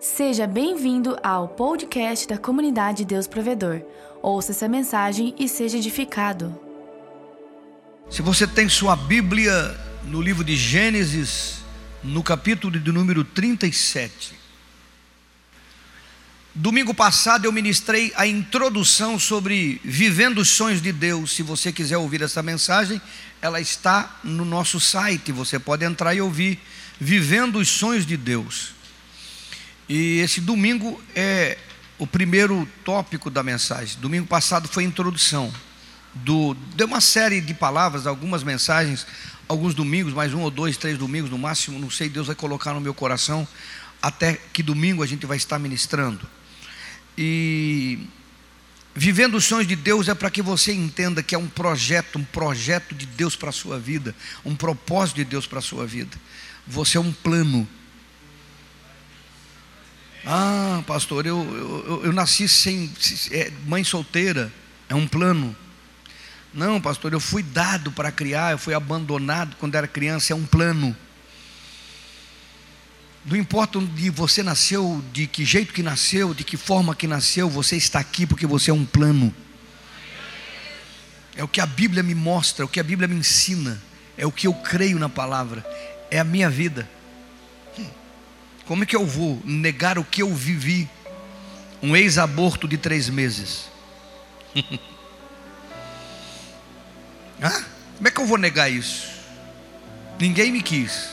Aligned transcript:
Seja 0.00 0.46
bem-vindo 0.46 1.18
ao 1.24 1.48
podcast 1.48 2.28
da 2.28 2.38
comunidade 2.38 3.04
Deus 3.04 3.26
Provedor. 3.26 3.82
Ouça 4.22 4.52
essa 4.52 4.68
mensagem 4.68 5.34
e 5.36 5.48
seja 5.48 5.76
edificado. 5.76 6.56
Se 8.08 8.22
você 8.22 8.46
tem 8.46 8.68
sua 8.68 8.94
Bíblia 8.94 9.76
no 10.04 10.22
livro 10.22 10.44
de 10.44 10.54
Gênesis, 10.54 11.64
no 12.04 12.22
capítulo 12.22 12.78
de 12.78 12.92
número 12.92 13.24
37. 13.24 14.34
Domingo 16.54 16.94
passado 16.94 17.46
eu 17.46 17.52
ministrei 17.52 18.12
a 18.14 18.24
introdução 18.24 19.18
sobre 19.18 19.80
vivendo 19.84 20.38
os 20.38 20.48
sonhos 20.48 20.80
de 20.80 20.92
Deus. 20.92 21.34
Se 21.34 21.42
você 21.42 21.72
quiser 21.72 21.96
ouvir 21.96 22.22
essa 22.22 22.40
mensagem, 22.40 23.02
ela 23.42 23.60
está 23.60 24.20
no 24.22 24.44
nosso 24.44 24.78
site. 24.78 25.32
Você 25.32 25.58
pode 25.58 25.84
entrar 25.84 26.14
e 26.14 26.20
ouvir 26.20 26.60
Vivendo 27.00 27.60
os 27.60 27.68
Sonhos 27.68 28.04
de 28.04 28.16
Deus. 28.16 28.77
E 29.88 30.18
esse 30.20 30.40
domingo 30.40 31.02
é 31.14 31.56
o 31.98 32.06
primeiro 32.06 32.68
tópico 32.84 33.30
da 33.30 33.42
mensagem. 33.42 33.98
Domingo 34.00 34.26
passado 34.26 34.68
foi 34.68 34.84
a 34.84 34.86
introdução 34.86 35.52
do 36.14 36.54
de 36.74 36.84
uma 36.84 37.00
série 37.00 37.40
de 37.40 37.54
palavras, 37.54 38.06
algumas 38.06 38.42
mensagens, 38.42 39.06
alguns 39.48 39.74
domingos, 39.74 40.12
mais 40.12 40.34
um 40.34 40.40
ou 40.40 40.50
dois, 40.50 40.76
três 40.76 40.98
domingos 40.98 41.30
no 41.30 41.38
máximo, 41.38 41.78
não 41.78 41.90
sei, 41.90 42.08
Deus 42.08 42.26
vai 42.26 42.36
colocar 42.36 42.74
no 42.74 42.80
meu 42.80 42.94
coração 42.94 43.46
até 44.00 44.38
que 44.52 44.62
domingo 44.62 45.02
a 45.02 45.06
gente 45.06 45.26
vai 45.26 45.36
estar 45.36 45.58
ministrando. 45.58 46.28
E 47.16 47.98
vivendo 48.94 49.36
os 49.36 49.44
sonhos 49.44 49.66
de 49.66 49.74
Deus 49.74 50.08
é 50.08 50.14
para 50.14 50.30
que 50.30 50.42
você 50.42 50.72
entenda 50.72 51.22
que 51.22 51.34
é 51.34 51.38
um 51.38 51.48
projeto, 51.48 52.18
um 52.18 52.24
projeto 52.24 52.94
de 52.94 53.06
Deus 53.06 53.34
para 53.34 53.48
a 53.48 53.52
sua 53.52 53.78
vida, 53.78 54.14
um 54.44 54.54
propósito 54.54 55.16
de 55.16 55.24
Deus 55.24 55.46
para 55.46 55.58
a 55.58 55.62
sua 55.62 55.86
vida. 55.86 56.16
Você 56.66 56.96
é 56.96 57.00
um 57.00 57.12
plano 57.12 57.66
ah, 60.30 60.82
pastor, 60.86 61.24
eu, 61.24 61.42
eu, 61.42 62.04
eu 62.04 62.12
nasci 62.12 62.46
sem 62.46 62.92
é, 63.32 63.50
mãe 63.66 63.82
solteira, 63.82 64.52
é 64.86 64.94
um 64.94 65.08
plano. 65.08 65.56
Não, 66.52 66.78
pastor, 66.78 67.14
eu 67.14 67.20
fui 67.20 67.42
dado 67.42 67.90
para 67.90 68.12
criar, 68.12 68.52
eu 68.52 68.58
fui 68.58 68.74
abandonado 68.74 69.56
quando 69.58 69.74
era 69.74 69.88
criança, 69.88 70.34
é 70.34 70.36
um 70.36 70.44
plano. 70.44 70.94
Não 73.24 73.38
importa 73.38 73.78
onde 73.78 74.10
você 74.10 74.42
nasceu, 74.42 75.02
de 75.14 75.26
que 75.26 75.46
jeito 75.46 75.72
que 75.72 75.82
nasceu, 75.82 76.34
de 76.34 76.44
que 76.44 76.58
forma 76.58 76.94
que 76.94 77.06
nasceu, 77.06 77.48
você 77.48 77.76
está 77.76 77.98
aqui 77.98 78.26
porque 78.26 78.46
você 78.46 78.70
é 78.70 78.74
um 78.74 78.84
plano. 78.84 79.34
É 81.34 81.42
o 81.42 81.48
que 81.48 81.62
a 81.62 81.66
Bíblia 81.66 82.02
me 82.02 82.14
mostra, 82.14 82.64
é 82.64 82.66
o 82.66 82.68
que 82.68 82.80
a 82.80 82.84
Bíblia 82.84 83.08
me 83.08 83.16
ensina, 83.16 83.80
é 84.14 84.26
o 84.26 84.32
que 84.32 84.46
eu 84.46 84.52
creio 84.52 84.98
na 84.98 85.08
palavra, 85.08 85.66
é 86.10 86.18
a 86.18 86.24
minha 86.24 86.50
vida. 86.50 86.86
Como 88.68 88.82
é 88.82 88.86
que 88.86 88.94
eu 88.94 89.06
vou 89.06 89.40
negar 89.46 89.98
o 89.98 90.04
que 90.04 90.20
eu 90.20 90.32
vivi? 90.34 90.86
Um 91.82 91.96
ex-aborto 91.96 92.68
de 92.68 92.76
três 92.76 93.08
meses. 93.08 93.70
ah, 97.42 97.64
como 97.96 98.08
é 98.08 98.10
que 98.10 98.20
eu 98.20 98.26
vou 98.26 98.36
negar 98.36 98.70
isso? 98.70 99.08
Ninguém 100.20 100.52
me 100.52 100.60
quis. 100.60 101.08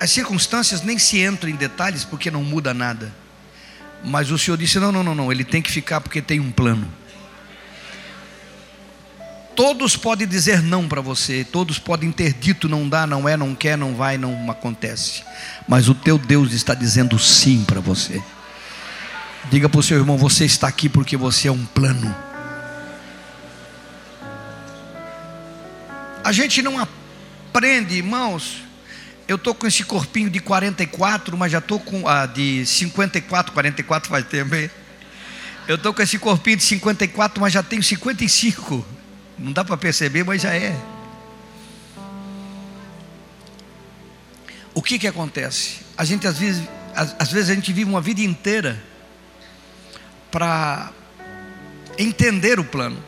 As 0.00 0.10
circunstâncias 0.10 0.82
nem 0.82 0.98
se 0.98 1.20
entram 1.20 1.48
em 1.48 1.54
detalhes 1.54 2.04
porque 2.04 2.28
não 2.28 2.42
muda 2.42 2.74
nada. 2.74 3.14
Mas 4.02 4.32
o 4.32 4.38
Senhor 4.38 4.56
disse: 4.56 4.80
não, 4.80 4.90
não, 4.90 5.04
não, 5.04 5.14
não, 5.14 5.30
ele 5.30 5.44
tem 5.44 5.62
que 5.62 5.70
ficar 5.70 6.00
porque 6.00 6.20
tem 6.20 6.40
um 6.40 6.50
plano. 6.50 6.92
Todos 9.54 9.96
podem 9.96 10.26
dizer 10.26 10.62
não 10.62 10.88
para 10.88 11.02
você, 11.02 11.44
todos 11.44 11.78
podem 11.78 12.10
ter 12.10 12.32
dito 12.32 12.68
não 12.68 12.88
dá, 12.88 13.06
não 13.06 13.28
é, 13.28 13.36
não 13.36 13.54
quer, 13.54 13.76
não 13.76 13.94
vai, 13.94 14.16
não 14.16 14.50
acontece. 14.50 15.22
Mas 15.68 15.88
o 15.88 15.94
teu 15.94 16.16
Deus 16.16 16.52
está 16.52 16.74
dizendo 16.74 17.18
sim 17.18 17.64
para 17.64 17.80
você. 17.80 18.22
Diga 19.50 19.68
para 19.68 19.80
o 19.80 19.82
seu 19.82 19.98
irmão: 19.98 20.16
você 20.16 20.44
está 20.44 20.68
aqui 20.68 20.88
porque 20.88 21.16
você 21.16 21.48
é 21.48 21.52
um 21.52 21.64
plano. 21.66 22.14
A 26.24 26.32
gente 26.32 26.62
não 26.62 26.78
aprende, 26.78 27.96
irmãos. 27.96 28.62
Eu 29.28 29.36
estou 29.36 29.54
com 29.54 29.66
esse 29.66 29.84
corpinho 29.84 30.30
de 30.30 30.40
44, 30.40 31.36
mas 31.36 31.52
já 31.52 31.58
estou 31.58 31.78
com 31.78 32.08
a 32.08 32.22
ah, 32.22 32.26
de 32.26 32.64
54, 32.66 33.52
44 33.52 34.10
faz 34.10 34.26
tempo, 34.26 34.54
hein? 34.54 34.70
Eu 35.68 35.76
estou 35.76 35.94
com 35.94 36.02
esse 36.02 36.18
corpinho 36.18 36.56
de 36.56 36.64
54, 36.64 37.40
mas 37.40 37.52
já 37.52 37.62
tenho 37.62 37.82
55. 37.82 38.84
Não 39.38 39.52
dá 39.52 39.64
para 39.64 39.76
perceber, 39.76 40.24
mas 40.24 40.42
já 40.42 40.54
é. 40.54 40.76
O 44.74 44.82
que 44.82 44.98
que 44.98 45.06
acontece? 45.06 45.80
A 45.96 46.04
gente 46.04 46.26
às 46.26 46.38
vezes, 46.38 46.66
às, 46.94 47.14
às 47.18 47.32
vezes 47.32 47.50
a 47.50 47.54
gente 47.54 47.72
vive 47.72 47.90
uma 47.90 48.00
vida 48.00 48.20
inteira 48.20 48.82
para 50.30 50.90
entender 51.98 52.58
o 52.58 52.64
plano. 52.64 53.02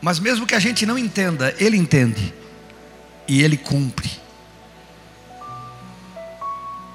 Mas 0.00 0.18
mesmo 0.18 0.46
que 0.46 0.54
a 0.54 0.60
gente 0.60 0.86
não 0.86 0.96
entenda, 0.96 1.54
ele 1.58 1.76
entende 1.76 2.32
e 3.26 3.42
ele 3.42 3.56
cumpre. 3.56 4.10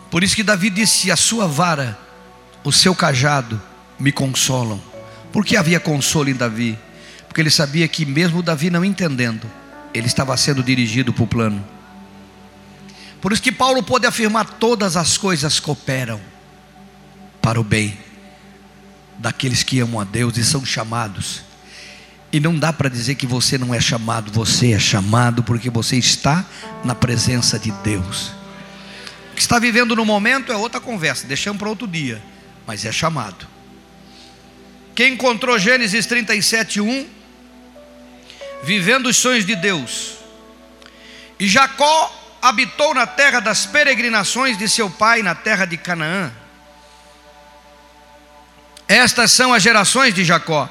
Por 0.10 0.24
isso 0.24 0.36
que 0.36 0.44
Davi 0.44 0.70
disse: 0.70 1.12
A 1.12 1.16
sua 1.16 1.48
vara, 1.48 1.98
o 2.64 2.72
seu 2.72 2.96
cajado 2.96 3.62
me 4.00 4.12
consolam. 4.12 4.93
Porque 5.34 5.58
havia 5.58 5.82
consolo 5.82 6.30
em 6.30 6.36
Davi? 6.36 6.80
porque 7.34 7.42
ele 7.42 7.50
sabia 7.50 7.88
que, 7.88 8.06
mesmo 8.06 8.44
Davi 8.44 8.70
não 8.70 8.86
entendendo, 8.86 9.50
ele 9.92 10.06
estava 10.06 10.38
sendo 10.38 10.62
dirigido 10.62 11.12
para 11.12 11.24
o 11.24 11.28
plano. 11.28 11.68
Por 13.20 13.34
isso 13.34 13.42
que 13.42 13.52
Paulo 13.52 13.82
pôde 13.82 14.06
afirmar: 14.06 14.46
todas 14.46 14.96
as 14.96 15.18
coisas 15.18 15.60
cooperam 15.60 16.22
para 17.42 17.60
o 17.60 17.64
bem 17.64 17.98
daqueles 19.18 19.64
que 19.64 19.80
amam 19.80 20.00
a 20.00 20.04
Deus 20.04 20.38
e 20.38 20.44
são 20.44 20.64
chamados. 20.64 21.42
E 22.32 22.40
não 22.40 22.56
dá 22.56 22.72
para 22.72 22.88
dizer 22.88 23.16
que 23.16 23.26
você 23.26 23.58
não 23.58 23.74
é 23.74 23.82
chamado, 23.82 24.32
você 24.32 24.74
é 24.74 24.80
chamado 24.80 25.42
porque 25.42 25.72
você 25.72 25.98
está 25.98 26.46
na 26.84 26.94
presença 26.94 27.58
de 27.58 27.72
Deus. 27.84 28.28
O 29.32 29.36
que 29.36 29.42
está 29.42 29.58
vivendo 29.58 29.96
no 29.96 30.06
momento 30.06 30.52
é 30.52 30.56
outra 30.56 30.80
conversa, 30.80 31.26
deixamos 31.26 31.58
para 31.58 31.70
outro 31.70 31.88
dia, 31.88 32.22
mas 32.68 32.86
é 32.86 32.92
chamado. 32.92 33.53
Quem 34.96 35.14
encontrou 35.14 35.58
Gênesis 35.58 36.06
37, 36.06 36.80
1 36.80 37.10
vivendo 38.64 39.08
os 39.08 39.18
sonhos 39.18 39.46
de 39.46 39.56
Deus. 39.56 40.14
E 41.40 41.48
Jacó 41.48 42.38
habitou 42.42 42.94
na 42.94 43.06
terra 43.06 43.40
das 43.40 43.66
peregrinações 43.66 44.58
de 44.58 44.68
seu 44.70 44.90
pai, 44.90 45.22
na 45.22 45.36
terra 45.36 45.66
de 45.66 45.78
Canaã. 45.78 46.32
Estas 48.88 49.32
são 49.32 49.54
as 49.54 49.62
gerações 49.62 50.14
de 50.14 50.24
Jacó. 50.24 50.70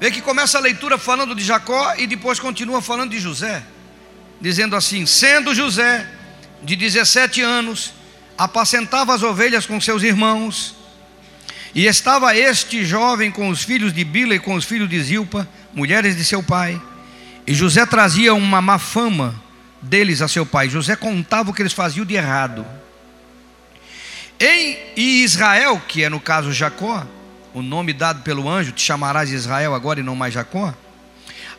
Vê 0.00 0.10
que 0.10 0.22
começa 0.22 0.56
a 0.56 0.60
leitura 0.60 0.96
falando 0.96 1.34
de 1.34 1.44
Jacó 1.44 1.94
e 1.98 2.06
depois 2.06 2.38
continua 2.38 2.80
falando 2.80 3.10
de 3.10 3.18
José, 3.18 3.62
dizendo 4.40 4.76
assim: 4.76 5.04
sendo 5.04 5.54
José 5.54 6.08
de 6.62 6.76
17 6.76 7.42
anos, 7.42 7.92
apacentava 8.36 9.14
as 9.14 9.22
ovelhas 9.22 9.66
com 9.66 9.80
seus 9.80 10.02
irmãos, 10.02 10.74
e 11.74 11.86
estava 11.86 12.36
este 12.36 12.84
jovem 12.84 13.30
com 13.30 13.48
os 13.48 13.62
filhos 13.62 13.92
de 13.92 14.04
Bila 14.04 14.34
e 14.34 14.38
com 14.38 14.54
os 14.54 14.64
filhos 14.64 14.88
de 14.88 15.00
Zilpa, 15.02 15.48
mulheres 15.74 16.16
de 16.16 16.24
seu 16.24 16.42
pai. 16.42 16.80
E 17.46 17.54
José 17.54 17.84
trazia 17.86 18.34
uma 18.34 18.60
má 18.60 18.78
fama 18.78 19.34
deles 19.80 20.22
a 20.22 20.28
seu 20.28 20.44
pai. 20.44 20.68
José 20.68 20.96
contava 20.96 21.50
o 21.50 21.54
que 21.54 21.62
eles 21.62 21.72
faziam 21.72 22.04
de 22.04 22.14
errado. 22.14 22.66
Em 24.40 24.78
Israel, 24.96 25.82
que 25.86 26.04
é 26.04 26.08
no 26.08 26.20
caso 26.20 26.52
Jacó, 26.52 27.06
o 27.52 27.62
nome 27.62 27.92
dado 27.92 28.22
pelo 28.22 28.48
anjo, 28.48 28.72
te 28.72 28.82
chamarás 28.82 29.32
Israel 29.32 29.74
agora 29.74 30.00
e 30.00 30.02
não 30.02 30.14
mais 30.14 30.34
Jacó, 30.34 30.72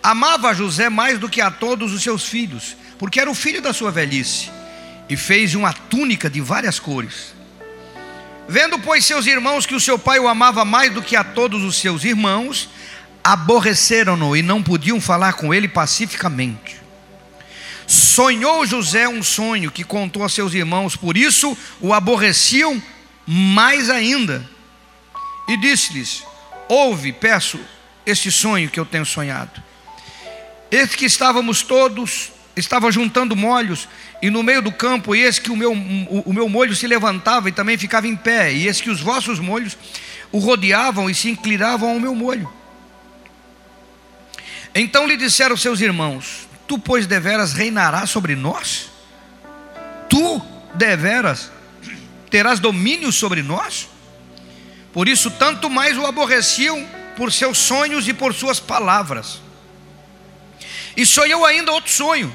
amava 0.01 0.53
José 0.53 0.89
mais 0.89 1.19
do 1.19 1.27
que 1.27 1.41
a 1.41 1.51
todos 1.51 1.93
os 1.93 2.01
seus 2.01 2.25
filhos, 2.25 2.77
porque 2.97 3.19
era 3.19 3.29
o 3.29 3.35
filho 3.35 3.61
da 3.61 3.73
sua 3.73 3.91
velhice, 3.91 4.49
e 5.09 5.17
fez 5.17 5.55
uma 5.55 5.73
túnica 5.73 6.29
de 6.29 6.39
várias 6.39 6.79
cores. 6.79 7.33
Vendo, 8.51 8.79
pois, 8.79 9.05
seus 9.05 9.27
irmãos 9.27 9.67
que 9.67 9.75
o 9.75 9.79
seu 9.79 9.99
pai 9.99 10.17
o 10.17 10.27
amava 10.27 10.65
mais 10.65 10.91
do 10.91 11.03
que 11.03 11.15
a 11.15 11.23
todos 11.23 11.63
os 11.63 11.75
seus 11.75 12.03
irmãos, 12.03 12.67
aborreceram-no 13.23 14.35
e 14.35 14.41
não 14.41 14.63
podiam 14.63 14.99
falar 14.99 15.33
com 15.33 15.53
ele 15.53 15.67
pacificamente. 15.67 16.77
Sonhou 17.85 18.65
José 18.65 19.07
um 19.07 19.21
sonho 19.21 19.69
que 19.69 19.83
contou 19.83 20.23
a 20.23 20.29
seus 20.29 20.55
irmãos, 20.55 20.95
por 20.95 21.15
isso 21.15 21.55
o 21.79 21.93
aborreciam 21.93 22.81
mais 23.23 23.87
ainda. 23.87 24.43
E 25.47 25.55
disse-lhes: 25.55 26.23
Ouve, 26.67 27.13
peço, 27.13 27.59
este 28.03 28.31
sonho 28.31 28.71
que 28.71 28.79
eu 28.79 28.85
tenho 28.85 29.05
sonhado. 29.05 29.61
Eis 30.71 30.95
que 30.95 31.05
estávamos 31.05 31.61
todos, 31.61 32.31
estava 32.59 32.91
juntando 32.91 33.35
molhos, 33.35 33.87
e 34.21 34.29
no 34.29 34.43
meio 34.43 34.61
do 34.61 34.71
campo, 34.71 35.15
eis 35.15 35.39
que 35.39 35.51
o 35.51 35.55
meu, 35.55 35.71
o 35.71 36.33
meu 36.33 36.49
molho 36.49 36.75
se 36.75 36.87
levantava 36.87 37.49
e 37.49 37.51
também 37.51 37.77
ficava 37.77 38.07
em 38.07 38.15
pé, 38.15 38.53
e 38.53 38.67
eis 38.67 38.81
que 38.81 38.89
os 38.89 39.01
vossos 39.01 39.39
molhos 39.39 39.77
o 40.31 40.39
rodeavam 40.39 41.09
e 41.09 41.15
se 41.15 41.29
inclinavam 41.29 41.89
ao 41.89 41.99
meu 41.99 42.13
molho. 42.13 42.51
Então 44.73 45.07
lhe 45.07 45.17
disseram 45.17 45.57
seus 45.57 45.81
irmãos: 45.81 46.47
Tu, 46.67 46.77
pois, 46.77 47.07
deveras 47.07 47.53
reinarás 47.53 48.09
sobre 48.09 48.35
nós? 48.35 48.89
Tu, 50.09 50.41
deveras, 50.75 51.51
terás 52.29 52.59
domínio 52.59 53.11
sobre 53.11 53.41
nós? 53.41 53.89
Por 54.93 55.07
isso, 55.07 55.31
tanto 55.31 55.69
mais 55.69 55.97
o 55.97 56.05
aborreciam 56.05 56.87
por 57.15 57.31
seus 57.31 57.57
sonhos 57.57 58.07
e 58.07 58.13
por 58.13 58.33
suas 58.33 58.59
palavras. 58.59 59.41
E 60.95 61.05
sonhou 61.05 61.45
ainda 61.45 61.71
outro 61.71 61.91
sonho, 61.91 62.33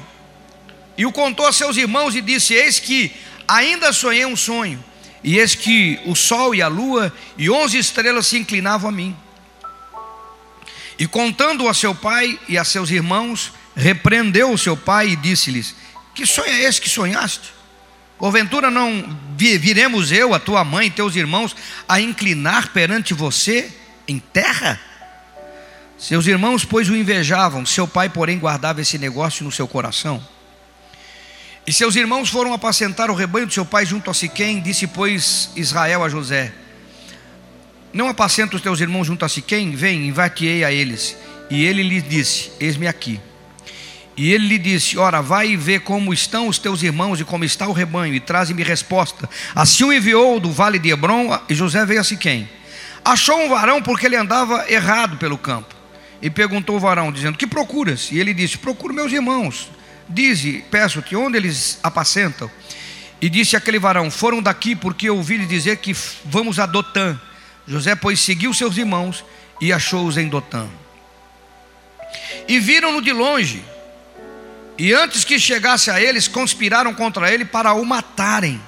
e 0.97 1.05
o 1.05 1.11
contou 1.11 1.47
a 1.47 1.53
seus 1.53 1.77
irmãos, 1.77 2.15
e 2.15 2.21
disse: 2.21 2.53
Eis 2.53 2.79
que 2.79 3.11
ainda 3.47 3.91
sonhei 3.91 4.25
um 4.25 4.35
sonho, 4.35 4.83
e 5.23 5.37
eis 5.37 5.55
que 5.55 5.99
o 6.05 6.15
sol 6.15 6.55
e 6.55 6.61
a 6.61 6.67
lua 6.67 7.13
e 7.37 7.49
onze 7.49 7.77
estrelas 7.77 8.27
se 8.27 8.37
inclinavam 8.37 8.89
a 8.89 8.91
mim. 8.91 9.15
E 10.97 11.05
contando 11.05 11.67
a 11.67 11.73
seu 11.73 11.93
pai 11.93 12.39
e 12.47 12.57
a 12.57 12.63
seus 12.63 12.89
irmãos, 12.89 13.51
repreendeu 13.75 14.51
o 14.51 14.57
seu 14.57 14.77
pai 14.77 15.09
e 15.09 15.15
disse-lhes: 15.15 15.75
Que 16.13 16.25
sonho 16.25 16.49
é 16.49 16.63
esse 16.63 16.79
que 16.79 16.89
sonhaste? 16.89 17.53
Porventura 18.17 18.71
não 18.71 19.17
viremos 19.35 20.11
eu, 20.11 20.33
a 20.33 20.39
tua 20.39 20.63
mãe 20.63 20.87
e 20.87 20.91
teus 20.91 21.17
irmãos 21.17 21.53
a 21.87 21.99
inclinar 21.99 22.69
perante 22.69 23.13
você 23.13 23.71
em 24.07 24.19
terra? 24.19 24.79
Seus 25.97 26.25
irmãos, 26.27 26.63
pois, 26.63 26.89
o 26.89 26.95
invejavam, 26.95 27.65
seu 27.65 27.87
pai, 27.87 28.09
porém, 28.09 28.37
guardava 28.37 28.81
esse 28.81 28.97
negócio 28.97 29.43
no 29.43 29.51
seu 29.51 29.67
coração. 29.67 30.25
E 31.67 31.73
seus 31.73 31.95
irmãos 31.95 32.29
foram 32.29 32.53
apacentar 32.53 33.09
o 33.09 33.15
rebanho 33.15 33.47
de 33.47 33.53
seu 33.55 33.65
pai 33.65 33.85
junto 33.85 34.11
a 34.11 34.13
Siquém, 34.13 34.61
disse, 34.61 34.85
pois, 34.85 35.49
Israel 35.55 36.03
a 36.03 36.09
José: 36.09 36.53
Não 37.91 38.07
apacenta 38.07 38.55
os 38.55 38.61
teus 38.61 38.79
irmãos 38.79 39.07
junto 39.07 39.25
a 39.25 39.29
Siquém? 39.29 39.71
Vem, 39.75 40.07
envate 40.07 40.63
a 40.63 40.71
eles. 40.71 41.17
E 41.49 41.65
ele 41.65 41.81
lhe 41.81 42.01
disse: 42.01 42.51
Eis-me 42.59 42.87
aqui. 42.87 43.19
E 44.15 44.31
ele 44.31 44.47
lhe 44.47 44.57
disse: 44.59 44.95
Ora, 44.97 45.21
vai 45.21 45.49
e 45.49 45.57
vê 45.57 45.79
como 45.79 46.13
estão 46.13 46.47
os 46.47 46.59
teus 46.59 46.83
irmãos 46.83 47.19
e 47.19 47.23
como 47.23 47.43
está 47.43 47.67
o 47.67 47.73
rebanho, 47.73 48.13
e 48.13 48.19
traze-me 48.19 48.61
resposta. 48.61 49.27
Assim 49.55 49.83
o 49.83 49.91
enviou 49.91 50.39
do 50.39 50.51
vale 50.51 50.77
de 50.77 50.89
Hebron, 50.89 51.37
e 51.49 51.55
José 51.55 51.83
veio 51.83 52.01
a 52.01 52.03
Siquém. 52.03 52.47
Achou 53.03 53.39
um 53.39 53.49
varão 53.49 53.81
porque 53.81 54.05
ele 54.05 54.15
andava 54.15 54.65
errado 54.71 55.17
pelo 55.17 55.37
campo. 55.37 55.73
E 56.21 56.29
perguntou 56.29 56.75
o 56.75 56.79
varão, 56.79 57.11
dizendo: 57.11 57.37
Que 57.39 57.47
procuras? 57.47 58.09
E 58.11 58.19
ele 58.19 58.35
disse: 58.35 58.57
Procuro 58.57 58.93
meus 58.93 59.11
irmãos. 59.11 59.69
Dize, 60.07 60.63
peço-te, 60.69 61.15
onde 61.15 61.37
eles 61.37 61.79
apacentam? 61.81 62.49
E 63.21 63.29
disse 63.29 63.55
aquele 63.55 63.79
varão: 63.79 64.11
Foram 64.11 64.41
daqui 64.41 64.75
porque 64.75 65.09
ouvi-lhe 65.09 65.45
dizer 65.45 65.77
que 65.77 65.95
vamos 66.23 66.59
a 66.59 66.65
Dotã. 66.65 67.19
José, 67.67 67.95
pois, 67.95 68.19
seguiu 68.19 68.53
seus 68.53 68.77
irmãos 68.77 69.25
e 69.59 69.73
achou-os 69.73 70.17
em 70.17 70.29
Dotã. 70.29 70.67
E 72.47 72.59
viram-no 72.59 73.01
de 73.01 73.11
longe 73.11 73.63
e 74.77 74.93
antes 74.93 75.23
que 75.23 75.39
chegasse 75.39 75.89
a 75.89 76.01
eles, 76.01 76.27
conspiraram 76.27 76.93
contra 76.93 77.33
ele 77.33 77.45
para 77.45 77.73
o 77.73 77.85
matarem. 77.85 78.61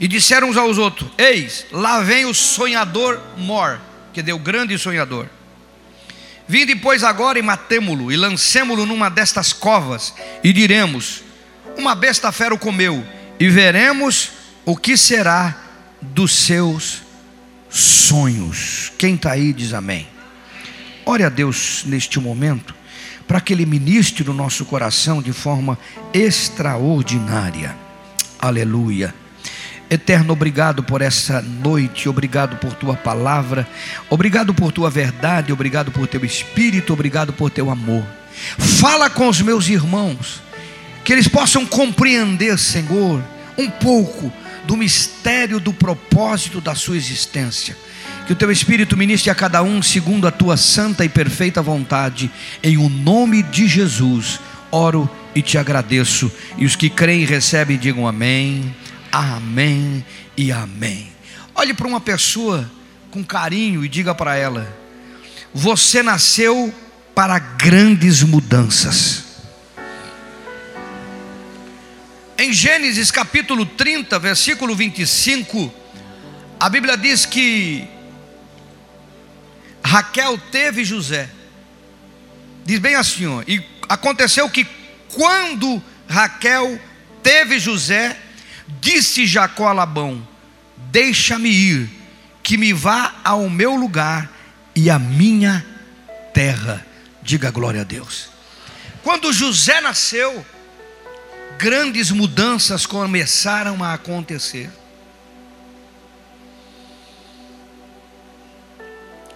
E 0.00 0.08
disseram 0.08 0.48
uns 0.50 0.56
aos 0.56 0.76
outros: 0.76 1.08
Eis, 1.16 1.66
lá 1.70 2.00
vem 2.00 2.24
o 2.24 2.34
sonhador 2.34 3.20
Mor, 3.36 3.80
que 4.12 4.22
deu 4.22 4.38
grande 4.38 4.76
sonhador. 4.76 5.28
Vinde, 6.46 6.76
pois, 6.76 7.02
agora 7.02 7.38
e 7.38 7.42
matemo-lo, 7.42 8.12
e 8.12 8.16
lancemo-lo 8.16 8.84
numa 8.84 9.08
destas 9.08 9.52
covas, 9.52 10.14
e 10.42 10.52
diremos: 10.52 11.22
Uma 11.76 11.94
besta 11.94 12.30
fera 12.30 12.54
o 12.54 12.58
comeu, 12.58 13.04
e 13.40 13.48
veremos 13.48 14.32
o 14.64 14.76
que 14.76 14.96
será 14.96 15.56
dos 16.00 16.32
seus 16.32 17.02
sonhos. 17.70 18.92
Quem 18.98 19.14
está 19.14 19.32
aí 19.32 19.52
diz 19.52 19.72
amém. 19.72 20.06
Ore 21.06 21.24
a 21.24 21.28
Deus 21.28 21.82
neste 21.86 22.18
momento 22.18 22.74
para 23.26 23.40
que 23.40 23.52
Ele 23.52 23.66
ministre 23.66 24.24
no 24.24 24.34
nosso 24.34 24.64
coração 24.64 25.22
de 25.22 25.32
forma 25.32 25.78
extraordinária. 26.12 27.74
Aleluia. 28.38 29.14
Eterno, 29.90 30.32
obrigado 30.32 30.82
por 30.82 31.02
essa 31.02 31.40
noite, 31.42 32.08
obrigado 32.08 32.56
por 32.56 32.72
tua 32.74 32.94
palavra, 32.94 33.68
obrigado 34.08 34.54
por 34.54 34.72
tua 34.72 34.90
verdade, 34.90 35.52
obrigado 35.52 35.90
por 35.90 36.06
teu 36.06 36.24
espírito, 36.24 36.92
obrigado 36.92 37.32
por 37.32 37.50
teu 37.50 37.70
amor. 37.70 38.04
Fala 38.58 39.08
com 39.10 39.28
os 39.28 39.40
meus 39.40 39.68
irmãos, 39.68 40.42
que 41.04 41.12
eles 41.12 41.28
possam 41.28 41.66
compreender, 41.66 42.58
Senhor, 42.58 43.22
um 43.56 43.70
pouco 43.70 44.32
do 44.64 44.76
mistério 44.76 45.60
do 45.60 45.72
propósito 45.72 46.60
da 46.60 46.74
sua 46.74 46.96
existência. 46.96 47.76
Que 48.26 48.32
o 48.32 48.36
teu 48.36 48.50
Espírito 48.50 48.96
ministre 48.96 49.30
a 49.30 49.34
cada 49.34 49.62
um 49.62 49.82
segundo 49.82 50.26
a 50.26 50.30
tua 50.30 50.56
santa 50.56 51.04
e 51.04 51.08
perfeita 51.10 51.60
vontade, 51.60 52.30
em 52.62 52.78
o 52.78 52.88
nome 52.88 53.42
de 53.42 53.68
Jesus. 53.68 54.40
Oro 54.70 55.08
e 55.34 55.42
te 55.42 55.58
agradeço. 55.58 56.32
E 56.56 56.64
os 56.64 56.74
que 56.74 56.88
creem 56.88 57.22
e 57.22 57.26
recebem, 57.26 57.76
digam 57.76 58.08
amém, 58.08 58.74
amém 59.14 60.04
e 60.36 60.50
amém. 60.50 61.12
Olhe 61.54 61.72
para 61.72 61.86
uma 61.86 62.00
pessoa 62.00 62.68
com 63.10 63.24
carinho 63.24 63.84
e 63.84 63.88
diga 63.88 64.14
para 64.14 64.36
ela: 64.36 64.76
Você 65.52 66.02
nasceu 66.02 66.74
para 67.14 67.38
grandes 67.38 68.22
mudanças. 68.22 69.22
Em 72.36 72.52
Gênesis 72.52 73.12
capítulo 73.12 73.64
30, 73.64 74.18
versículo 74.18 74.74
25, 74.74 75.72
a 76.58 76.68
Bíblia 76.68 76.96
diz 76.96 77.24
que 77.24 77.88
Raquel 79.84 80.36
teve 80.50 80.84
José. 80.84 81.30
Diz 82.64 82.80
bem 82.80 82.96
assim, 82.96 83.26
ó, 83.26 83.42
e 83.46 83.64
aconteceu 83.88 84.50
que 84.50 84.66
quando 85.14 85.80
Raquel 86.08 86.80
teve 87.22 87.60
José, 87.60 88.18
disse 88.80 89.26
Jacó 89.26 89.68
a 89.68 89.72
Labão: 89.72 90.26
Deixa-me 90.90 91.50
ir, 91.50 91.90
que 92.42 92.56
me 92.56 92.72
vá 92.72 93.14
ao 93.24 93.48
meu 93.48 93.74
lugar 93.74 94.30
e 94.74 94.90
à 94.90 94.98
minha 94.98 95.64
terra. 96.32 96.84
Diga 97.22 97.50
glória 97.50 97.80
a 97.80 97.84
Deus. 97.84 98.28
Quando 99.02 99.32
José 99.32 99.80
nasceu, 99.80 100.44
grandes 101.58 102.10
mudanças 102.10 102.86
começaram 102.86 103.82
a 103.82 103.94
acontecer. 103.94 104.70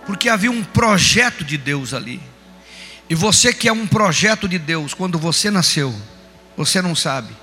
Porque 0.06 0.28
havia 0.28 0.50
um 0.50 0.64
projeto 0.64 1.44
de 1.44 1.58
Deus 1.58 1.92
ali. 1.92 2.20
E 3.10 3.14
você 3.14 3.52
que 3.52 3.68
é 3.68 3.72
um 3.72 3.86
projeto 3.86 4.48
de 4.48 4.58
Deus, 4.58 4.92
quando 4.94 5.18
você 5.18 5.50
nasceu, 5.50 5.94
você 6.56 6.82
não 6.82 6.94
sabe, 6.94 7.34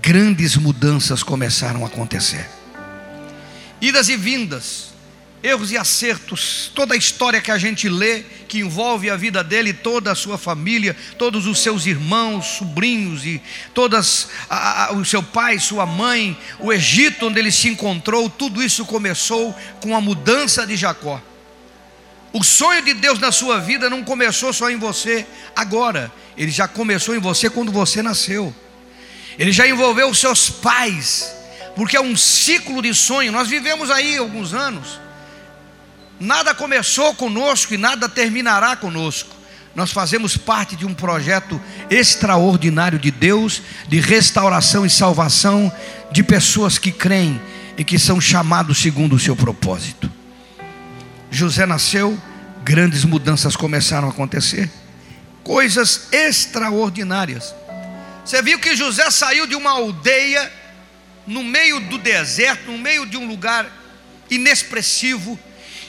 grandes 0.00 0.56
mudanças 0.56 1.22
começaram 1.22 1.84
a 1.84 1.88
acontecer. 1.88 2.48
Idas 3.80 4.08
e 4.08 4.16
vindas, 4.16 4.90
erros 5.42 5.72
e 5.72 5.76
acertos, 5.76 6.70
toda 6.74 6.94
a 6.94 6.96
história 6.96 7.40
que 7.40 7.50
a 7.50 7.56
gente 7.56 7.88
lê, 7.88 8.22
que 8.46 8.58
envolve 8.58 9.08
a 9.08 9.16
vida 9.16 9.42
dele, 9.42 9.72
toda 9.72 10.12
a 10.12 10.14
sua 10.14 10.36
família, 10.36 10.94
todos 11.16 11.46
os 11.46 11.62
seus 11.62 11.86
irmãos, 11.86 12.46
sobrinhos 12.58 13.24
e 13.24 13.40
todas 13.72 14.28
a, 14.48 14.86
a, 14.86 14.92
o 14.92 15.04
seu 15.04 15.22
pai, 15.22 15.58
sua 15.58 15.86
mãe, 15.86 16.38
o 16.58 16.72
Egito 16.72 17.26
onde 17.26 17.38
ele 17.38 17.50
se 17.50 17.68
encontrou, 17.68 18.28
tudo 18.28 18.62
isso 18.62 18.84
começou 18.84 19.54
com 19.80 19.96
a 19.96 20.00
mudança 20.00 20.66
de 20.66 20.76
Jacó. 20.76 21.22
O 22.32 22.44
sonho 22.44 22.84
de 22.84 22.94
Deus 22.94 23.18
na 23.18 23.32
sua 23.32 23.58
vida 23.58 23.90
não 23.90 24.04
começou 24.04 24.52
só 24.52 24.70
em 24.70 24.76
você 24.76 25.26
agora, 25.56 26.12
ele 26.36 26.50
já 26.50 26.68
começou 26.68 27.16
em 27.16 27.18
você 27.18 27.48
quando 27.48 27.72
você 27.72 28.02
nasceu. 28.02 28.54
Ele 29.38 29.52
já 29.52 29.66
envolveu 29.66 30.08
os 30.08 30.18
seus 30.18 30.50
pais, 30.50 31.32
porque 31.74 31.96
é 31.96 32.00
um 32.00 32.16
ciclo 32.16 32.82
de 32.82 32.94
sonho. 32.94 33.32
Nós 33.32 33.48
vivemos 33.48 33.90
aí 33.90 34.18
alguns 34.18 34.52
anos. 34.52 35.00
Nada 36.18 36.54
começou 36.54 37.14
conosco 37.14 37.72
e 37.72 37.78
nada 37.78 38.08
terminará 38.08 38.76
conosco. 38.76 39.34
Nós 39.74 39.92
fazemos 39.92 40.36
parte 40.36 40.74
de 40.74 40.84
um 40.84 40.92
projeto 40.92 41.60
extraordinário 41.88 42.98
de 42.98 43.10
Deus, 43.10 43.62
de 43.88 44.00
restauração 44.00 44.84
e 44.84 44.90
salvação 44.90 45.72
de 46.10 46.22
pessoas 46.22 46.76
que 46.76 46.90
creem 46.90 47.40
e 47.78 47.84
que 47.84 47.98
são 47.98 48.20
chamados 48.20 48.78
segundo 48.78 49.14
o 49.14 49.18
seu 49.18 49.36
propósito. 49.36 50.10
José 51.30 51.64
nasceu, 51.64 52.18
grandes 52.64 53.04
mudanças 53.04 53.56
começaram 53.56 54.08
a 54.08 54.10
acontecer, 54.10 54.68
coisas 55.42 56.08
extraordinárias. 56.12 57.54
Você 58.24 58.42
viu 58.42 58.58
que 58.58 58.76
José 58.76 59.10
saiu 59.10 59.46
de 59.46 59.54
uma 59.54 59.70
aldeia, 59.70 60.52
no 61.26 61.42
meio 61.42 61.80
do 61.80 61.98
deserto, 61.98 62.70
no 62.70 62.78
meio 62.78 63.06
de 63.06 63.16
um 63.16 63.26
lugar 63.26 63.70
inexpressivo, 64.30 65.38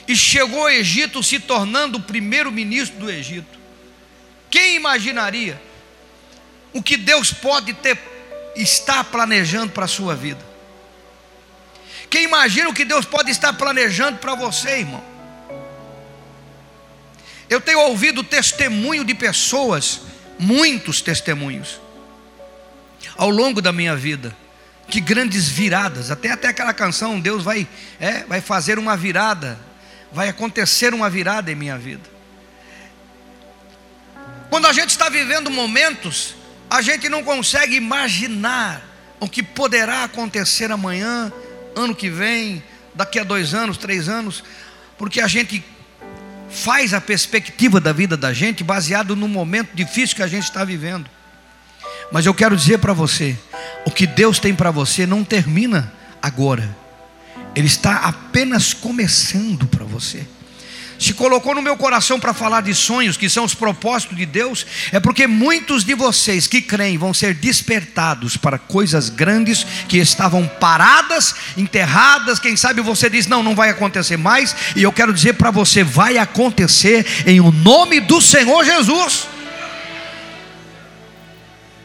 e 0.06 0.16
chegou 0.16 0.62
ao 0.62 0.70
Egito 0.70 1.22
se 1.22 1.38
tornando 1.38 1.98
o 1.98 2.02
primeiro 2.02 2.50
ministro 2.50 2.98
do 2.98 3.10
Egito. 3.10 3.58
Quem 4.50 4.76
imaginaria 4.76 5.60
o 6.72 6.82
que 6.82 6.96
Deus 6.96 7.32
pode 7.32 7.72
ter 7.74 7.98
estar 8.56 9.04
planejando 9.04 9.72
para 9.72 9.84
a 9.84 9.88
sua 9.88 10.14
vida? 10.14 10.44
Quem 12.10 12.24
imagina 12.24 12.68
o 12.68 12.74
que 12.74 12.84
Deus 12.84 13.06
pode 13.06 13.30
estar 13.30 13.52
planejando 13.54 14.18
para 14.18 14.34
você, 14.34 14.80
irmão? 14.80 15.02
Eu 17.48 17.60
tenho 17.60 17.80
ouvido 17.80 18.22
testemunho 18.22 19.04
de 19.04 19.14
pessoas, 19.14 20.02
muitos 20.38 21.00
testemunhos, 21.00 21.80
ao 23.16 23.30
longo 23.30 23.60
da 23.60 23.72
minha 23.72 23.96
vida, 23.96 24.34
Que 24.88 25.00
grandes 25.00 25.48
viradas, 25.48 26.10
até 26.10 26.32
até 26.32 26.48
aquela 26.48 26.74
canção, 26.74 27.18
Deus 27.18 27.42
vai, 27.42 27.66
é, 27.98 28.24
vai 28.24 28.40
fazer 28.40 28.78
uma 28.78 28.96
virada, 28.96 29.58
vai 30.12 30.28
acontecer 30.28 30.92
uma 30.92 31.08
virada 31.08 31.50
em 31.50 31.54
minha 31.54 31.78
vida. 31.78 32.10
Quando 34.50 34.66
a 34.66 34.72
gente 34.72 34.90
está 34.90 35.08
vivendo 35.08 35.50
momentos, 35.50 36.34
a 36.68 36.82
gente 36.82 37.08
não 37.08 37.22
consegue 37.22 37.76
imaginar 37.76 38.82
o 39.18 39.28
que 39.28 39.42
poderá 39.42 40.04
acontecer 40.04 40.70
amanhã, 40.70 41.32
ano 41.74 41.94
que 41.94 42.10
vem, 42.10 42.62
daqui 42.94 43.18
a 43.18 43.24
dois 43.24 43.54
anos, 43.54 43.78
três 43.78 44.08
anos, 44.08 44.44
porque 44.98 45.20
a 45.20 45.28
gente 45.28 45.64
faz 46.50 46.92
a 46.92 47.00
perspectiva 47.00 47.80
da 47.80 47.92
vida 47.92 48.16
da 48.16 48.32
gente 48.32 48.62
baseado 48.62 49.16
no 49.16 49.26
momento 49.26 49.70
difícil 49.74 50.16
que 50.16 50.22
a 50.22 50.26
gente 50.26 50.44
está 50.44 50.64
vivendo. 50.64 51.08
Mas 52.12 52.26
eu 52.26 52.34
quero 52.34 52.56
dizer 52.56 52.78
para 52.78 52.92
você, 52.92 53.36
o 53.86 53.90
que 53.90 54.06
Deus 54.06 54.38
tem 54.38 54.54
para 54.54 54.70
você 54.70 55.06
não 55.06 55.24
termina 55.24 55.92
agora. 56.20 56.76
Ele 57.54 57.66
está 57.66 57.96
apenas 57.96 58.74
começando 58.74 59.66
para 59.66 59.84
você 59.84 60.26
se 61.02 61.12
colocou 61.12 61.54
no 61.54 61.60
meu 61.60 61.76
coração 61.76 62.20
para 62.20 62.32
falar 62.32 62.60
de 62.60 62.72
sonhos, 62.74 63.16
que 63.16 63.28
são 63.28 63.44
os 63.44 63.54
propósitos 63.54 64.16
de 64.16 64.24
Deus, 64.24 64.64
é 64.92 65.00
porque 65.00 65.26
muitos 65.26 65.84
de 65.84 65.94
vocês 65.94 66.46
que 66.46 66.62
creem 66.62 66.96
vão 66.96 67.12
ser 67.12 67.34
despertados 67.34 68.36
para 68.36 68.56
coisas 68.56 69.08
grandes 69.08 69.66
que 69.88 69.98
estavam 69.98 70.46
paradas, 70.46 71.34
enterradas. 71.56 72.38
Quem 72.38 72.56
sabe 72.56 72.80
você 72.80 73.10
diz: 73.10 73.26
não, 73.26 73.42
não 73.42 73.56
vai 73.56 73.70
acontecer 73.70 74.16
mais, 74.16 74.54
e 74.76 74.82
eu 74.82 74.92
quero 74.92 75.12
dizer 75.12 75.34
para 75.34 75.50
você: 75.50 75.82
vai 75.82 76.18
acontecer 76.18 77.04
em 77.26 77.40
o 77.40 77.50
nome 77.50 77.98
do 77.98 78.20
Senhor 78.20 78.64
Jesus. 78.64 79.26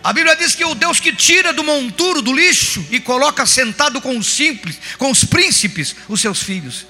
A 0.07 0.13
Bíblia 0.13 0.37
diz 0.37 0.55
que 0.55 0.63
o 0.63 0.73
Deus 0.73 1.01
que 1.01 1.13
tira 1.13 1.51
do 1.51 1.65
monturo, 1.65 2.21
do 2.21 2.31
lixo, 2.31 2.87
e 2.89 2.97
coloca 2.97 3.45
sentado 3.45 3.99
com 3.99 4.17
os 4.17 4.25
simples, 4.25 4.79
com 4.97 5.11
os 5.11 5.25
príncipes, 5.25 5.97
os 6.07 6.21
seus 6.21 6.41
filhos. 6.41 6.87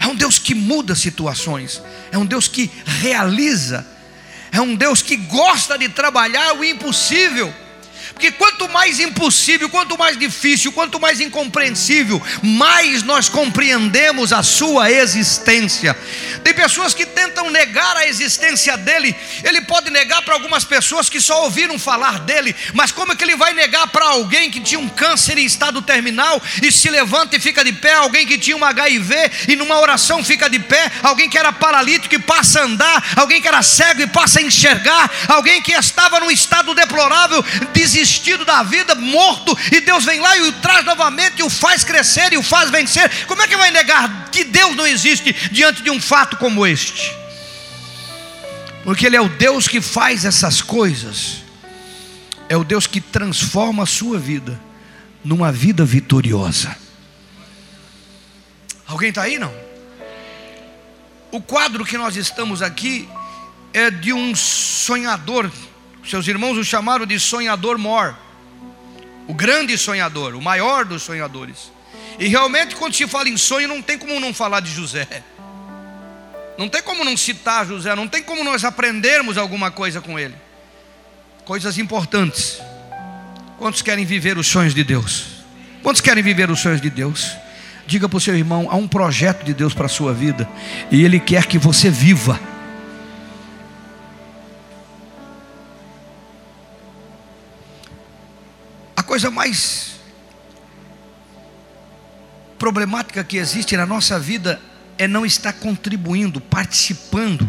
É 0.00 0.06
um 0.06 0.14
Deus 0.14 0.38
que 0.38 0.54
muda 0.54 0.94
situações, 0.94 1.82
é 2.10 2.16
um 2.16 2.24
Deus 2.24 2.48
que 2.48 2.70
realiza, 2.86 3.86
é 4.50 4.62
um 4.62 4.74
Deus 4.74 5.02
que 5.02 5.14
gosta 5.14 5.76
de 5.76 5.90
trabalhar 5.90 6.54
o 6.54 6.64
impossível. 6.64 7.54
Porque 8.12 8.30
quanto 8.32 8.68
mais 8.68 9.00
impossível, 9.00 9.68
quanto 9.68 9.96
mais 9.98 10.18
difícil, 10.18 10.72
quanto 10.72 11.00
mais 11.00 11.20
incompreensível, 11.20 12.22
mais 12.42 13.02
nós 13.02 13.28
compreendemos 13.28 14.32
a 14.32 14.42
sua 14.42 14.90
existência. 14.90 15.96
Tem 16.42 16.52
pessoas 16.54 16.92
que 16.92 17.06
tentam 17.06 17.50
negar 17.50 17.96
a 17.96 18.06
existência 18.06 18.76
dele. 18.76 19.14
Ele 19.42 19.62
pode 19.62 19.90
negar 19.90 20.22
para 20.22 20.34
algumas 20.34 20.64
pessoas 20.64 21.08
que 21.08 21.20
só 21.20 21.44
ouviram 21.44 21.78
falar 21.78 22.20
dele, 22.20 22.54
mas 22.74 22.92
como 22.92 23.12
é 23.12 23.16
que 23.16 23.24
ele 23.24 23.36
vai 23.36 23.52
negar 23.52 23.86
para 23.88 24.06
alguém 24.06 24.50
que 24.50 24.60
tinha 24.60 24.78
um 24.78 24.88
câncer 24.88 25.38
em 25.38 25.44
estado 25.44 25.80
terminal 25.82 26.40
e 26.62 26.70
se 26.70 26.90
levanta 26.90 27.36
e 27.36 27.40
fica 27.40 27.64
de 27.64 27.72
pé, 27.72 27.94
alguém 27.94 28.26
que 28.26 28.38
tinha 28.38 28.56
um 28.56 28.64
HIV 28.64 29.14
e 29.48 29.56
numa 29.56 29.80
oração 29.80 30.22
fica 30.22 30.48
de 30.48 30.58
pé, 30.58 30.90
alguém 31.02 31.28
que 31.28 31.38
era 31.38 31.52
paralítico 31.52 32.14
e 32.14 32.18
passa 32.18 32.60
a 32.60 32.64
andar, 32.64 33.12
alguém 33.16 33.40
que 33.40 33.48
era 33.48 33.62
cego 33.62 34.02
e 34.02 34.06
passa 34.06 34.40
a 34.40 34.42
enxergar, 34.42 35.10
alguém 35.28 35.62
que 35.62 35.72
estava 35.72 36.20
num 36.20 36.30
estado 36.30 36.74
deplorável, 36.74 37.44
desistiu 37.72 37.93
desistido 37.94 38.44
da 38.44 38.62
vida, 38.64 38.94
morto, 38.96 39.56
e 39.70 39.80
Deus 39.80 40.04
vem 40.04 40.20
lá 40.20 40.36
e 40.36 40.42
o 40.42 40.52
traz 40.54 40.84
novamente, 40.84 41.38
e 41.38 41.42
o 41.42 41.48
faz 41.48 41.84
crescer 41.84 42.32
e 42.32 42.36
o 42.36 42.42
faz 42.42 42.70
vencer. 42.70 43.26
Como 43.26 43.40
é 43.40 43.46
que 43.46 43.56
vai 43.56 43.70
negar 43.70 44.30
que 44.30 44.42
Deus 44.42 44.74
não 44.74 44.86
existe 44.86 45.32
diante 45.52 45.82
de 45.82 45.90
um 45.90 46.00
fato 46.00 46.36
como 46.36 46.66
este? 46.66 47.14
Porque 48.82 49.06
Ele 49.06 49.16
é 49.16 49.20
o 49.20 49.28
Deus 49.28 49.68
que 49.68 49.80
faz 49.80 50.24
essas 50.24 50.60
coisas, 50.60 51.42
é 52.48 52.56
o 52.56 52.64
Deus 52.64 52.86
que 52.86 53.00
transforma 53.00 53.84
a 53.84 53.86
sua 53.86 54.18
vida 54.18 54.60
numa 55.24 55.52
vida 55.52 55.84
vitoriosa. 55.84 56.76
Alguém 58.86 59.08
está 59.08 59.22
aí 59.22 59.38
não? 59.38 59.54
O 61.30 61.40
quadro 61.40 61.84
que 61.84 61.96
nós 61.96 62.16
estamos 62.16 62.60
aqui 62.60 63.08
é 63.72 63.90
de 63.90 64.12
um 64.12 64.34
sonhador 64.34 65.50
seus 66.06 66.26
irmãos 66.28 66.58
o 66.58 66.64
chamaram 66.64 67.06
de 67.06 67.18
sonhador 67.18 67.78
mor, 67.78 68.16
o 69.26 69.34
grande 69.34 69.76
sonhador, 69.78 70.34
o 70.34 70.42
maior 70.42 70.84
dos 70.84 71.02
sonhadores. 71.02 71.72
E 72.18 72.28
realmente, 72.28 72.76
quando 72.76 72.94
se 72.94 73.06
fala 73.06 73.28
em 73.28 73.36
sonho, 73.36 73.68
não 73.68 73.82
tem 73.82 73.98
como 73.98 74.20
não 74.20 74.32
falar 74.32 74.60
de 74.60 74.70
José. 74.70 75.22
Não 76.56 76.68
tem 76.68 76.82
como 76.82 77.04
não 77.04 77.16
citar 77.16 77.66
José, 77.66 77.94
não 77.96 78.06
tem 78.06 78.22
como 78.22 78.44
nós 78.44 78.64
aprendermos 78.64 79.36
alguma 79.36 79.70
coisa 79.70 80.00
com 80.00 80.18
ele. 80.18 80.34
Coisas 81.44 81.78
importantes. 81.78 82.60
Quantos 83.58 83.82
querem 83.82 84.04
viver 84.04 84.38
os 84.38 84.46
sonhos 84.46 84.74
de 84.74 84.84
Deus? 84.84 85.26
Quantos 85.82 86.00
querem 86.00 86.22
viver 86.22 86.50
os 86.50 86.60
sonhos 86.60 86.80
de 86.80 86.90
Deus? 86.90 87.32
Diga 87.86 88.08
para 88.08 88.16
o 88.16 88.20
seu 88.20 88.36
irmão: 88.36 88.68
há 88.70 88.76
um 88.76 88.86
projeto 88.86 89.44
de 89.44 89.52
Deus 89.52 89.74
para 89.74 89.86
a 89.86 89.88
sua 89.88 90.12
vida, 90.12 90.48
e 90.90 91.04
Ele 91.04 91.18
quer 91.18 91.46
que 91.46 91.58
você 91.58 91.90
viva. 91.90 92.38
Coisa 99.14 99.30
mais 99.30 99.92
problemática 102.58 103.22
que 103.22 103.36
existe 103.36 103.76
na 103.76 103.86
nossa 103.86 104.18
vida 104.18 104.60
é 104.98 105.06
não 105.06 105.24
estar 105.24 105.52
contribuindo, 105.52 106.40
participando, 106.40 107.48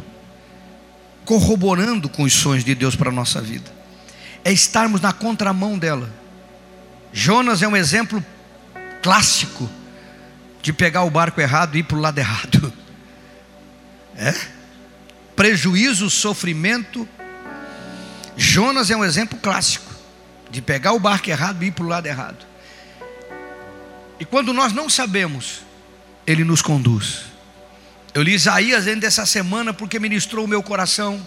corroborando 1.25 2.07
com 2.07 2.21
os 2.21 2.33
sonhos 2.33 2.63
de 2.63 2.75
Deus 2.75 2.95
para 2.95 3.09
a 3.09 3.11
nossa 3.11 3.41
vida. 3.41 3.73
É 4.43 4.51
estarmos 4.51 5.01
na 5.01 5.11
contramão 5.11 5.75
dela. 5.75 6.07
Jonas 7.11 7.63
é 7.63 7.67
um 7.67 7.75
exemplo 7.75 8.23
clássico 9.01 9.67
de 10.61 10.71
pegar 10.71 11.01
o 11.01 11.09
barco 11.09 11.41
errado 11.41 11.75
e 11.75 11.79
ir 11.79 11.83
para 11.83 11.97
o 11.97 12.01
lado 12.01 12.19
errado. 12.19 12.71
É? 14.17 14.33
Prejuízo, 15.35 16.11
sofrimento. 16.11 17.09
Jonas 18.37 18.91
é 18.91 18.95
um 18.95 19.03
exemplo 19.03 19.37
clássico 19.39 19.94
de 20.55 20.61
pegar 20.61 20.93
o 20.93 20.99
barco 20.99 21.29
errado 21.29 21.61
e 21.61 21.67
ir 21.67 21.71
para 21.71 21.83
o 21.83 21.87
lado 21.87 22.05
errado. 22.07 22.37
E 24.17 24.23
quando 24.23 24.53
nós 24.53 24.71
não 24.71 24.89
sabemos, 24.89 25.59
Ele 26.25 26.45
nos 26.45 26.61
conduz. 26.61 27.25
Eu 28.13 28.23
li 28.23 28.33
Isaías 28.33 28.85
dentro 28.85 29.01
dessa 29.01 29.25
semana 29.25 29.73
porque 29.73 29.99
ministrou 29.99 30.45
o 30.45 30.47
meu 30.47 30.63
coração. 30.63 31.21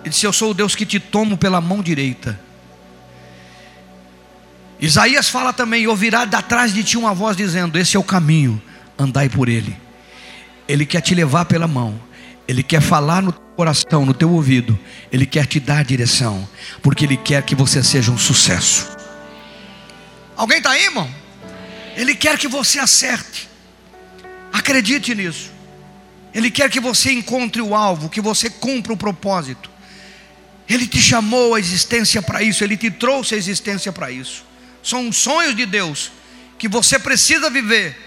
Ele 0.00 0.10
disse: 0.10 0.26
Eu 0.26 0.32
sou 0.32 0.50
o 0.50 0.54
Deus 0.54 0.74
que 0.74 0.84
te 0.84 0.98
tomo 0.98 1.38
pela 1.38 1.60
mão 1.60 1.80
direita. 1.80 2.40
Isaías 4.80 5.28
fala 5.28 5.52
também: 5.52 5.86
ouvirá 5.86 6.24
de 6.24 6.34
atrás 6.34 6.74
de 6.74 6.82
ti 6.82 6.98
uma 6.98 7.14
voz 7.14 7.36
dizendo: 7.36 7.78
Esse 7.78 7.96
é 7.96 8.00
o 8.00 8.02
caminho, 8.02 8.60
andai 8.98 9.28
por 9.28 9.48
ele. 9.48 9.76
Ele 10.66 10.84
quer 10.84 11.02
te 11.02 11.14
levar 11.14 11.44
pela 11.44 11.68
mão, 11.68 12.00
ele 12.48 12.62
quer 12.62 12.80
falar 12.80 13.22
no 13.22 13.32
coração, 13.32 14.06
no 14.06 14.14
teu 14.14 14.30
ouvido, 14.30 14.78
Ele 15.10 15.26
quer 15.26 15.46
te 15.46 15.58
dar 15.58 15.84
direção, 15.84 16.48
porque 16.82 17.04
Ele 17.04 17.16
quer 17.16 17.42
que 17.42 17.54
você 17.54 17.82
seja 17.82 18.12
um 18.12 18.18
sucesso. 18.18 18.88
Alguém 20.36 20.58
está 20.58 20.70
aí, 20.70 20.84
irmão? 20.84 21.10
Ele 21.96 22.14
quer 22.14 22.38
que 22.38 22.46
você 22.46 22.78
acerte, 22.78 23.48
acredite 24.52 25.14
nisso. 25.14 25.50
Ele 26.34 26.50
quer 26.50 26.70
que 26.70 26.78
você 26.78 27.10
encontre 27.12 27.62
o 27.62 27.74
alvo, 27.74 28.10
que 28.10 28.20
você 28.20 28.50
cumpra 28.50 28.92
o 28.92 28.96
propósito. 28.96 29.70
Ele 30.68 30.86
te 30.86 31.00
chamou 31.00 31.54
a 31.54 31.58
existência 31.58 32.20
para 32.20 32.42
isso, 32.42 32.62
Ele 32.62 32.76
te 32.76 32.90
trouxe 32.90 33.34
a 33.34 33.38
existência 33.38 33.90
para 33.90 34.10
isso. 34.10 34.44
São 34.82 35.10
sonhos 35.10 35.56
de 35.56 35.64
Deus 35.64 36.12
que 36.58 36.68
você 36.68 36.98
precisa 36.98 37.50
viver 37.50 38.05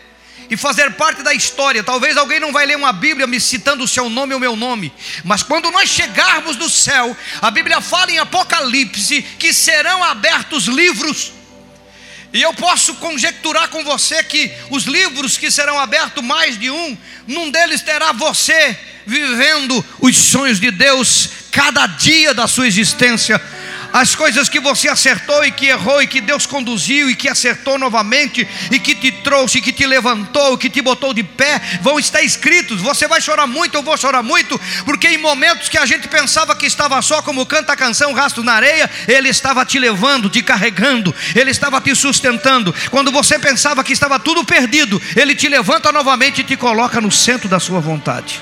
e 0.50 0.58
fazer 0.58 0.94
parte 0.94 1.24
da 1.24 1.34
história. 1.34 1.84
Talvez 1.84 2.18
alguém 2.18 2.40
não 2.40 2.52
vai 2.52 2.66
ler 2.66 2.78
uma 2.78 2.94
Bíblia 2.94 3.26
me 3.26 3.40
citando 3.40 3.84
o 3.84 3.88
seu 3.88 4.10
nome 4.10 4.34
ou 4.34 4.38
o 4.38 4.42
meu 4.42 4.56
nome, 4.56 4.92
mas 5.24 5.44
quando 5.44 5.72
nós 5.72 5.90
chegarmos 5.90 6.58
no 6.58 6.70
céu, 6.70 7.16
a 7.42 7.50
Bíblia 7.50 7.82
fala 7.82 8.12
em 8.12 8.20
Apocalipse 8.20 9.22
que 9.38 9.54
serão 9.54 10.04
abertos 10.04 10.66
livros. 10.66 11.34
E 12.32 12.42
eu 12.42 12.54
posso 12.54 12.94
conjecturar 12.96 13.70
com 13.70 13.84
você 13.84 14.24
que 14.24 14.52
os 14.70 14.84
livros 14.84 15.38
que 15.38 15.50
serão 15.50 15.80
abertos, 15.80 16.24
mais 16.24 16.60
de 16.60 16.70
um, 16.70 16.98
num 17.26 17.50
deles 17.50 17.82
terá 17.82 18.12
você 18.12 18.78
vivendo 19.06 19.84
os 20.00 20.16
sonhos 20.16 20.60
de 20.60 20.70
Deus 20.70 21.30
cada 21.52 21.88
dia 21.88 22.34
da 22.34 22.48
sua 22.48 22.68
existência 22.68 23.42
as 23.92 24.16
coisas 24.16 24.48
que 24.48 24.60
você 24.60 24.88
acertou 24.88 25.44
e 25.44 25.52
que 25.52 25.68
errou, 25.68 26.02
e 26.02 26.08
que 26.08 26.22
Deus 26.22 26.46
conduziu 26.46 27.10
e 27.10 27.16
que 27.16 27.28
acertou 27.28 27.78
novamente, 27.78 28.48
e 28.72 28.80
que 28.80 28.94
te 28.94 29.12
trouxe, 29.12 29.62
que 29.62 29.74
te 29.74 29.86
levantou, 29.86 30.58
que 30.58 30.70
te 30.70 30.82
botou 30.82 31.14
de 31.14 31.24
pé, 31.24 31.60
vão 31.82 32.00
estar 32.00 32.22
escritos. 32.22 32.82
Você 32.82 33.08
vai 33.08 33.20
chorar 33.20 33.48
muito, 33.48 33.76
eu 33.76 33.84
vou 33.84 33.98
chorar 33.98 34.22
muito, 34.22 34.60
porque 34.86 35.08
em 35.08 35.18
momentos 35.18 35.70
que 35.70 35.78
a 35.78 35.86
gente 35.86 36.08
pensava 36.08 36.56
que 36.56 36.66
estava 36.66 37.02
só, 37.02 37.22
como 37.22 37.46
canta 37.46 37.74
a 37.74 37.78
canção 37.78 38.14
Rastro 38.14 38.44
na 38.44 38.54
Areia, 38.54 38.90
Ele 39.08 39.30
estava 39.30 39.66
te 39.66 39.80
levando, 39.80 40.30
te 40.30 40.44
carregando, 40.44 41.14
Ele 41.36 41.50
estava 41.50 41.82
te 41.82 41.96
sustentando. 41.96 42.74
Quando 42.92 43.12
você 43.12 43.40
pensava 43.40 43.84
que 43.84 43.94
estava 43.94 44.20
tudo 44.20 44.44
perdido, 44.44 45.02
Ele 45.16 45.34
te 45.34 45.48
levanta 45.48 45.92
novamente 45.92 46.42
e 46.42 46.44
te 46.44 46.56
coloca 46.56 47.02
no 47.02 47.12
centro 47.12 47.50
da 47.50 47.60
sua 47.60 47.80
vontade. 47.80 48.42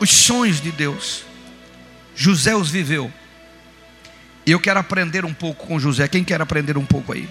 Os 0.00 0.10
sonhos 0.10 0.60
de 0.60 0.72
Deus, 0.72 1.24
José 2.16 2.56
os 2.56 2.70
viveu 2.70 3.12
E 4.46 4.52
eu 4.52 4.60
quero 4.60 4.80
aprender 4.80 5.24
um 5.24 5.34
pouco 5.34 5.66
com 5.66 5.78
José. 5.78 6.08
Quem 6.08 6.24
quer 6.24 6.40
aprender 6.40 6.76
um 6.76 6.86
pouco 6.86 7.12
aí? 7.12 7.28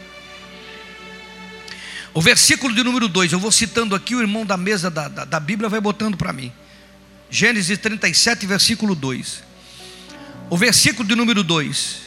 O 2.13 2.21
versículo 2.21 2.73
de 2.73 2.83
número 2.83 3.07
2, 3.07 3.33
eu 3.33 3.39
vou 3.39 3.51
citando 3.51 3.95
aqui, 3.95 4.15
o 4.15 4.21
irmão 4.21 4.45
da 4.45 4.57
mesa 4.57 4.89
da, 4.89 5.07
da, 5.07 5.25
da 5.25 5.39
Bíblia 5.39 5.69
vai 5.69 5.79
botando 5.79 6.17
para 6.17 6.33
mim. 6.33 6.51
Gênesis 7.29 7.77
37, 7.77 8.45
versículo 8.45 8.95
2. 8.95 9.43
O 10.49 10.57
versículo 10.57 11.07
de 11.07 11.15
número 11.15 11.43
2. 11.43 12.01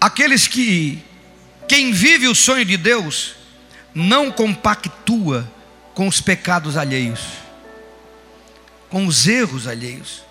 Aqueles 0.00 0.48
que, 0.48 1.00
quem 1.68 1.92
vive 1.92 2.26
o 2.26 2.34
sonho 2.34 2.64
de 2.64 2.76
Deus, 2.76 3.36
não 3.94 4.32
compactua 4.32 5.50
com 5.94 6.08
os 6.08 6.20
pecados 6.20 6.76
alheios, 6.76 7.20
com 8.90 9.06
os 9.06 9.28
erros 9.28 9.68
alheios. 9.68 10.24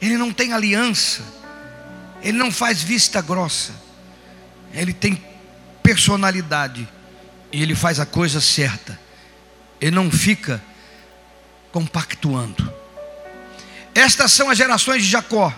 Ele 0.00 0.16
não 0.16 0.32
tem 0.32 0.52
aliança, 0.52 1.24
ele 2.22 2.38
não 2.38 2.52
faz 2.52 2.82
vista 2.82 3.20
grossa, 3.20 3.72
ele 4.72 4.92
tem 4.92 5.22
personalidade 5.82 6.88
e 7.52 7.62
ele 7.62 7.74
faz 7.74 8.00
a 8.00 8.06
coisa 8.06 8.40
certa. 8.40 8.98
Ele 9.80 9.90
não 9.90 10.10
fica 10.10 10.62
compactuando. 11.72 12.72
Estas 13.94 14.32
são 14.32 14.48
as 14.48 14.56
gerações 14.56 15.02
de 15.02 15.10
Jacó. 15.10 15.52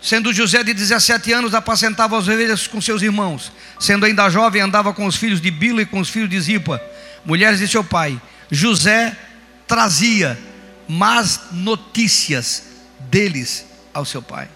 Sendo 0.00 0.32
José 0.32 0.62
de 0.62 0.72
17 0.72 1.32
anos, 1.32 1.54
apacentava 1.54 2.16
as 2.16 2.28
ovelhas 2.28 2.66
com 2.68 2.80
seus 2.80 3.02
irmãos. 3.02 3.52
Sendo 3.80 4.06
ainda 4.06 4.30
jovem, 4.30 4.62
andava 4.62 4.94
com 4.94 5.04
os 5.06 5.16
filhos 5.16 5.40
de 5.40 5.50
Bila 5.50 5.82
e 5.82 5.86
com 5.86 5.98
os 5.98 6.08
filhos 6.08 6.30
de 6.30 6.40
Zipa, 6.40 6.80
mulheres 7.24 7.58
de 7.58 7.66
seu 7.66 7.82
pai. 7.82 8.20
José 8.50 9.16
trazia 9.66 10.38
más 10.86 11.40
notícias 11.50 12.62
deles 13.10 13.66
ao 13.92 14.04
seu 14.04 14.22
pai. 14.22 14.48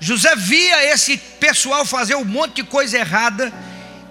José 0.00 0.34
via 0.36 0.92
esse 0.92 1.16
pessoal 1.16 1.84
fazer 1.84 2.14
um 2.14 2.24
monte 2.24 2.56
de 2.56 2.64
coisa 2.64 2.98
errada 2.98 3.52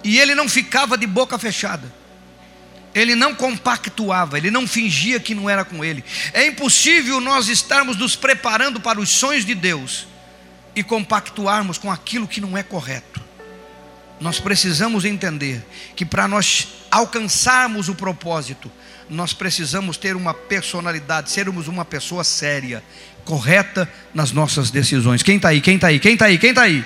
e 0.02 0.18
ele 0.18 0.34
não 0.34 0.48
ficava 0.48 0.98
de 0.98 1.06
boca 1.06 1.38
fechada. 1.38 1.92
Ele 2.94 3.16
não 3.16 3.34
compactuava, 3.34 4.38
ele 4.38 4.50
não 4.50 4.68
fingia 4.68 5.18
que 5.18 5.34
não 5.34 5.50
era 5.50 5.64
com 5.64 5.84
ele. 5.84 6.04
É 6.32 6.46
impossível 6.46 7.20
nós 7.20 7.48
estarmos 7.48 7.96
nos 7.96 8.14
preparando 8.14 8.80
para 8.80 9.00
os 9.00 9.08
sonhos 9.08 9.44
de 9.44 9.54
Deus 9.54 10.06
e 10.76 10.82
compactuarmos 10.82 11.76
com 11.76 11.90
aquilo 11.90 12.28
que 12.28 12.40
não 12.40 12.56
é 12.56 12.62
correto. 12.62 13.20
Nós 14.20 14.38
precisamos 14.38 15.04
entender 15.04 15.64
que 15.96 16.04
para 16.04 16.28
nós 16.28 16.68
alcançarmos 16.90 17.88
o 17.88 17.94
propósito, 17.96 18.70
nós 19.10 19.32
precisamos 19.32 19.96
ter 19.96 20.14
uma 20.14 20.32
personalidade, 20.32 21.30
sermos 21.30 21.68
uma 21.68 21.84
pessoa 21.84 22.22
séria, 22.22 22.82
correta 23.24 23.90
nas 24.14 24.32
nossas 24.32 24.70
decisões. 24.70 25.22
Quem 25.22 25.36
está 25.36 25.48
aí? 25.48 25.60
Quem 25.60 25.76
está 25.76 25.88
aí? 25.88 25.98
Quem 25.98 26.12
está 26.12 26.26
aí? 26.26 26.38
Quem 26.38 26.50
está 26.50 26.62
aí? 26.62 26.84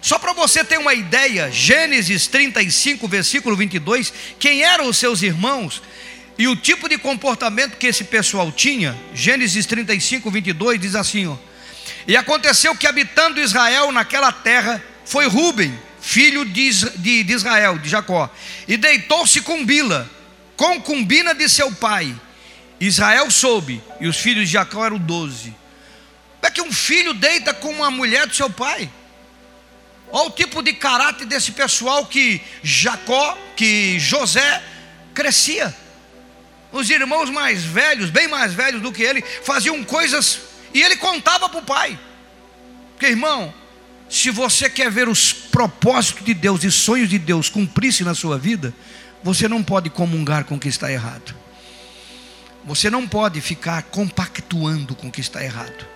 Só 0.00 0.18
para 0.18 0.32
você 0.32 0.64
ter 0.64 0.78
uma 0.78 0.94
ideia, 0.94 1.48
Gênesis 1.50 2.26
35, 2.26 3.06
versículo 3.06 3.56
22, 3.56 4.12
quem 4.38 4.64
eram 4.64 4.88
os 4.88 4.96
seus 4.96 5.22
irmãos 5.22 5.80
e 6.36 6.48
o 6.48 6.56
tipo 6.56 6.88
de 6.88 6.98
comportamento 6.98 7.76
que 7.76 7.86
esse 7.86 8.02
pessoal 8.04 8.50
tinha, 8.50 8.98
Gênesis 9.14 9.64
35, 9.64 10.28
22 10.28 10.80
diz 10.80 10.94
assim: 10.96 11.28
ó, 11.28 11.36
E 12.06 12.16
aconteceu 12.16 12.74
que 12.74 12.86
habitando 12.86 13.40
Israel 13.40 13.92
naquela 13.92 14.32
terra, 14.32 14.82
foi 15.04 15.28
Ruben, 15.28 15.72
filho 16.00 16.44
de, 16.44 16.70
de, 16.98 17.32
Israel, 17.32 17.78
de 17.78 17.88
Jacó, 17.88 18.28
e 18.66 18.76
deitou-se 18.76 19.40
com 19.42 19.64
Bila, 19.64 20.10
concubina 20.56 21.32
de 21.32 21.48
seu 21.48 21.70
pai. 21.70 22.12
Israel 22.86 23.30
soube, 23.30 23.82
e 24.00 24.06
os 24.08 24.16
filhos 24.16 24.46
de 24.46 24.52
Jacó 24.52 24.84
eram 24.84 24.98
doze. 24.98 25.54
É 26.42 26.50
que 26.50 26.60
um 26.60 26.72
filho 26.72 27.14
deita 27.14 27.54
com 27.54 27.70
uma 27.70 27.90
mulher 27.90 28.26
do 28.26 28.34
seu 28.34 28.50
pai. 28.50 28.90
Olha 30.10 30.28
o 30.28 30.30
tipo 30.30 30.62
de 30.62 30.72
caráter 30.72 31.26
desse 31.26 31.52
pessoal 31.52 32.04
que 32.04 32.42
Jacó, 32.62 33.38
que 33.56 33.98
José 34.00 34.62
crescia. 35.14 35.74
Os 36.72 36.90
irmãos 36.90 37.30
mais 37.30 37.62
velhos, 37.62 38.10
bem 38.10 38.26
mais 38.26 38.52
velhos 38.52 38.82
do 38.82 38.92
que 38.92 39.02
ele, 39.02 39.22
faziam 39.22 39.84
coisas 39.84 40.40
e 40.74 40.82
ele 40.82 40.96
contava 40.96 41.48
para 41.48 41.60
o 41.60 41.64
pai. 41.64 41.98
Porque, 42.94 43.06
irmão, 43.06 43.54
se 44.08 44.30
você 44.30 44.68
quer 44.68 44.90
ver 44.90 45.08
os 45.08 45.32
propósitos 45.32 46.24
de 46.24 46.34
Deus 46.34 46.64
e 46.64 46.70
sonhos 46.70 47.08
de 47.08 47.18
Deus 47.18 47.48
cumprir-se 47.48 48.02
na 48.02 48.14
sua 48.14 48.36
vida, 48.36 48.74
você 49.22 49.46
não 49.46 49.62
pode 49.62 49.88
comungar 49.88 50.44
com 50.44 50.56
o 50.56 50.58
que 50.58 50.68
está 50.68 50.90
errado. 50.90 51.41
Você 52.64 52.88
não 52.88 53.06
pode 53.06 53.40
ficar 53.40 53.82
compactuando 53.84 54.94
com 54.94 55.08
o 55.08 55.10
que 55.10 55.20
está 55.20 55.42
errado. 55.42 55.86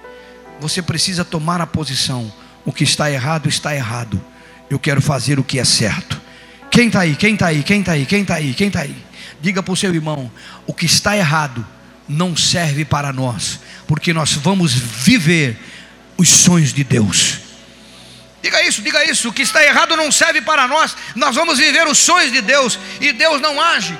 Você 0.61 0.83
precisa 0.83 1.25
tomar 1.25 1.61
a 1.61 1.67
posição 1.67 2.33
o 2.67 2.73
que 2.73 2.83
está 2.83 3.11
errado, 3.11 3.49
está 3.49 3.75
errado. 3.75 4.23
Eu 4.69 4.79
quero 4.79 5.01
fazer 5.01 5.39
o 5.39 5.45
que 5.45 5.61
é 5.61 5.65
certo. 5.65 6.21
Quem 6.69 6.89
está 6.89 7.01
aí? 7.01 7.15
Quem 7.15 7.35
está 7.35 7.47
aí? 7.47 7.63
Quem 7.63 7.81
está 7.81 7.93
aí? 7.93 8.05
Quem 8.05 8.23
está 8.23 8.35
aí? 8.35 8.55
Quem 8.55 8.67
está 8.67 8.81
aí? 8.81 8.97
Diga 9.41 9.63
para 9.63 9.73
o 9.73 9.77
seu 9.77 9.95
irmão: 9.95 10.31
o 10.67 10.75
que 10.75 10.85
está 10.85 11.17
errado 11.17 11.65
não 12.09 12.37
serve 12.37 12.85
para 12.85 13.13
nós, 13.13 13.61
porque 13.87 14.13
nós 14.13 14.33
vamos 14.33 14.75
viver 14.75 15.57
os 16.19 16.29
sonhos 16.29 16.73
de 16.73 16.83
Deus. 16.83 17.39
Diga 18.43 18.63
isso, 18.63 18.83
diga 18.83 19.05
isso. 19.05 19.29
O 19.29 19.33
que 19.33 19.43
está 19.43 19.65
errado 19.65 19.97
não 19.97 20.11
serve 20.11 20.41
para 20.41 20.67
nós. 20.67 20.97
Nós 21.15 21.35
vamos 21.37 21.59
viver 21.59 21.87
os 21.87 21.99
sonhos 21.99 22.33
de 22.33 22.41
Deus 22.41 22.79
e 23.01 23.13
Deus 23.13 23.41
não 23.41 23.61
age. 23.61 23.97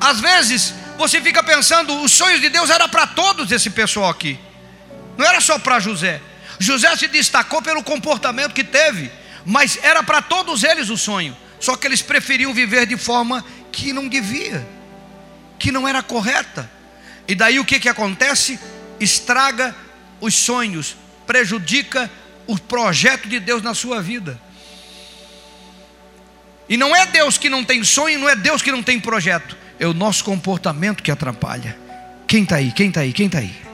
Às 0.00 0.20
vezes 0.20 0.74
você 0.96 1.20
fica 1.20 1.42
pensando, 1.42 2.02
os 2.02 2.12
sonhos 2.12 2.40
de 2.40 2.48
Deus 2.48 2.70
era 2.70 2.88
para 2.88 3.06
todos 3.06 3.50
esse 3.52 3.70
pessoal 3.70 4.10
aqui. 4.10 4.38
Não 5.16 5.26
era 5.26 5.40
só 5.40 5.58
para 5.58 5.80
José. 5.80 6.20
José 6.58 6.94
se 6.96 7.08
destacou 7.08 7.60
pelo 7.62 7.82
comportamento 7.82 8.52
que 8.52 8.64
teve, 8.64 9.10
mas 9.44 9.78
era 9.82 10.02
para 10.02 10.22
todos 10.22 10.64
eles 10.64 10.88
o 10.88 10.96
sonho. 10.96 11.36
Só 11.60 11.76
que 11.76 11.86
eles 11.86 12.02
preferiam 12.02 12.52
viver 12.52 12.86
de 12.86 12.96
forma 12.96 13.44
que 13.72 13.92
não 13.92 14.08
devia, 14.08 14.66
que 15.58 15.72
não 15.72 15.86
era 15.86 16.02
correta. 16.02 16.70
E 17.28 17.34
daí 17.34 17.58
o 17.58 17.64
que, 17.64 17.80
que 17.80 17.88
acontece? 17.88 18.58
Estraga 19.00 19.74
os 20.20 20.34
sonhos, 20.34 20.96
prejudica 21.26 22.10
o 22.46 22.58
projeto 22.58 23.28
de 23.28 23.40
Deus 23.40 23.62
na 23.62 23.74
sua 23.74 24.00
vida. 24.00 24.40
E 26.68 26.76
não 26.76 26.94
é 26.94 27.06
Deus 27.06 27.38
que 27.38 27.48
não 27.48 27.64
tem 27.64 27.84
sonho, 27.84 28.18
não 28.18 28.28
é 28.28 28.34
Deus 28.34 28.60
que 28.62 28.72
não 28.72 28.82
tem 28.82 28.98
projeto, 28.98 29.56
é 29.78 29.86
o 29.86 29.94
nosso 29.94 30.24
comportamento 30.24 31.02
que 31.02 31.10
atrapalha. 31.10 31.78
Quem 32.26 32.42
está 32.42 32.56
aí? 32.56 32.72
Quem 32.72 32.88
está 32.88 33.00
aí? 33.00 33.12
Quem 33.12 33.26
está 33.26 33.38
aí? 33.38 33.66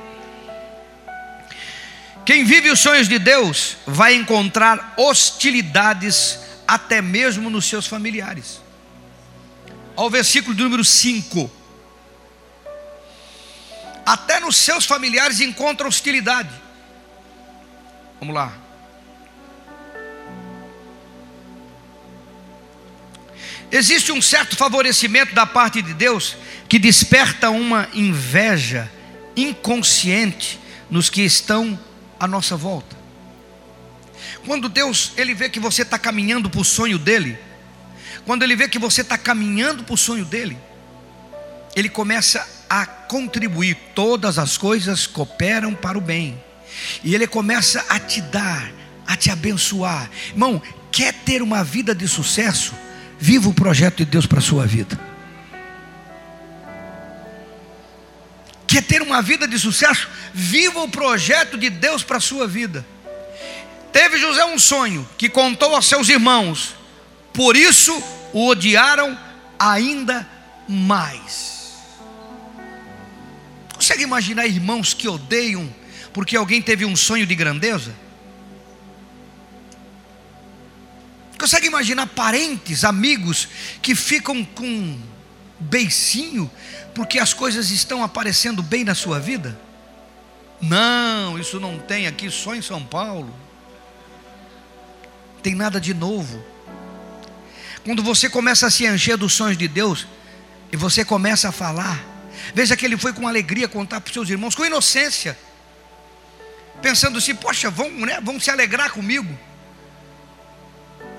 Quem 2.24 2.44
vive 2.44 2.70
os 2.70 2.78
sonhos 2.78 3.08
de 3.08 3.18
Deus 3.18 3.76
vai 3.86 4.14
encontrar 4.14 4.94
hostilidades 4.96 6.38
até 6.66 7.02
mesmo 7.02 7.50
nos 7.50 7.66
seus 7.66 7.86
familiares. 7.86 8.60
Ao 9.96 10.08
versículo 10.08 10.56
número 10.56 10.84
5. 10.84 11.50
Até 14.06 14.40
nos 14.40 14.56
seus 14.56 14.84
familiares 14.84 15.40
encontra 15.40 15.86
hostilidade. 15.86 16.50
Vamos 18.20 18.34
lá. 18.34 18.61
Existe 23.72 24.12
um 24.12 24.20
certo 24.20 24.54
favorecimento 24.54 25.34
da 25.34 25.46
parte 25.46 25.80
de 25.80 25.94
Deus 25.94 26.36
que 26.68 26.78
desperta 26.78 27.48
uma 27.48 27.88
inveja 27.94 28.92
inconsciente 29.34 30.60
nos 30.90 31.08
que 31.08 31.22
estão 31.22 31.80
à 32.20 32.28
nossa 32.28 32.54
volta. 32.54 32.94
Quando 34.44 34.68
Deus 34.68 35.12
ele 35.16 35.32
vê 35.32 35.48
que 35.48 35.58
você 35.58 35.80
está 35.82 35.98
caminhando 35.98 36.50
para 36.50 36.60
o 36.60 36.64
sonho 36.64 36.98
dele, 36.98 37.38
quando 38.26 38.42
ele 38.42 38.54
vê 38.54 38.68
que 38.68 38.78
você 38.78 39.00
está 39.00 39.16
caminhando 39.16 39.84
para 39.84 39.94
o 39.94 39.98
sonho 39.98 40.26
dele, 40.26 40.58
ele 41.74 41.88
começa 41.88 42.46
a 42.68 42.84
contribuir. 42.84 43.74
Todas 43.94 44.38
as 44.38 44.58
coisas 44.58 45.06
cooperam 45.06 45.74
para 45.74 45.96
o 45.96 46.00
bem, 46.00 46.38
e 47.02 47.14
ele 47.14 47.26
começa 47.26 47.82
a 47.88 47.98
te 47.98 48.20
dar, 48.20 48.70
a 49.06 49.16
te 49.16 49.30
abençoar. 49.30 50.10
Irmão, 50.28 50.60
quer 50.90 51.14
ter 51.14 51.40
uma 51.40 51.64
vida 51.64 51.94
de 51.94 52.06
sucesso? 52.06 52.74
Viva 53.22 53.48
o 53.48 53.54
projeto 53.54 53.98
de 53.98 54.04
Deus 54.04 54.26
para 54.26 54.40
a 54.40 54.42
sua 54.42 54.66
vida. 54.66 54.98
Quer 58.66 58.82
ter 58.82 59.00
uma 59.00 59.22
vida 59.22 59.46
de 59.46 59.56
sucesso? 59.60 60.08
Viva 60.34 60.80
o 60.82 60.88
projeto 60.88 61.56
de 61.56 61.70
Deus 61.70 62.02
para 62.02 62.16
a 62.16 62.20
sua 62.20 62.48
vida. 62.48 62.84
Teve 63.92 64.18
José 64.18 64.44
um 64.44 64.58
sonho 64.58 65.08
que 65.16 65.28
contou 65.28 65.72
aos 65.72 65.86
seus 65.86 66.08
irmãos, 66.08 66.74
por 67.32 67.56
isso 67.56 67.96
o 68.32 68.48
odiaram 68.48 69.16
ainda 69.56 70.28
mais. 70.68 71.74
Consegue 73.72 74.02
imaginar 74.02 74.48
irmãos 74.48 74.94
que 74.94 75.06
odeiam 75.06 75.72
porque 76.12 76.36
alguém 76.36 76.60
teve 76.60 76.84
um 76.84 76.96
sonho 76.96 77.24
de 77.24 77.36
grandeza? 77.36 77.94
Consegue 81.42 81.66
imaginar 81.66 82.06
parentes, 82.06 82.84
amigos 82.84 83.48
que 83.82 83.96
ficam 83.96 84.44
com 84.44 84.96
beicinho 85.58 86.48
porque 86.94 87.18
as 87.18 87.34
coisas 87.34 87.72
estão 87.72 88.04
aparecendo 88.04 88.62
bem 88.62 88.84
na 88.84 88.94
sua 88.94 89.18
vida? 89.18 89.58
Não, 90.60 91.36
isso 91.36 91.58
não 91.58 91.80
tem 91.80 92.06
aqui 92.06 92.30
só 92.30 92.54
em 92.54 92.62
São 92.62 92.84
Paulo. 92.84 93.34
tem 95.42 95.56
nada 95.56 95.80
de 95.80 95.92
novo. 95.92 96.40
Quando 97.84 98.04
você 98.04 98.30
começa 98.30 98.68
a 98.68 98.70
se 98.70 98.86
encher 98.86 99.16
dos 99.16 99.32
sonhos 99.32 99.58
de 99.58 99.66
Deus 99.66 100.06
e 100.70 100.76
você 100.76 101.04
começa 101.04 101.48
a 101.48 101.52
falar, 101.52 102.00
veja 102.54 102.76
que 102.76 102.86
ele 102.86 102.96
foi 102.96 103.12
com 103.12 103.26
alegria 103.26 103.66
contar 103.66 104.00
para 104.00 104.10
os 104.10 104.14
seus 104.14 104.30
irmãos, 104.30 104.54
com 104.54 104.64
inocência, 104.64 105.36
pensando 106.80 107.18
assim: 107.18 107.34
poxa, 107.34 107.68
vão, 107.68 107.90
né, 107.90 108.20
vão 108.20 108.38
se 108.38 108.48
alegrar 108.48 108.92
comigo. 108.92 109.36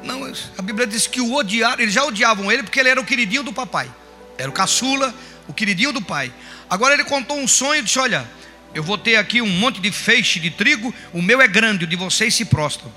Não, 0.03 0.31
a 0.57 0.61
Bíblia 0.61 0.85
diz 0.85 1.07
que 1.07 1.21
o 1.21 1.33
odiaram, 1.33 1.81
eles 1.81 1.93
já 1.93 2.03
odiavam 2.03 2.51
ele 2.51 2.63
porque 2.63 2.79
ele 2.79 2.89
era 2.89 2.99
o 2.99 3.05
queridinho 3.05 3.41
do 3.41 3.53
papai, 3.53 3.89
era 4.37 4.49
o 4.49 4.53
caçula, 4.53 5.13
o 5.47 5.53
queridinho 5.53 5.93
do 5.93 6.01
pai. 6.01 6.31
Agora 6.69 6.93
ele 6.93 7.05
contou 7.05 7.37
um 7.37 7.47
sonho 7.47 7.79
e 7.79 7.83
disse: 7.83 7.99
Olha, 7.99 8.29
eu 8.73 8.83
vou 8.83 8.97
ter 8.97 9.15
aqui 9.15 9.41
um 9.41 9.49
monte 9.49 9.79
de 9.79 9.91
feixe 9.91 10.39
de 10.39 10.49
trigo, 10.49 10.93
o 11.13 11.21
meu 11.21 11.41
é 11.41 11.47
grande, 11.47 11.85
o 11.85 11.87
de 11.87 11.95
vocês 11.95 12.35
se 12.35 12.45
prostram. 12.45 12.91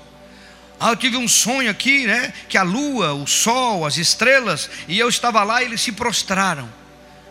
Ah, 0.79 0.89
eu 0.89 0.95
tive 0.95 1.17
um 1.17 1.27
sonho 1.27 1.71
aqui, 1.71 2.05
né? 2.05 2.33
Que 2.49 2.57
a 2.57 2.63
lua, 2.63 3.13
o 3.13 3.25
sol, 3.25 3.85
as 3.85 3.97
estrelas, 3.97 4.69
e 4.87 4.99
eu 4.99 5.09
estava 5.09 5.43
lá 5.43 5.61
e 5.61 5.65
eles 5.65 5.81
se 5.81 5.91
prostraram. 5.91 6.69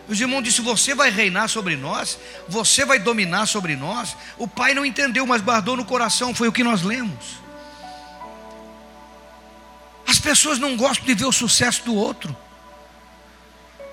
Os 0.09 0.21
irmãos 0.21 0.43
disseram: 0.43 0.65
Você 0.75 0.95
vai 0.95 1.11
reinar 1.11 1.49
sobre 1.49 1.77
nós, 1.77 2.19
você 2.49 2.85
vai 2.85 2.99
dominar 2.99 3.47
sobre 3.47 3.77
nós. 3.77 4.17
O 4.39 4.49
pai 4.49 4.73
não 4.73 4.87
entendeu, 4.87 5.27
mas 5.27 5.43
guardou 5.43 5.77
no 5.77 5.85
coração, 5.85 6.35
foi 6.35 6.49
o 6.49 6.53
que 6.53 6.65
nós 6.65 6.83
lemos. 6.83 7.46
As 10.17 10.21
pessoas 10.21 10.59
não 10.59 10.79
gostam 10.79 11.05
de 11.05 11.13
ver 11.13 11.27
o 11.27 11.31
sucesso 11.31 11.85
do 11.85 11.95
outro, 11.95 12.35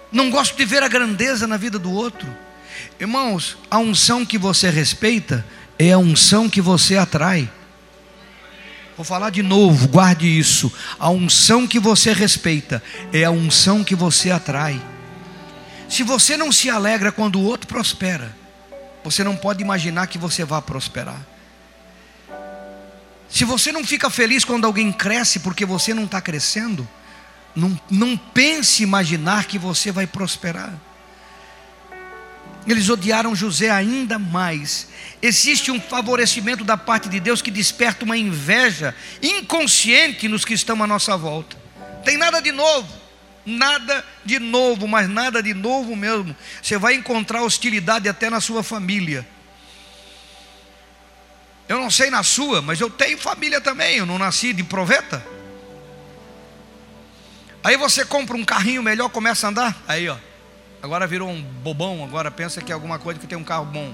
não 0.10 0.32
gostam 0.32 0.56
de 0.56 0.64
ver 0.64 0.82
a 0.82 0.88
grandeza 0.88 1.46
na 1.46 1.58
vida 1.58 1.78
do 1.78 1.92
outro. 1.92 2.26
Irmãos, 2.98 3.58
a 3.70 3.78
unção 3.78 4.26
que 4.26 4.38
você 4.38 4.70
respeita 4.70 5.46
é 5.78 5.92
a 5.92 5.98
unção 5.98 6.50
que 6.50 6.62
você 6.62 6.96
atrai. 6.96 7.52
Vou 8.96 9.04
falar 9.04 9.32
de 9.32 9.44
novo, 9.44 9.86
guarde 9.90 10.26
isso. 10.26 10.72
A 10.98 11.10
unção 11.10 11.68
que 11.68 11.78
você 11.78 12.14
respeita 12.14 12.82
é 13.12 13.26
a 13.26 13.32
unção 13.32 13.84
que 13.84 13.94
você 13.94 14.32
atrai. 14.32 14.82
Se 15.90 16.04
você 16.04 16.38
não 16.38 16.54
se 16.54 16.70
alegra 16.70 17.12
quando 17.12 17.38
o 17.38 17.44
outro 17.44 17.68
prospera, 17.68 18.34
você 19.04 19.26
não 19.26 19.36
pode 19.36 19.62
imaginar 19.62 20.08
que 20.08 20.18
você 20.18 20.46
vai 20.46 20.62
prosperar. 20.62 21.20
Se 23.34 23.46
você 23.46 23.72
não 23.72 23.84
fica 23.84 24.12
feliz 24.12 24.46
quando 24.46 24.66
alguém 24.66 24.92
cresce 24.92 25.40
porque 25.40 25.66
você 25.66 25.92
não 25.92 26.04
está 26.04 26.22
crescendo, 26.22 26.88
não, 27.56 27.82
não 27.90 28.16
pense 28.16 28.84
imaginar 28.84 29.46
que 29.46 29.58
você 29.58 29.92
vai 29.92 30.06
prosperar. 30.06 30.72
Eles 32.68 32.90
odiaram 32.90 33.36
José 33.36 33.72
ainda 33.72 34.20
mais. 34.20 34.88
Existe 35.20 35.72
um 35.72 35.82
favorecimento 35.82 36.64
da 36.64 36.78
parte 36.78 37.10
de 37.10 37.20
Deus 37.20 37.42
que 37.42 37.50
desperta 37.50 38.06
uma 38.06 38.16
inveja 38.16 38.94
inconsciente 39.20 40.28
nos 40.28 40.46
que 40.46 40.54
estão 40.54 40.84
à 40.84 40.86
nossa 40.86 41.18
volta. 41.18 41.58
Tem 42.06 42.18
nada 42.18 42.40
de 42.40 42.52
novo, 42.52 42.88
nada 43.44 44.06
de 44.24 44.38
novo, 44.38 44.88
mas 44.88 45.10
nada 45.10 45.42
de 45.42 45.56
novo 45.56 45.96
mesmo. 45.96 46.36
Você 46.62 46.78
vai 46.78 46.94
encontrar 46.94 47.42
hostilidade 47.42 48.08
até 48.08 48.30
na 48.30 48.40
sua 48.40 48.62
família. 48.62 49.26
Eu 51.68 51.80
não 51.80 51.90
sei 51.90 52.10
na 52.10 52.24
sua, 52.24 52.62
mas 52.62 52.80
eu 52.80 52.90
tenho 52.90 53.18
família 53.18 53.62
também. 53.62 53.98
Eu 53.98 54.06
não 54.06 54.20
nasci 54.20 54.54
de 54.54 54.64
proveta. 54.64 55.26
Aí 57.64 57.78
você 57.78 58.04
compra 58.04 58.36
um 58.36 58.44
carrinho 58.44 58.84
melhor, 58.84 59.10
começa 59.10 59.48
a 59.48 59.50
andar. 59.50 59.84
Aí, 59.88 60.10
ó. 60.10 60.18
Agora 60.82 61.08
virou 61.08 61.30
um 61.30 61.42
bobão, 61.42 62.04
agora 62.04 62.30
pensa 62.30 62.62
que 62.62 62.72
é 62.72 62.76
alguma 62.76 63.00
coisa 63.00 63.18
que 63.18 63.26
tem 63.26 63.38
um 63.38 63.44
carro 63.44 63.66
bom. 63.66 63.94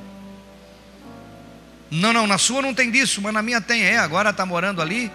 Não, 1.92 2.12
não, 2.12 2.26
na 2.26 2.40
sua 2.40 2.64
não 2.64 2.74
tem 2.74 2.90
disso, 2.90 3.22
mas 3.22 3.32
na 3.32 3.44
minha 3.44 3.62
tem. 3.62 3.84
É, 3.84 4.00
agora 4.00 4.32
está 4.32 4.44
morando 4.44 4.82
ali. 4.82 5.12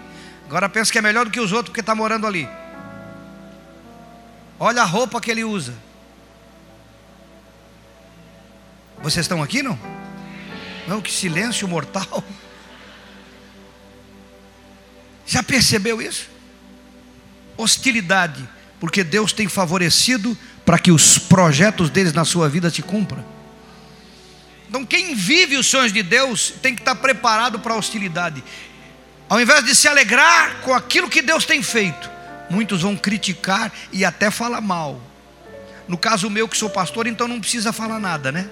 Agora 0.47 0.69
pensa 0.69 0.91
que 0.91 0.97
é 0.97 1.01
melhor 1.01 1.25
do 1.25 1.31
que 1.31 1.39
os 1.39 1.51
outros 1.51 1.69
porque 1.69 1.81
está 1.81 1.93
morando 1.93 2.25
ali. 2.25 2.47
Olha 4.57 4.83
a 4.83 4.85
roupa 4.85 5.19
que 5.19 5.29
ele 5.29 5.43
usa. 5.43 5.73
Vocês 9.01 9.25
estão 9.25 9.43
aqui 9.43 9.61
não? 9.61 9.77
Não, 10.87 11.01
que 11.01 11.11
silêncio 11.11 11.67
mortal. 11.67 12.23
Já 15.25 15.41
percebeu 15.41 16.01
isso? 16.01 16.29
Hostilidade, 17.57 18.47
porque 18.79 19.03
Deus 19.03 19.33
tem 19.33 19.47
favorecido 19.47 20.37
para 20.65 20.77
que 20.77 20.91
os 20.91 21.17
projetos 21.17 21.89
deles 21.89 22.13
na 22.13 22.25
sua 22.25 22.49
vida 22.49 22.69
se 22.69 22.81
cumpram. 22.81 23.23
Então, 24.67 24.85
quem 24.85 25.15
vive 25.15 25.57
os 25.57 25.67
sonhos 25.67 25.93
de 25.93 26.03
Deus 26.03 26.53
tem 26.61 26.75
que 26.75 26.81
estar 26.81 26.95
preparado 26.95 27.59
para 27.59 27.73
a 27.73 27.77
hostilidade. 27.77 28.43
Ao 29.29 29.39
invés 29.39 29.63
de 29.63 29.73
se 29.73 29.87
alegrar 29.87 30.61
com 30.61 30.73
aquilo 30.73 31.09
que 31.09 31.21
Deus 31.21 31.45
tem 31.45 31.63
feito, 31.63 32.09
muitos 32.49 32.81
vão 32.81 32.95
criticar 32.95 33.71
e 33.91 34.03
até 34.03 34.29
falar 34.29 34.61
mal. 34.61 35.01
No 35.87 35.97
caso 35.97 36.29
meu, 36.29 36.47
que 36.47 36.57
sou 36.57 36.69
pastor, 36.69 37.07
então 37.07 37.27
não 37.27 37.39
precisa 37.39 37.71
falar 37.71 37.99
nada, 37.99 38.31
né? 38.31 38.49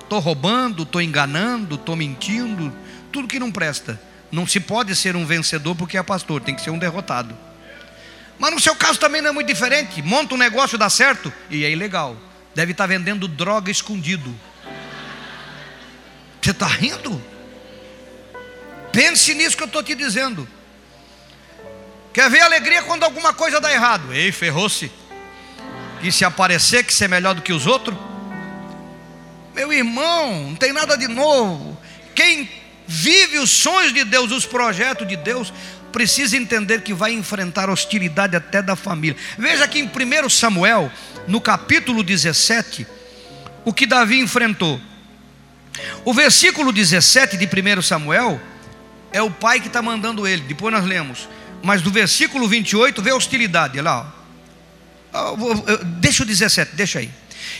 Estou 0.00 0.20
roubando, 0.20 0.84
estou 0.84 1.02
enganando, 1.02 1.74
estou 1.74 1.94
mentindo, 1.94 2.72
tudo 3.12 3.28
que 3.28 3.38
não 3.38 3.52
presta. 3.52 4.00
Não 4.30 4.46
se 4.46 4.60
pode 4.60 4.94
ser 4.94 5.16
um 5.16 5.24
vencedor 5.24 5.74
porque 5.74 5.96
é 5.96 6.02
pastor, 6.02 6.40
tem 6.40 6.54
que 6.54 6.60
ser 6.60 6.70
um 6.70 6.78
derrotado. 6.78 7.36
Mas 8.38 8.52
no 8.52 8.60
seu 8.60 8.76
caso 8.76 9.00
também 9.00 9.20
não 9.20 9.30
é 9.30 9.32
muito 9.32 9.46
diferente. 9.46 10.00
Monta 10.02 10.34
um 10.34 10.38
negócio, 10.38 10.78
dá 10.78 10.88
certo 10.88 11.32
e 11.50 11.64
é 11.64 11.70
ilegal. 11.70 12.16
Deve 12.54 12.72
estar 12.72 12.86
vendendo 12.86 13.26
droga 13.26 13.70
escondido. 13.70 14.34
Você 16.40 16.50
está 16.50 16.66
rindo? 16.66 17.22
Pense 18.92 19.34
nisso 19.34 19.56
que 19.56 19.62
eu 19.62 19.66
estou 19.66 19.82
te 19.82 19.94
dizendo. 19.94 20.48
Quer 22.12 22.30
ver 22.30 22.40
alegria 22.40 22.82
quando 22.82 23.04
alguma 23.04 23.32
coisa 23.32 23.60
dá 23.60 23.72
errado? 23.72 24.12
Ei, 24.12 24.32
ferrou-se. 24.32 24.90
Que 26.00 26.12
se 26.12 26.24
aparecer 26.24 26.84
que 26.84 26.94
você 26.94 27.04
é 27.04 27.08
melhor 27.08 27.34
do 27.34 27.42
que 27.42 27.52
os 27.52 27.66
outros? 27.66 27.96
Meu 29.54 29.72
irmão, 29.72 30.50
não 30.50 30.54
tem 30.54 30.72
nada 30.72 30.96
de 30.96 31.08
novo. 31.08 31.76
Quem 32.14 32.48
vive 32.88 33.38
os 33.38 33.50
sonhos 33.50 33.92
de 33.92 34.02
Deus, 34.02 34.32
os 34.32 34.46
projetos 34.46 35.06
de 35.06 35.14
Deus, 35.14 35.52
precisa 35.92 36.36
entender 36.36 36.82
que 36.82 36.94
vai 36.94 37.12
enfrentar 37.12 37.68
hostilidade 37.68 38.34
até 38.34 38.62
da 38.62 38.74
família. 38.74 39.16
Veja 39.36 39.64
aqui 39.64 39.78
em 39.80 39.84
1 39.84 40.28
Samuel, 40.30 40.90
no 41.26 41.40
capítulo 41.40 42.02
17, 42.02 42.86
o 43.64 43.72
que 43.72 43.86
Davi 43.86 44.18
enfrentou. 44.18 44.80
O 46.04 46.14
versículo 46.14 46.72
17 46.72 47.36
de 47.36 47.46
1 47.46 47.82
Samuel 47.82 48.40
é 49.12 49.20
o 49.22 49.30
pai 49.30 49.60
que 49.60 49.68
está 49.68 49.82
mandando 49.82 50.26
ele, 50.26 50.42
depois 50.42 50.72
nós 50.72 50.84
lemos. 50.84 51.28
Mas 51.62 51.82
do 51.82 51.90
versículo 51.90 52.48
28 52.48 53.02
vê 53.02 53.10
a 53.10 53.16
hostilidade, 53.16 53.78
olha 53.78 53.90
lá. 53.90 54.14
Deixa 56.00 56.22
o 56.22 56.26
17, 56.26 56.74
deixa 56.74 57.00
aí. 57.00 57.10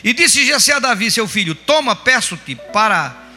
E 0.03 0.12
disse 0.12 0.47
Jessé 0.47 0.73
a 0.73 0.79
Davi, 0.79 1.11
seu 1.11 1.27
filho: 1.27 1.55
Toma, 1.55 1.97
peço-te, 1.97 2.55
para 2.55 3.28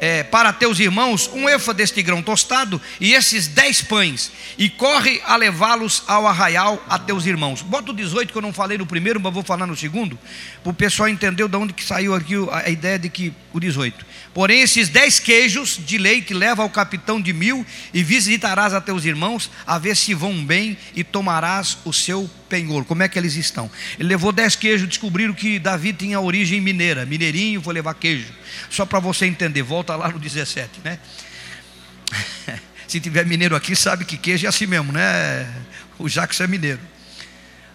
é, 0.00 0.22
para 0.22 0.52
teus 0.52 0.80
irmãos 0.80 1.30
um 1.32 1.48
efa 1.48 1.74
deste 1.74 2.02
grão 2.02 2.22
tostado 2.22 2.80
e 2.98 3.12
esses 3.12 3.46
dez 3.46 3.82
pães, 3.82 4.32
e 4.58 4.68
corre 4.68 5.20
a 5.24 5.36
levá-los 5.36 6.02
ao 6.06 6.26
arraial 6.26 6.82
a 6.88 6.98
teus 6.98 7.26
irmãos. 7.26 7.62
Bota 7.62 7.90
o 7.90 7.94
18 7.94 8.32
que 8.32 8.38
eu 8.38 8.42
não 8.42 8.52
falei 8.52 8.78
no 8.78 8.86
primeiro, 8.86 9.20
mas 9.20 9.32
vou 9.32 9.42
falar 9.42 9.66
no 9.66 9.76
segundo, 9.76 10.18
para 10.62 10.70
o 10.70 10.74
pessoal 10.74 11.08
entender 11.08 11.46
de 11.46 11.56
onde 11.56 11.72
que 11.72 11.84
saiu 11.84 12.14
aqui 12.14 12.34
a 12.50 12.70
ideia 12.70 12.98
de 12.98 13.08
que 13.08 13.32
o 13.52 13.60
18. 13.60 14.06
Porém, 14.32 14.62
esses 14.62 14.88
dez 14.88 15.18
queijos 15.18 15.78
de 15.78 15.98
leite 15.98 16.32
leva 16.32 16.62
ao 16.62 16.70
capitão 16.70 17.20
de 17.20 17.32
mil 17.32 17.66
e 17.92 18.02
visitarás 18.02 18.72
a 18.72 18.80
teus 18.80 19.04
irmãos, 19.04 19.50
a 19.66 19.78
ver 19.78 19.96
se 19.96 20.14
vão 20.14 20.44
bem 20.44 20.78
e 20.94 21.04
tomarás 21.04 21.78
o 21.84 21.92
seu 21.92 22.30
penhor. 22.50 22.84
Como 22.84 23.02
é 23.02 23.08
que 23.08 23.18
eles 23.18 23.36
estão? 23.36 23.70
Ele 23.98 24.08
levou 24.08 24.32
dez 24.32 24.56
queijos, 24.56 24.88
descobriram 24.88 25.32
que 25.32 25.58
Davi 25.58 25.92
tinha 25.92 26.20
origem 26.20 26.60
mineira, 26.60 27.06
mineirinho, 27.06 27.60
vou 27.60 27.72
levar 27.72 27.94
queijo. 27.94 28.32
Só 28.68 28.84
para 28.84 28.98
você 28.98 29.24
entender, 29.24 29.62
volta 29.62 29.94
lá 29.94 30.08
no 30.08 30.18
17, 30.18 30.80
né? 30.84 30.98
se 32.88 32.98
tiver 33.00 33.24
mineiro 33.24 33.54
aqui, 33.54 33.76
sabe 33.76 34.04
que 34.04 34.16
queijo 34.16 34.44
é 34.46 34.48
assim 34.48 34.66
mesmo, 34.66 34.92
né? 34.92 35.48
O 35.98 36.08
Jackson 36.08 36.44
é 36.44 36.46
mineiro. 36.48 36.80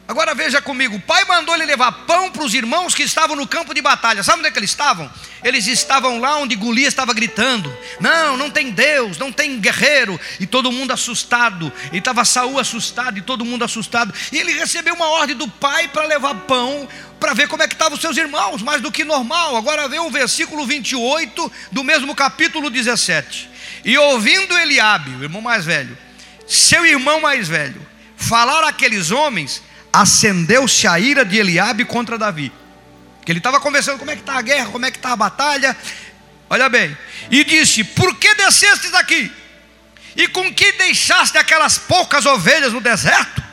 Agora 0.08 0.36
veja 0.36 0.62
comigo, 0.62 0.96
o 0.96 1.02
pai 1.02 1.26
mandou 1.26 1.56
ele 1.56 1.66
levar 1.66 1.92
pão 1.92 2.30
para 2.30 2.44
os 2.44 2.54
irmãos 2.54 2.94
que 2.94 3.02
estavam 3.02 3.36
no 3.36 3.48
campo 3.48 3.74
de 3.74 3.82
batalha. 3.82 4.22
Sabe 4.22 4.40
onde 4.40 4.50
é 4.50 4.52
que 4.52 4.60
eles 4.60 4.70
estavam? 4.70 5.12
Eles 5.44 5.66
estavam 5.66 6.20
lá 6.20 6.38
onde 6.38 6.56
Golias 6.56 6.90
estava 6.90 7.12
gritando: 7.12 7.76
Não, 8.00 8.38
não 8.38 8.52
tem 8.52 8.70
Deus, 8.70 9.18
não 9.18 9.32
tem 9.32 9.60
guerreiro. 9.60 10.20
E 10.40 10.46
todo 10.46 10.72
mundo 10.72 10.92
assustado. 10.92 11.74
E 11.92 11.98
estava 11.98 12.24
Saul 12.24 12.60
assustado 12.60 13.18
e 13.18 13.22
todo 13.22 13.44
mundo 13.44 13.66
assustado. 13.66 14.14
E 14.32 14.38
ele 14.38 14.54
recebeu 14.54 14.94
uma 14.94 15.08
ordem 15.08 15.36
do 15.36 15.48
pai 15.48 15.88
para 15.88 16.06
levar 16.06 16.36
pão 16.42 16.88
para 17.20 17.34
ver 17.34 17.48
como 17.48 17.64
é 17.64 17.68
que 17.68 17.74
estavam 17.74 17.96
os 17.96 18.02
seus 18.02 18.18
irmãos, 18.18 18.62
mais 18.62 18.82
do 18.82 18.92
que 18.92 19.04
normal. 19.04 19.56
Agora 19.56 19.88
vê 19.88 19.98
o 19.98 20.12
versículo 20.12 20.68
28 20.68 21.52
do 21.72 21.84
mesmo 21.84 22.14
capítulo 22.14 22.70
17. 22.70 23.50
E 23.84 23.98
ouvindo 23.98 24.56
Eliabe, 24.56 25.12
o 25.16 25.24
irmão 25.24 25.42
mais 25.42 25.66
velho, 25.66 25.98
seu 26.46 26.86
irmão 26.86 27.22
mais 27.22 27.48
velho, 27.48 27.82
falar 28.16 28.64
aqueles 28.64 29.10
homens, 29.10 29.64
acendeu-se 30.02 30.88
a 30.88 31.00
ira 31.00 31.24
de 31.24 31.38
Eliabe 31.38 31.86
contra 31.86 32.18
Davi. 32.18 32.52
Que 33.26 33.32
ele 33.32 33.40
estava 33.40 33.60
conversando 33.60 33.98
como 33.98 34.12
é 34.12 34.16
que 34.16 34.22
está 34.22 34.38
a 34.38 34.42
guerra, 34.42 34.70
como 34.72 34.86
é 34.86 34.92
que 34.92 34.98
está 34.98 35.14
a 35.14 35.16
batalha. 35.16 35.76
Olha 36.50 36.70
bem, 36.70 36.96
e 37.32 37.44
disse: 37.44 37.84
Por 37.84 38.16
que 38.16 38.36
descestes 38.36 38.92
daqui? 38.92 39.32
E 40.16 40.28
com 40.28 40.54
que 40.54 40.72
deixaste 40.74 41.38
aquelas 41.38 41.78
poucas 41.78 42.26
ovelhas 42.26 42.72
no 42.72 42.82
deserto? 42.82 43.44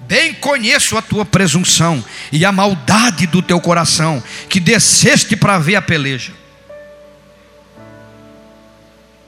Bem 0.00 0.34
conheço 0.34 0.96
a 0.96 1.02
tua 1.02 1.24
presunção 1.24 2.04
e 2.30 2.44
a 2.44 2.52
maldade 2.52 3.26
do 3.26 3.42
teu 3.42 3.60
coração, 3.60 4.22
que 4.48 4.60
desceste 4.60 5.34
para 5.34 5.58
ver 5.58 5.76
a 5.76 5.82
peleja. 5.82 6.32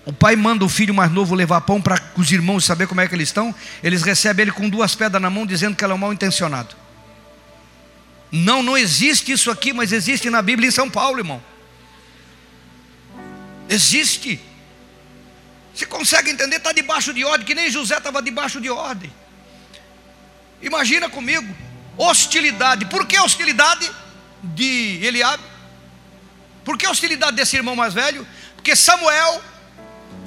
O 0.09 0.13
pai 0.13 0.35
manda 0.37 0.65
o 0.65 0.71
filho 0.71 0.95
mais 0.95 1.13
novo 1.13 1.35
levar 1.35 1.61
pão 1.61 1.83
para 1.83 2.03
os 2.17 2.33
irmãos 2.33 2.65
saber 2.65 2.87
como 2.87 2.99
é 2.99 3.07
que 3.07 3.15
eles 3.15 3.29
estão. 3.29 3.55
Eles 3.83 4.01
recebem 4.01 4.45
ele 4.45 4.53
com 4.53 4.67
duas 4.67 4.95
pedras 4.95 5.21
na 5.21 5.29
mão, 5.29 5.45
dizendo 5.45 5.77
que 5.77 5.85
ele 5.85 5.93
é 5.93 5.95
um 5.95 5.99
mal 5.99 6.15
intencionado. 6.15 6.75
Não, 8.33 8.63
não 8.63 8.75
existe 8.75 9.33
isso 9.33 9.51
aqui, 9.51 9.71
mas 9.71 9.93
existe 9.93 10.31
na 10.31 10.41
Bíblia 10.41 10.67
em 10.67 10.71
São 10.71 10.89
Paulo, 10.89 11.19
irmão. 11.19 11.43
Existe. 13.69 14.41
Você 15.75 15.85
consegue 15.85 16.31
entender? 16.31 16.57
Está 16.57 16.73
debaixo 16.73 17.13
de 17.13 17.23
ordem, 17.23 17.47
que 17.47 17.55
nem 17.55 17.71
José 17.71 17.99
estava 17.99 18.23
debaixo 18.23 18.63
de 18.63 18.71
ordem. 18.71 19.13
Imagina 20.63 21.11
comigo, 21.11 21.55
hostilidade. 21.99 22.87
Por 22.87 23.07
que 23.07 23.19
hostilidade 23.19 23.91
de 24.43 25.01
Eliabe? 25.03 25.43
Por 26.65 26.79
que 26.79 26.87
hostilidade 26.87 27.37
desse 27.37 27.57
irmão 27.57 27.77
mais 27.77 27.93
velho? 27.93 28.27
Porque 28.57 28.75
Samuel 28.75 29.43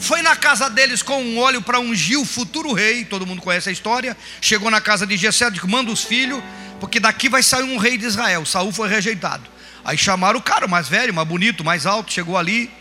foi 0.02 0.24
na 0.24 0.36
casa 0.36 0.68
deles 0.68 1.04
com 1.04 1.22
um 1.22 1.38
óleo 1.38 1.62
para 1.62 1.80
ungir 1.80 2.20
o 2.20 2.26
futuro 2.26 2.74
rei. 2.74 3.06
Todo 3.06 3.26
mundo 3.26 3.40
conhece 3.40 3.70
a 3.70 3.72
história. 3.72 4.18
Chegou 4.42 4.72
na 4.72 4.82
casa 4.82 5.06
de 5.06 5.16
Jessé, 5.16 5.50
que 5.52 5.66
manda 5.68 5.92
os 5.92 6.04
filhos, 6.04 6.42
porque 6.80 7.00
daqui 7.00 7.30
vai 7.30 7.44
sair 7.44 7.64
um 7.64 7.78
rei 7.78 8.00
de 8.00 8.06
Israel. 8.06 8.44
Saul 8.44 8.72
foi 8.72 8.90
rejeitado. 8.90 9.44
Aí 9.86 9.96
chamaram 9.96 10.40
o 10.40 10.42
cara 10.42 10.68
mais 10.68 10.90
velho, 10.90 11.14
mais 11.14 11.28
bonito, 11.28 11.64
mais 11.64 11.86
alto, 11.86 12.12
chegou 12.12 12.36
ali. 12.36 12.72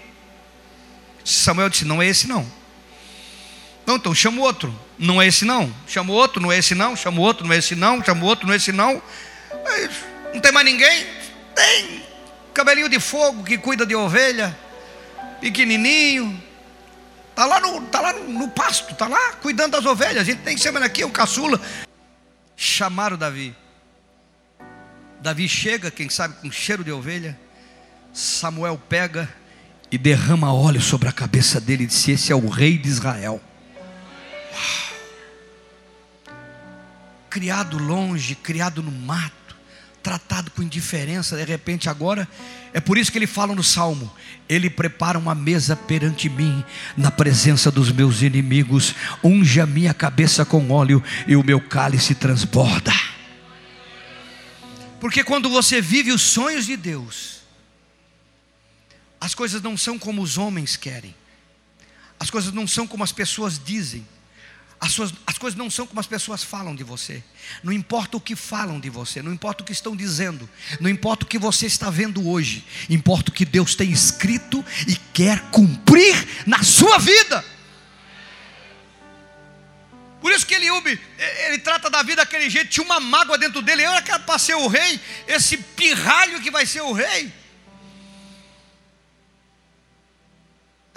Samuel 1.23 1.69
disse: 1.69 1.85
Não 1.85 2.01
é 2.01 2.07
esse 2.07 2.27
não. 2.27 2.51
Não, 3.87 3.97
então 3.97 4.15
chama 4.15 4.41
outro. 4.41 4.75
Não 4.99 5.21
é 5.21 5.27
esse 5.27 5.45
não. 5.45 5.75
Chama 5.87 6.13
outro, 6.13 6.41
não 6.41 6.51
é 6.51 6.59
esse 6.59 6.75
não. 6.75 6.97
Chama 6.97 7.21
outro, 7.21 7.47
não 7.47 7.53
é 7.53 7.59
esse 7.59 7.75
não. 7.75 8.03
Chama 8.03 8.25
outro, 8.25 8.47
não 8.47 8.55
é 8.55 8.57
esse 8.57 8.73
não. 8.73 9.03
Não 10.33 10.41
tem 10.41 10.53
mais 10.53 10.65
ninguém? 10.65 11.07
Tem. 11.55 12.03
Cabelinho 12.55 12.89
de 12.89 12.99
fogo 12.99 13.45
que 13.45 13.59
cuida 13.59 13.85
de 13.85 13.95
ovelha. 13.95 14.57
Pequenininho. 15.41 16.50
Está 17.31 17.47
lá, 17.47 17.61
no, 17.61 17.81
tá 17.87 18.01
lá 18.01 18.13
no, 18.13 18.49
pasto, 18.49 18.93
está 18.93 19.09
lá 19.09 19.33
cuidando 19.35 19.73
das 19.73 19.87
ovelhas. 19.87 20.27
Gente 20.27 20.43
tem 20.43 20.57
semana 20.57 20.87
aqui, 20.87 21.03
o 21.05 21.11
caçula. 21.11 21.61
Chamaram 22.57 23.17
Davi. 23.17 23.57
Davi 25.21 25.49
chega, 25.49 25.91
quem 25.91 26.09
sabe, 26.09 26.35
com 26.41 26.51
cheiro 26.51 26.85
de 26.85 26.93
ovelha. 26.93 27.39
Samuel 28.13 28.81
pega 28.89 29.33
e 29.91 29.97
derrama 29.97 30.53
óleo 30.53 30.81
sobre 30.81 31.09
a 31.09 31.13
cabeça 31.13 31.61
dele 31.61 31.85
e 31.85 31.87
disse: 31.87 32.13
Esse 32.13 32.33
é 32.33 32.35
o 32.35 32.49
rei 32.49 32.77
de 32.77 32.89
Israel. 32.89 33.41
Criado 37.29 37.79
longe, 37.79 38.35
criado 38.35 38.83
no 38.83 38.91
mato, 38.91 39.33
tratado 40.03 40.51
com 40.51 40.63
indiferença, 40.63 41.37
de 41.37 41.45
repente 41.45 41.89
agora, 41.89 42.29
é 42.73 42.81
por 42.81 42.97
isso 42.97 43.11
que 43.11 43.19
ele 43.19 43.27
fala 43.27 43.55
no 43.55 43.63
salmo: 43.63 44.11
Ele 44.49 44.71
prepara 44.71 45.19
uma 45.19 45.35
mesa 45.35 45.77
perante 45.77 46.29
mim, 46.29 46.65
na 46.97 47.11
presença 47.11 47.71
dos 47.71 47.93
meus 47.93 48.23
inimigos, 48.23 48.95
unge 49.23 49.61
a 49.61 49.67
minha 49.67 49.95
cabeça 49.95 50.45
com 50.45 50.71
óleo 50.71 51.03
e 51.27 51.37
o 51.37 51.45
meu 51.45 51.61
cálice 51.61 52.15
transborda. 52.15 52.93
Porque 55.01 55.25
quando 55.25 55.49
você 55.49 55.81
vive 55.81 56.13
os 56.13 56.23
sonhos 56.23 56.67
de 56.67 56.77
Deus, 56.77 57.41
as 59.21 59.35
coisas 59.35 59.63
não 59.63 59.77
são 59.77 59.99
como 59.99 60.23
os 60.23 60.37
homens 60.37 60.77
querem, 60.77 61.15
as 62.19 62.31
coisas 62.31 62.53
não 62.53 62.67
são 62.67 62.87
como 62.87 63.03
as 63.03 63.13
pessoas 63.13 63.59
dizem. 63.63 64.07
As, 64.81 64.93
suas, 64.93 65.13
as 65.27 65.37
coisas 65.37 65.59
não 65.59 65.69
são 65.71 65.87
como 65.87 66.01
as 66.01 66.07
pessoas 66.07 66.43
falam 66.43 66.75
de 66.75 66.83
você. 66.83 67.23
Não 67.63 67.71
importa 67.71 68.17
o 68.17 68.21
que 68.21 68.35
falam 68.35 68.81
de 68.81 68.89
você, 68.89 69.21
não 69.23 69.33
importa 69.33 69.63
o 69.63 69.67
que 69.67 69.73
estão 69.73 69.95
dizendo, 69.95 70.49
não 70.81 70.89
importa 70.89 71.25
o 71.25 71.29
que 71.29 71.39
você 71.39 71.67
está 71.67 71.91
vendo 71.91 72.27
hoje, 72.27 72.65
importa 72.89 73.31
o 73.31 73.35
que 73.35 73.45
Deus 73.45 73.75
tem 73.75 73.91
escrito 73.91 74.65
e 74.89 74.97
quer 75.13 75.39
cumprir 75.51 76.27
na 76.47 76.63
sua 76.63 76.99
vida. 76.99 77.45
Por 80.21 80.33
isso 80.33 80.47
que 80.47 80.55
Eliúbe, 80.55 80.99
ele 81.47 81.59
trata 81.59 81.91
da 81.91 82.03
vida 82.03 82.17
daquele 82.17 82.49
jeito, 82.49 82.71
tinha 82.71 82.85
uma 82.85 83.01
mágoa 83.01 83.37
dentro 83.37 83.61
dele, 83.61 83.83
eu 83.83 83.91
era 83.91 84.19
para 84.19 84.39
ser 84.39 84.55
o 84.55 84.67
rei, 84.67 84.99
esse 85.27 85.59
pirralho 85.59 86.41
que 86.41 86.51
vai 86.51 86.65
ser 86.65 86.81
o 86.81 86.93
rei. 86.93 87.33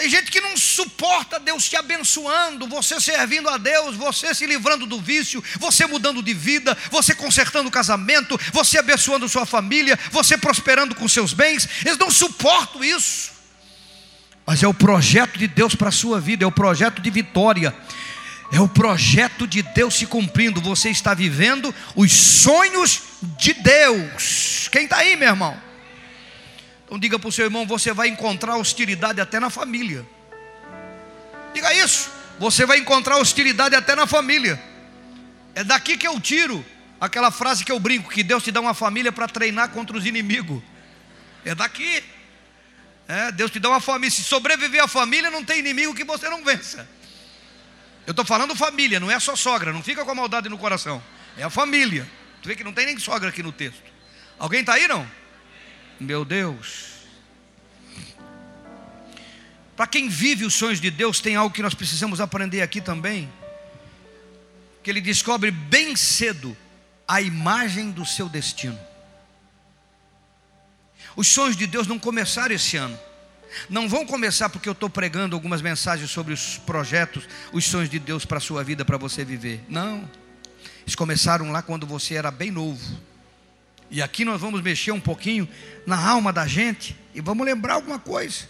Tem 0.03 0.09
gente 0.09 0.29
que 0.29 0.41
não 0.41 0.57
suporta 0.57 1.39
Deus 1.39 1.69
te 1.69 1.77
abençoando, 1.77 2.67
você 2.67 2.99
servindo 2.99 3.47
a 3.47 3.57
Deus, 3.57 3.95
você 3.95 4.35
se 4.35 4.45
livrando 4.45 4.85
do 4.85 4.99
vício, 4.99 5.41
você 5.57 5.85
mudando 5.85 6.21
de 6.21 6.33
vida, 6.33 6.77
você 6.91 7.15
consertando 7.15 7.69
o 7.69 7.71
casamento, 7.71 8.37
você 8.51 8.79
abençoando 8.79 9.29
sua 9.29 9.45
família, 9.45 9.97
você 10.11 10.37
prosperando 10.37 10.93
com 10.93 11.07
seus 11.07 11.31
bens. 11.31 11.69
Eles 11.85 11.97
não 11.97 12.11
suportam 12.11 12.83
isso. 12.83 13.31
Mas 14.45 14.61
é 14.61 14.67
o 14.67 14.73
projeto 14.73 15.39
de 15.39 15.47
Deus 15.47 15.73
para 15.73 15.87
a 15.87 15.89
sua 15.89 16.19
vida, 16.19 16.43
é 16.43 16.47
o 16.47 16.51
projeto 16.51 17.01
de 17.01 17.09
vitória. 17.09 17.73
É 18.51 18.59
o 18.59 18.67
projeto 18.67 19.47
de 19.47 19.61
Deus 19.61 19.93
se 19.95 20.05
cumprindo. 20.05 20.59
Você 20.59 20.89
está 20.89 21.13
vivendo 21.13 21.73
os 21.95 22.11
sonhos 22.11 23.03
de 23.37 23.53
Deus. 23.53 24.67
Quem 24.69 24.83
está 24.83 24.97
aí, 24.97 25.15
meu 25.15 25.29
irmão? 25.29 25.72
Então 26.93 26.99
diga 26.99 27.17
para 27.17 27.27
o 27.27 27.31
seu 27.31 27.45
irmão: 27.45 27.65
você 27.65 27.91
vai 27.91 28.07
encontrar 28.07 28.55
hostilidade 28.55 29.19
até 29.19 29.39
na 29.39 29.49
família. 29.49 30.05
Diga 31.51 31.73
isso. 31.73 32.11
Você 32.37 32.67
vai 32.67 32.77
encontrar 32.77 33.17
hostilidade 33.17 33.75
até 33.75 33.95
na 33.95 34.05
família. 34.05 34.61
É 35.55 35.63
daqui 35.63 35.97
que 35.97 36.07
eu 36.07 36.21
tiro 36.21 36.63
aquela 37.01 37.31
frase 37.31 37.65
que 37.65 37.71
eu 37.71 37.79
brinco: 37.79 38.11
que 38.11 38.21
Deus 38.21 38.43
te 38.43 38.51
dá 38.51 38.61
uma 38.61 38.75
família 38.75 39.11
para 39.11 39.27
treinar 39.27 39.69
contra 39.69 39.97
os 39.97 40.05
inimigos. 40.05 40.61
É 41.43 41.55
daqui. 41.55 42.03
É, 43.07 43.31
Deus 43.31 43.49
te 43.49 43.57
dá 43.57 43.69
uma 43.69 43.81
família. 43.81 44.11
Se 44.11 44.23
sobreviver 44.23 44.83
à 44.83 44.87
família, 44.87 45.31
não 45.31 45.43
tem 45.43 45.57
inimigo 45.57 45.95
que 45.95 46.03
você 46.03 46.29
não 46.29 46.45
vença. 46.45 46.87
Eu 48.05 48.11
estou 48.11 48.23
falando 48.23 48.55
família, 48.55 48.99
não 48.99 49.09
é 49.09 49.19
só 49.19 49.35
sogra. 49.35 49.73
Não 49.73 49.81
fica 49.81 50.05
com 50.05 50.11
a 50.11 50.15
maldade 50.15 50.47
no 50.47 50.59
coração. 50.59 51.01
É 51.39 51.43
a 51.43 51.49
família. 51.49 52.07
Tu 52.43 52.49
vê 52.49 52.55
que 52.55 52.63
não 52.63 52.71
tem 52.71 52.85
nem 52.85 52.99
sogra 52.99 53.29
aqui 53.29 53.41
no 53.41 53.51
texto. 53.51 53.81
Alguém 54.37 54.59
está 54.59 54.73
aí 54.73 54.87
não? 54.87 55.22
Meu 56.03 56.25
Deus. 56.25 56.93
Para 59.75 59.87
quem 59.87 60.07
vive 60.07 60.45
os 60.45 60.53
sonhos 60.53 60.79
de 60.79 60.91
Deus, 60.91 61.19
tem 61.19 61.35
algo 61.35 61.53
que 61.53 61.63
nós 61.63 61.73
precisamos 61.73 62.19
aprender 62.19 62.61
aqui 62.61 62.81
também. 62.81 63.31
Que 64.83 64.89
ele 64.89 65.01
descobre 65.01 65.49
bem 65.49 65.95
cedo 65.95 66.55
a 67.07 67.21
imagem 67.21 67.89
do 67.89 68.05
seu 68.05 68.27
destino. 68.27 68.77
Os 71.15 71.27
sonhos 71.27 71.55
de 71.55 71.65
Deus 71.65 71.87
não 71.87 71.97
começaram 71.97 72.53
esse 72.53 72.75
ano. 72.77 72.99
Não 73.69 73.87
vão 73.87 74.05
começar 74.05 74.49
porque 74.49 74.67
eu 74.67 74.73
estou 74.73 74.89
pregando 74.89 75.35
algumas 75.35 75.61
mensagens 75.61 76.09
sobre 76.09 76.33
os 76.33 76.57
projetos, 76.57 77.27
os 77.51 77.65
sonhos 77.65 77.89
de 77.89 77.99
Deus 77.99 78.25
para 78.25 78.39
a 78.39 78.41
sua 78.41 78.63
vida, 78.63 78.83
para 78.83 78.97
você 78.97 79.23
viver. 79.23 79.63
Não. 79.69 80.09
Eles 80.81 80.95
começaram 80.95 81.51
lá 81.51 81.61
quando 81.61 81.87
você 81.87 82.15
era 82.15 82.29
bem 82.29 82.51
novo. 82.51 83.12
E 83.93 84.01
aqui 84.01 84.25
nós 84.25 84.41
vamos 84.41 84.59
mexer 84.61 84.91
um 84.91 84.99
pouquinho 84.99 85.47
na 85.85 85.95
alma 85.95 86.33
da 86.33 86.47
gente 86.47 86.95
e 87.13 87.21
vamos 87.21 87.45
lembrar 87.45 87.75
alguma 87.75 87.99
coisa. 87.99 88.49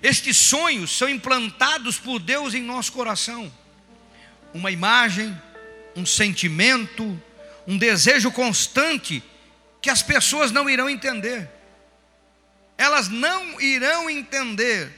Estes 0.00 0.36
sonhos 0.36 0.96
são 0.96 1.08
implantados 1.08 1.98
por 1.98 2.20
Deus 2.20 2.54
em 2.54 2.62
nosso 2.62 2.92
coração. 2.92 3.52
Uma 4.54 4.70
imagem, 4.70 5.36
um 5.96 6.06
sentimento, 6.06 7.20
um 7.66 7.76
desejo 7.76 8.30
constante 8.30 9.20
que 9.82 9.90
as 9.90 10.00
pessoas 10.00 10.52
não 10.52 10.70
irão 10.70 10.88
entender. 10.88 11.50
Elas 12.78 13.08
não 13.08 13.60
irão 13.60 14.08
entender. 14.08 14.92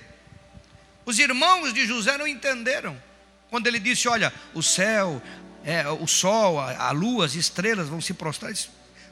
Os 1.07 1.19
irmãos 1.19 1.73
de 1.73 1.87
José 1.87 2.19
não 2.19 2.27
entenderam. 2.29 3.03
Quando 3.49 3.67
ele 3.67 3.79
disse: 3.79 4.09
Olha, 4.09 4.31
o 4.53 4.63
céu, 4.63 5.23
é, 5.65 5.89
o 5.89 6.07
sol, 6.07 6.61
a, 6.61 6.89
a 6.89 6.91
lua, 6.91 7.25
as 7.25 7.35
estrelas 7.35 7.89
vão 7.89 8.03
se 8.03 8.13
prostrar. 8.13 8.53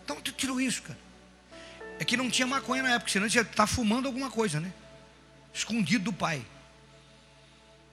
Então 0.09 0.23
tu 0.23 0.33
tirou 0.33 0.59
isso, 0.59 0.81
cara. 0.85 0.99
É 1.99 2.05
que 2.05 2.17
não 2.17 2.31
tinha 2.31 2.47
maconha 2.47 2.83
na 2.83 2.95
época, 2.95 3.13
senão 3.13 3.29
você 3.29 3.41
está 3.41 3.67
fumando 3.67 4.07
alguma 4.07 4.31
coisa, 4.31 4.59
né? 4.59 4.73
Escondido 5.53 6.05
do 6.05 6.13
pai. 6.15 6.41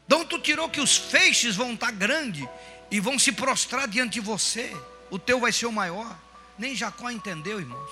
Então 0.06 0.24
tu 0.24 0.40
tirou 0.40 0.70
que 0.70 0.80
os 0.80 0.96
feixes 0.96 1.58
vão 1.58 1.74
estar 1.74 1.88
tá 1.88 1.92
grandes 1.92 2.48
e 2.90 3.02
vão 3.02 3.20
se 3.20 3.34
prostrar 3.34 3.86
diante 3.86 4.14
de 4.14 4.20
você. 4.22 4.74
O 5.12 5.20
teu 5.20 5.42
vai 5.42 5.52
ser 5.52 5.66
o 5.66 5.74
maior. 5.74 6.18
Nem 6.58 6.74
Jacó 6.74 7.10
entendeu, 7.10 7.60
irmãos. 7.60 7.92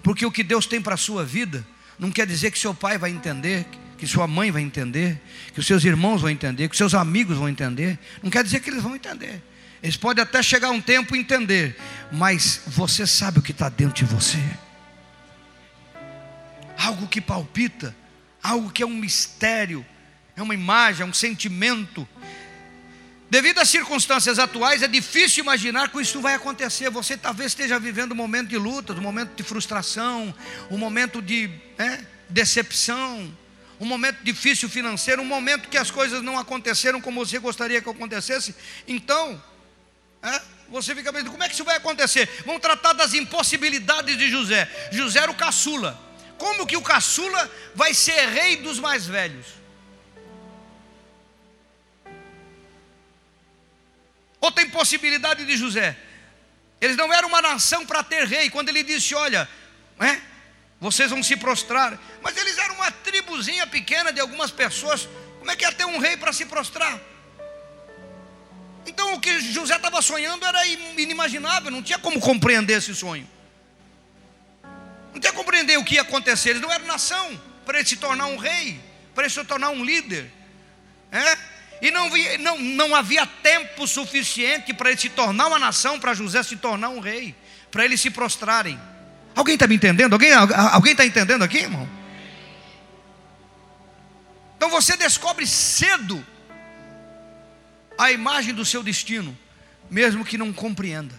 Porque 0.00 0.24
o 0.24 0.30
que 0.30 0.44
Deus 0.44 0.64
tem 0.64 0.80
para 0.80 0.94
a 0.94 0.98
sua 0.98 1.24
vida 1.24 1.66
não 1.98 2.12
quer 2.12 2.28
dizer 2.28 2.52
que 2.52 2.58
seu 2.58 2.72
pai 2.72 2.98
vai 2.98 3.10
entender, 3.10 3.66
que 3.98 4.06
sua 4.06 4.28
mãe 4.28 4.52
vai 4.52 4.62
entender, 4.62 5.20
que 5.52 5.58
os 5.58 5.66
seus 5.66 5.82
irmãos 5.84 6.20
vão 6.20 6.30
entender, 6.30 6.68
que 6.68 6.74
os 6.74 6.78
seus 6.78 6.94
amigos 6.94 7.36
vão 7.36 7.48
entender. 7.48 7.98
Não 8.22 8.30
quer 8.30 8.44
dizer 8.44 8.60
que 8.60 8.70
eles 8.70 8.82
vão 8.82 8.94
entender. 8.94 9.42
Eles 9.82 9.96
podem 9.96 10.22
até 10.22 10.42
chegar 10.42 10.70
um 10.70 10.80
tempo 10.80 11.16
e 11.16 11.18
entender, 11.18 11.76
mas 12.12 12.62
você 12.66 13.06
sabe 13.06 13.38
o 13.38 13.42
que 13.42 13.52
está 13.52 13.68
dentro 13.68 13.94
de 13.94 14.04
você. 14.04 14.38
Algo 16.76 17.06
que 17.06 17.20
palpita, 17.20 17.94
algo 18.42 18.70
que 18.70 18.82
é 18.82 18.86
um 18.86 18.96
mistério, 18.96 19.84
é 20.36 20.42
uma 20.42 20.54
imagem, 20.54 21.02
é 21.02 21.06
um 21.06 21.12
sentimento. 21.12 22.06
Devido 23.30 23.58
às 23.58 23.68
circunstâncias 23.68 24.38
atuais, 24.38 24.82
é 24.82 24.88
difícil 24.88 25.42
imaginar 25.42 25.88
que 25.88 26.00
isso 26.00 26.20
vai 26.20 26.34
acontecer. 26.34 26.90
Você 26.90 27.16
talvez 27.16 27.52
esteja 27.52 27.78
vivendo 27.78 28.12
um 28.12 28.16
momento 28.16 28.48
de 28.48 28.58
luta, 28.58 28.92
um 28.92 29.00
momento 29.00 29.34
de 29.36 29.42
frustração, 29.42 30.34
um 30.70 30.76
momento 30.76 31.22
de 31.22 31.48
né, 31.78 32.04
decepção, 32.28 33.32
um 33.78 33.86
momento 33.86 34.18
difícil 34.22 34.68
financeiro, 34.68 35.22
um 35.22 35.26
momento 35.26 35.68
que 35.68 35.78
as 35.78 35.90
coisas 35.90 36.22
não 36.22 36.38
aconteceram 36.38 37.00
como 37.00 37.24
você 37.24 37.38
gostaria 37.38 37.80
que 37.80 37.88
acontecesse. 37.88 38.54
Então, 38.86 39.40
é, 40.22 40.42
você 40.68 40.94
fica 40.94 41.12
pensando, 41.12 41.30
como 41.30 41.42
é 41.42 41.48
que 41.48 41.54
isso 41.54 41.64
vai 41.64 41.76
acontecer? 41.76 42.28
Vamos 42.44 42.60
tratar 42.60 42.92
das 42.92 43.14
impossibilidades 43.14 44.16
de 44.16 44.30
José. 44.30 44.68
José 44.92 45.20
era 45.20 45.30
o 45.30 45.34
caçula. 45.34 45.98
Como 46.38 46.66
que 46.66 46.76
o 46.76 46.82
caçula 46.82 47.50
vai 47.74 47.92
ser 47.92 48.28
rei 48.28 48.56
dos 48.56 48.78
mais 48.78 49.06
velhos? 49.06 49.46
Outra 54.40 54.62
impossibilidade 54.62 55.44
de 55.44 55.56
José. 55.56 55.96
Eles 56.80 56.96
não 56.96 57.12
eram 57.12 57.28
uma 57.28 57.42
nação 57.42 57.84
para 57.84 58.02
ter 58.02 58.26
rei. 58.26 58.48
Quando 58.48 58.70
ele 58.70 58.82
disse: 58.82 59.14
Olha, 59.14 59.46
é, 60.00 60.20
vocês 60.80 61.10
vão 61.10 61.22
se 61.22 61.36
prostrar. 61.36 61.98
Mas 62.22 62.36
eles 62.36 62.56
eram 62.56 62.76
uma 62.76 62.90
tribuzinha 62.90 63.66
pequena 63.66 64.12
de 64.12 64.20
algumas 64.20 64.50
pessoas. 64.50 65.06
Como 65.38 65.50
é 65.50 65.56
que 65.56 65.64
ia 65.64 65.72
ter 65.72 65.84
um 65.84 65.98
rei 65.98 66.16
para 66.16 66.32
se 66.32 66.46
prostrar? 66.46 66.98
Então 68.86 69.14
o 69.14 69.20
que 69.20 69.40
José 69.40 69.76
estava 69.76 70.00
sonhando 70.02 70.44
era 70.44 70.66
inimaginável, 70.66 71.70
não 71.70 71.82
tinha 71.82 71.98
como 71.98 72.18
compreender 72.20 72.78
esse 72.78 72.94
sonho. 72.94 73.28
Não 75.12 75.20
tinha 75.20 75.32
como 75.32 75.44
compreender 75.44 75.78
o 75.78 75.84
que 75.84 75.96
ia 75.96 76.02
acontecer. 76.02 76.50
Eles 76.50 76.62
não 76.62 76.72
eram 76.72 76.86
nação 76.86 77.40
para 77.64 77.78
ele 77.78 77.88
se 77.88 77.96
tornar 77.96 78.26
um 78.26 78.36
rei, 78.36 78.80
para 79.14 79.24
ele 79.24 79.32
se 79.32 79.44
tornar 79.44 79.70
um 79.70 79.84
líder. 79.84 80.30
É? 81.12 81.38
E 81.82 81.90
não, 81.90 82.10
não, 82.38 82.58
não 82.58 82.94
havia 82.94 83.26
tempo 83.26 83.86
suficiente 83.86 84.72
para 84.72 84.90
ele 84.90 85.00
se 85.00 85.08
tornar 85.08 85.46
uma 85.46 85.58
nação, 85.58 85.98
para 85.98 86.14
José 86.14 86.42
se 86.42 86.56
tornar 86.56 86.90
um 86.90 87.00
rei, 87.00 87.34
para 87.70 87.84
eles 87.84 88.00
se 88.00 88.10
prostrarem. 88.10 88.78
Alguém 89.34 89.54
está 89.54 89.66
me 89.66 89.76
entendendo? 89.76 90.14
Alguém 90.14 90.92
está 90.92 91.06
entendendo 91.06 91.42
aqui, 91.42 91.58
irmão? 91.58 91.88
Então 94.56 94.68
você 94.68 94.96
descobre 94.96 95.46
cedo 95.46 96.24
a 98.00 98.10
imagem 98.10 98.54
do 98.54 98.64
seu 98.64 98.82
destino, 98.82 99.36
mesmo 99.90 100.24
que 100.24 100.38
não 100.38 100.54
compreenda. 100.54 101.14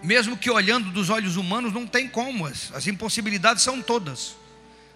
Mesmo 0.00 0.36
que 0.36 0.48
olhando 0.48 0.92
dos 0.92 1.10
olhos 1.10 1.36
humanos 1.36 1.72
não 1.72 1.88
tem 1.88 2.08
como, 2.08 2.46
as, 2.46 2.70
as 2.72 2.86
impossibilidades 2.86 3.64
são 3.64 3.82
todas. 3.82 4.36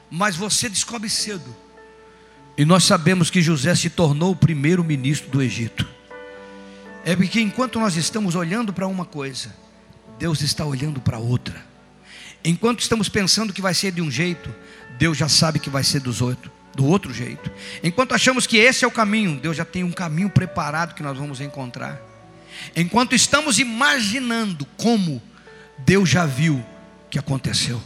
Mas 0.08 0.36
você 0.36 0.68
descobre 0.68 1.08
cedo 1.08 1.56
e 2.56 2.64
nós 2.64 2.84
sabemos 2.84 3.30
que 3.30 3.42
José 3.42 3.74
se 3.74 3.90
tornou 3.90 4.30
o 4.30 4.36
primeiro 4.36 4.84
ministro 4.84 5.28
do 5.28 5.42
Egito. 5.42 5.88
É 7.04 7.16
porque 7.16 7.40
enquanto 7.40 7.80
nós 7.80 7.96
estamos 7.96 8.36
olhando 8.36 8.72
para 8.72 8.86
uma 8.86 9.04
coisa, 9.04 9.54
Deus 10.20 10.40
está 10.40 10.64
olhando 10.64 11.00
para 11.00 11.18
outra. 11.18 11.66
Enquanto 12.44 12.80
estamos 12.80 13.08
pensando 13.08 13.52
que 13.52 13.62
vai 13.62 13.74
ser 13.74 13.90
de 13.90 14.00
um 14.00 14.10
jeito, 14.10 14.54
Deus 14.98 15.18
já 15.18 15.28
sabe 15.28 15.58
que 15.58 15.70
vai 15.70 15.82
ser 15.82 16.00
dos 16.00 16.20
outros, 16.20 16.52
do 16.78 16.86
outro 16.86 17.12
jeito. 17.12 17.50
Enquanto 17.82 18.14
achamos 18.14 18.46
que 18.46 18.56
esse 18.56 18.84
é 18.84 18.88
o 18.88 18.92
caminho, 18.92 19.40
Deus 19.40 19.56
já 19.56 19.64
tem 19.64 19.82
um 19.82 19.90
caminho 19.90 20.30
preparado 20.30 20.94
que 20.94 21.02
nós 21.02 21.18
vamos 21.18 21.40
encontrar. 21.40 22.00
Enquanto 22.76 23.16
estamos 23.16 23.58
imaginando 23.58 24.64
como, 24.76 25.20
Deus 25.78 26.08
já 26.08 26.24
viu 26.24 26.64
que 27.10 27.18
aconteceu. 27.18 27.82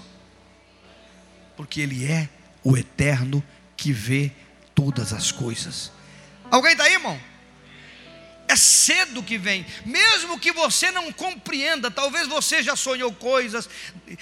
Porque 1.57 1.81
Ele 1.81 2.05
é 2.05 2.28
o 2.62 2.76
eterno 2.76 3.42
que 3.78 3.94
vê 3.94 4.31
todas 4.74 5.14
as 5.14 5.33
coisas. 5.33 5.90
Alguém 6.50 6.72
está 6.72 6.85
aí, 6.85 6.92
irmão? 6.92 7.18
É 8.52 8.56
cedo 8.56 9.22
que 9.22 9.38
vem, 9.38 9.64
mesmo 9.82 10.38
que 10.38 10.52
você 10.52 10.90
não 10.90 11.10
compreenda, 11.10 11.90
talvez 11.90 12.28
você 12.28 12.62
já 12.62 12.76
sonhou 12.76 13.10
coisas. 13.10 13.66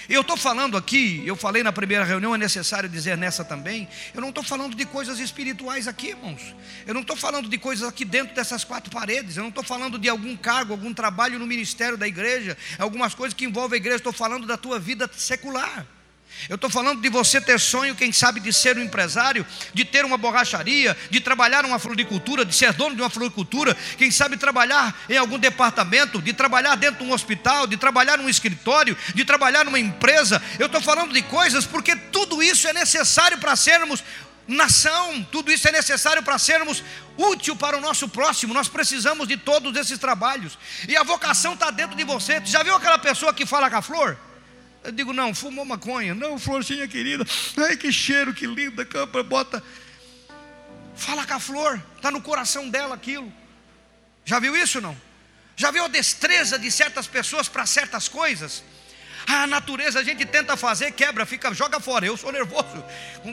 Eu 0.07 0.21
estou 0.21 0.37
falando 0.37 0.77
aqui, 0.77 1.21
eu 1.25 1.35
falei 1.35 1.61
na 1.63 1.73
primeira 1.73 2.05
reunião, 2.05 2.33
é 2.33 2.37
necessário 2.37 2.87
dizer 2.87 3.17
nessa 3.17 3.43
também. 3.43 3.89
Eu 4.13 4.21
não 4.21 4.29
estou 4.29 4.41
falando 4.41 4.73
de 4.73 4.85
coisas 4.85 5.19
espirituais 5.19 5.85
aqui, 5.85 6.11
irmãos. 6.11 6.55
Eu 6.87 6.93
não 6.93 7.01
estou 7.01 7.17
falando 7.17 7.49
de 7.49 7.57
coisas 7.57 7.85
aqui 7.85 8.05
dentro 8.05 8.33
dessas 8.33 8.63
quatro 8.63 8.89
paredes. 8.89 9.35
Eu 9.35 9.43
não 9.43 9.49
estou 9.49 9.65
falando 9.65 9.99
de 9.99 10.07
algum 10.07 10.37
cargo, 10.37 10.71
algum 10.71 10.93
trabalho 10.93 11.37
no 11.37 11.45
ministério 11.45 11.97
da 11.97 12.07
igreja, 12.07 12.57
algumas 12.79 13.13
coisas 13.13 13.33
que 13.33 13.43
envolvem 13.43 13.75
a 13.75 13.81
igreja. 13.81 13.97
Estou 13.97 14.13
falando 14.13 14.47
da 14.47 14.55
tua 14.55 14.79
vida 14.79 15.11
secular. 15.13 15.85
Eu 16.49 16.55
estou 16.55 16.69
falando 16.69 17.01
de 17.01 17.09
você 17.09 17.39
ter 17.39 17.59
sonho, 17.59 17.95
quem 17.95 18.11
sabe, 18.11 18.39
de 18.39 18.51
ser 18.51 18.77
um 18.77 18.81
empresário, 18.81 19.45
de 19.73 19.85
ter 19.85 20.03
uma 20.05 20.17
borracharia, 20.17 20.97
de 21.09 21.19
trabalhar 21.19 21.63
numa 21.63 21.79
floricultura, 21.79 22.43
de 22.43 22.55
ser 22.55 22.73
dono 22.73 22.95
de 22.95 23.01
uma 23.01 23.09
floricultura, 23.09 23.75
quem 23.97 24.09
sabe 24.11 24.37
trabalhar 24.37 24.95
em 25.09 25.17
algum 25.17 25.37
departamento, 25.37 26.21
de 26.21 26.33
trabalhar 26.33 26.75
dentro 26.75 27.03
de 27.03 27.09
um 27.09 27.13
hospital, 27.13 27.67
de 27.67 27.77
trabalhar 27.77 28.17
num 28.17 28.29
escritório, 28.29 28.97
de 29.13 29.23
trabalhar 29.23 29.65
numa 29.65 29.79
empresa. 29.79 30.41
Eu 30.57 30.65
estou 30.65 30.81
falando 30.81 31.13
de 31.13 31.21
coisas 31.23 31.65
porque 31.65 31.95
tudo 31.95 32.41
isso 32.41 32.67
é 32.67 32.73
necessário 32.73 33.37
para 33.37 33.55
sermos 33.55 34.03
nação, 34.47 35.23
tudo 35.31 35.51
isso 35.51 35.67
é 35.67 35.71
necessário 35.71 36.23
para 36.23 36.37
sermos 36.37 36.83
útil 37.17 37.55
para 37.55 37.77
o 37.77 37.81
nosso 37.81 38.09
próximo. 38.09 38.53
Nós 38.53 38.67
precisamos 38.67 39.27
de 39.27 39.37
todos 39.37 39.75
esses 39.77 39.97
trabalhos. 39.97 40.57
E 40.87 40.95
a 40.97 41.03
vocação 41.03 41.53
está 41.53 41.71
dentro 41.71 41.95
de 41.95 42.03
você. 42.03 42.41
Já 42.45 42.63
viu 42.63 42.75
aquela 42.75 42.97
pessoa 42.97 43.33
que 43.33 43.45
fala 43.45 43.69
com 43.69 43.77
a 43.77 43.81
flor? 43.81 44.17
Eu 44.83 44.91
digo, 44.91 45.13
não, 45.13 45.33
fumou 45.33 45.63
maconha. 45.63 46.15
Não, 46.15 46.39
florzinha 46.39 46.87
querida. 46.87 47.25
Ai, 47.57 47.77
que 47.77 47.91
cheiro, 47.91 48.33
que 48.33 48.47
linda. 48.47 48.83
Campa, 48.83 49.21
bota. 49.21 49.63
Fala 50.95 51.25
com 51.25 51.33
a 51.33 51.39
flor. 51.39 51.81
Está 51.95 52.11
no 52.11 52.21
coração 52.21 52.69
dela 52.69 52.95
aquilo. 52.95 53.31
Já 54.25 54.39
viu 54.39 54.55
isso 54.55 54.81
não? 54.81 54.95
Já 55.55 55.71
viu 55.71 55.85
a 55.85 55.87
destreza 55.87 56.57
de 56.57 56.71
certas 56.71 57.07
pessoas 57.07 57.47
para 57.47 57.65
certas 57.65 58.07
coisas? 58.07 58.63
A 59.27 59.45
natureza 59.45 59.99
a 59.99 60.03
gente 60.03 60.25
tenta 60.25 60.57
fazer, 60.57 60.91
quebra, 60.91 61.25
fica, 61.25 61.53
joga 61.53 61.79
fora. 61.79 62.05
Eu 62.05 62.17
sou 62.17 62.31
nervoso. 62.31 62.83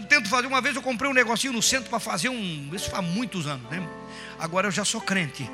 Tento 0.08 0.28
fazer, 0.28 0.46
uma 0.46 0.61
vez 0.61 0.76
eu 0.76 0.82
comprei 0.82 1.11
um 1.11 1.14
negocinho 1.14 1.52
no 1.52 1.62
centro 1.62 1.88
para 1.88 1.98
fazer 1.98 2.28
um. 2.28 2.70
Isso 2.74 2.90
faz 2.90 3.04
muitos 3.04 3.46
anos, 3.46 3.70
né? 3.70 3.87
Agora 4.38 4.68
eu 4.68 4.70
já 4.70 4.84
sou 4.84 5.00
crente. 5.00 5.48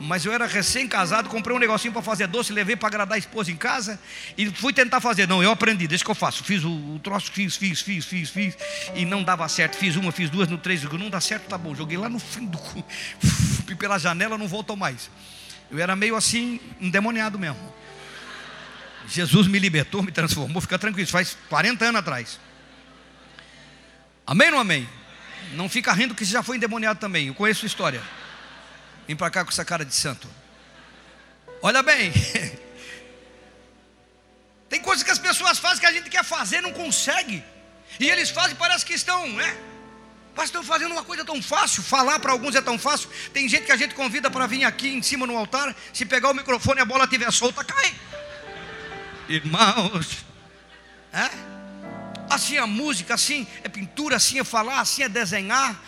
Mas 0.00 0.24
eu 0.24 0.32
era 0.32 0.46
recém-casado, 0.46 1.28
comprei 1.28 1.54
um 1.56 1.58
negocinho 1.58 1.92
para 1.92 2.02
fazer 2.02 2.26
doce, 2.26 2.52
levei 2.52 2.74
para 2.74 2.88
agradar 2.88 3.16
a 3.16 3.18
esposa 3.18 3.50
em 3.50 3.56
casa 3.56 4.00
e 4.36 4.50
fui 4.50 4.72
tentar 4.72 5.00
fazer. 5.00 5.28
Não, 5.28 5.42
eu 5.42 5.50
aprendi, 5.50 5.86
deixa 5.86 6.04
que 6.04 6.10
eu 6.10 6.14
faço. 6.14 6.42
Fiz 6.42 6.64
o, 6.64 6.70
o 6.70 7.00
troço, 7.02 7.30
fiz, 7.30 7.56
fiz, 7.56 7.80
fiz, 7.80 8.04
fiz, 8.04 8.30
fiz, 8.30 8.56
e 8.94 9.04
não 9.04 9.22
dava 9.22 9.48
certo. 9.48 9.76
Fiz 9.76 9.96
uma, 9.96 10.10
fiz 10.10 10.30
duas, 10.30 10.48
no 10.48 10.58
três, 10.58 10.82
não 10.82 11.08
dá 11.08 11.20
certo, 11.20 11.48
tá 11.48 11.56
bom. 11.56 11.74
Joguei 11.74 11.96
lá 11.96 12.08
no 12.08 12.18
fim 12.18 12.46
do. 12.46 12.58
pela 13.78 13.98
janela, 13.98 14.36
não 14.36 14.48
voltou 14.48 14.76
mais. 14.76 15.10
Eu 15.70 15.78
era 15.78 15.96
meio 15.96 16.16
assim, 16.16 16.60
endemoniado 16.80 17.38
mesmo. 17.38 17.74
Jesus 19.08 19.46
me 19.46 19.58
libertou, 19.58 20.02
me 20.02 20.10
transformou, 20.10 20.60
fica 20.60 20.78
tranquilo, 20.78 21.08
faz 21.08 21.36
40 21.48 21.84
anos 21.84 21.98
atrás. 22.00 22.40
Amém 24.26 24.48
ou 24.48 24.52
não 24.54 24.60
amém? 24.60 24.88
Não 25.52 25.68
fica 25.68 25.92
rindo 25.92 26.14
que 26.14 26.24
você 26.24 26.32
já 26.32 26.42
foi 26.42 26.56
endemoniado 26.56 26.98
também, 26.98 27.28
eu 27.28 27.34
conheço 27.34 27.64
a 27.64 27.66
história. 27.66 28.02
Vem 29.06 29.16
para 29.16 29.30
cá 29.30 29.44
com 29.44 29.50
essa 29.50 29.64
cara 29.64 29.84
de 29.84 29.94
santo. 29.94 30.28
Olha 31.62 31.82
bem. 31.82 32.12
Tem 34.68 34.80
coisas 34.80 35.02
que 35.02 35.10
as 35.10 35.18
pessoas 35.18 35.58
fazem 35.58 35.80
que 35.80 35.86
a 35.86 35.92
gente 35.92 36.10
quer 36.10 36.24
fazer 36.24 36.60
não 36.60 36.72
consegue. 36.72 37.44
E 38.00 38.08
eles 38.10 38.30
fazem, 38.30 38.56
parece 38.56 38.84
que 38.84 38.94
estão, 38.94 39.28
né? 39.28 39.56
Mas 40.34 40.46
estão 40.46 40.64
fazendo 40.64 40.92
uma 40.92 41.04
coisa 41.04 41.24
tão 41.24 41.40
fácil. 41.40 41.82
Falar 41.82 42.18
para 42.18 42.32
alguns 42.32 42.54
é 42.54 42.60
tão 42.60 42.78
fácil. 42.78 43.08
Tem 43.32 43.48
gente 43.48 43.66
que 43.66 43.72
a 43.72 43.76
gente 43.76 43.94
convida 43.94 44.30
para 44.30 44.46
vir 44.46 44.64
aqui 44.64 44.88
em 44.88 45.02
cima 45.02 45.26
no 45.26 45.36
altar. 45.36 45.74
Se 45.92 46.04
pegar 46.04 46.30
o 46.30 46.34
microfone 46.34 46.80
e 46.80 46.82
a 46.82 46.84
bola 46.84 47.04
estiver 47.04 47.32
solta, 47.32 47.62
cai. 47.62 47.94
Irmãos, 49.28 50.24
é? 51.12 51.30
Assim 52.28 52.56
é 52.56 52.66
música, 52.66 53.14
assim 53.14 53.46
é 53.62 53.68
pintura, 53.68 54.16
assim 54.16 54.40
é 54.40 54.44
falar, 54.44 54.80
assim 54.80 55.02
é 55.02 55.08
desenhar, 55.08 55.80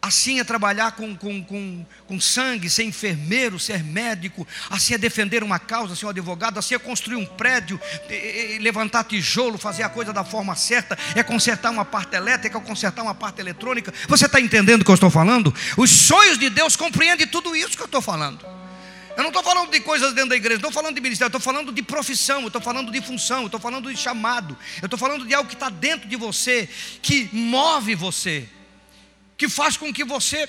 Assim 0.00 0.38
é 0.38 0.44
trabalhar 0.44 0.92
com, 0.92 1.16
com, 1.16 1.42
com, 1.42 1.84
com 2.06 2.20
sangue, 2.20 2.70
ser 2.70 2.84
enfermeiro, 2.84 3.58
ser 3.58 3.82
médico, 3.82 4.46
assim 4.70 4.94
é 4.94 4.98
defender 4.98 5.42
uma 5.42 5.58
causa, 5.58 5.96
ser 5.96 6.06
um 6.06 6.10
advogado, 6.10 6.56
assim 6.56 6.76
é 6.76 6.78
construir 6.78 7.16
um 7.16 7.26
prédio, 7.26 7.80
levantar 8.60 9.02
tijolo, 9.04 9.58
fazer 9.58 9.82
a 9.82 9.88
coisa 9.88 10.12
da 10.12 10.22
forma 10.22 10.54
certa, 10.54 10.96
é 11.16 11.22
consertar 11.24 11.72
uma 11.72 11.84
parte 11.84 12.14
elétrica, 12.14 12.58
é 12.58 12.60
consertar 12.60 13.02
uma 13.02 13.14
parte 13.14 13.40
eletrônica. 13.40 13.92
Você 14.06 14.26
está 14.26 14.40
entendendo 14.40 14.82
o 14.82 14.84
que 14.84 14.90
eu 14.90 14.94
estou 14.94 15.10
falando? 15.10 15.52
Os 15.76 15.90
sonhos 15.90 16.38
de 16.38 16.48
Deus 16.48 16.76
compreendem 16.76 17.26
tudo 17.26 17.56
isso 17.56 17.76
que 17.76 17.82
eu 17.82 17.86
estou 17.86 18.00
falando. 18.00 18.46
Eu 19.16 19.24
não 19.24 19.30
estou 19.30 19.42
falando 19.42 19.72
de 19.72 19.80
coisas 19.80 20.14
dentro 20.14 20.30
da 20.30 20.36
igreja, 20.36 20.60
não 20.60 20.68
estou 20.68 20.80
falando 20.80 20.94
de 20.94 21.00
ministério, 21.00 21.26
estou 21.28 21.40
falando 21.40 21.72
de 21.72 21.82
profissão, 21.82 22.46
estou 22.46 22.62
falando 22.62 22.92
de 22.92 23.02
função, 23.02 23.46
estou 23.46 23.58
falando 23.58 23.90
de 23.92 23.96
chamado, 23.98 24.56
eu 24.80 24.86
estou 24.86 24.96
falando 24.96 25.26
de 25.26 25.34
algo 25.34 25.48
que 25.48 25.56
está 25.56 25.68
dentro 25.68 26.08
de 26.08 26.14
você, 26.14 26.68
que 27.02 27.28
move 27.32 27.96
você 27.96 28.48
que 29.38 29.48
faz 29.48 29.76
com 29.76 29.92
que 29.92 30.04
você 30.04 30.48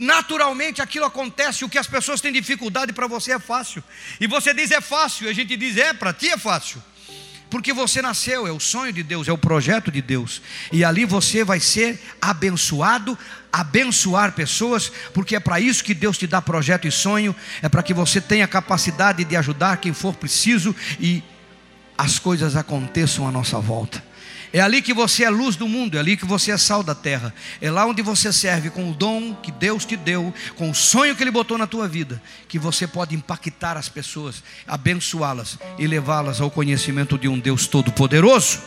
naturalmente 0.00 0.80
aquilo 0.80 1.04
acontece, 1.04 1.64
o 1.64 1.68
que 1.68 1.78
as 1.78 1.86
pessoas 1.86 2.20
têm 2.20 2.32
dificuldade 2.32 2.92
para 2.92 3.06
você 3.06 3.32
é 3.32 3.38
fácil. 3.38 3.84
E 4.18 4.26
você 4.26 4.54
diz 4.54 4.70
é 4.70 4.80
fácil, 4.80 5.26
e 5.26 5.30
a 5.30 5.34
gente 5.34 5.54
diz 5.54 5.76
é, 5.76 5.92
para 5.92 6.14
ti 6.14 6.28
é 6.30 6.38
fácil. 6.38 6.82
Porque 7.50 7.74
você 7.74 8.00
nasceu, 8.00 8.46
é 8.46 8.50
o 8.50 8.58
sonho 8.58 8.94
de 8.94 9.02
Deus, 9.02 9.28
é 9.28 9.32
o 9.32 9.36
projeto 9.36 9.90
de 9.90 10.00
Deus. 10.00 10.40
E 10.72 10.82
ali 10.82 11.04
você 11.04 11.44
vai 11.44 11.60
ser 11.60 12.00
abençoado, 12.18 13.18
abençoar 13.52 14.32
pessoas, 14.32 14.90
porque 15.12 15.36
é 15.36 15.40
para 15.40 15.60
isso 15.60 15.84
que 15.84 15.92
Deus 15.92 16.16
te 16.16 16.26
dá 16.26 16.40
projeto 16.40 16.88
e 16.88 16.90
sonho, 16.90 17.36
é 17.60 17.68
para 17.68 17.82
que 17.82 17.92
você 17.92 18.22
tenha 18.22 18.48
capacidade 18.48 19.22
de 19.22 19.36
ajudar 19.36 19.76
quem 19.76 19.92
for 19.92 20.14
preciso 20.14 20.74
e 20.98 21.22
as 21.98 22.18
coisas 22.18 22.56
aconteçam 22.56 23.28
à 23.28 23.30
nossa 23.30 23.60
volta. 23.60 24.02
É 24.52 24.60
ali 24.60 24.82
que 24.82 24.92
você 24.92 25.24
é 25.24 25.30
luz 25.30 25.56
do 25.56 25.66
mundo, 25.66 25.96
é 25.96 26.00
ali 26.00 26.14
que 26.14 26.26
você 26.26 26.50
é 26.50 26.58
sal 26.58 26.82
da 26.82 26.94
terra. 26.94 27.34
É 27.58 27.70
lá 27.70 27.86
onde 27.86 28.02
você 28.02 28.30
serve 28.30 28.68
com 28.68 28.90
o 28.90 28.94
dom 28.94 29.34
que 29.34 29.50
Deus 29.50 29.86
te 29.86 29.96
deu, 29.96 30.32
com 30.56 30.70
o 30.70 30.74
sonho 30.74 31.16
que 31.16 31.22
Ele 31.22 31.30
botou 31.30 31.56
na 31.56 31.66
tua 31.66 31.88
vida, 31.88 32.22
que 32.48 32.58
você 32.58 32.86
pode 32.86 33.14
impactar 33.14 33.78
as 33.78 33.88
pessoas, 33.88 34.44
abençoá-las 34.66 35.58
e 35.78 35.86
levá-las 35.86 36.40
ao 36.40 36.50
conhecimento 36.50 37.16
de 37.16 37.28
um 37.28 37.38
Deus 37.38 37.66
todo-poderoso. 37.66 38.60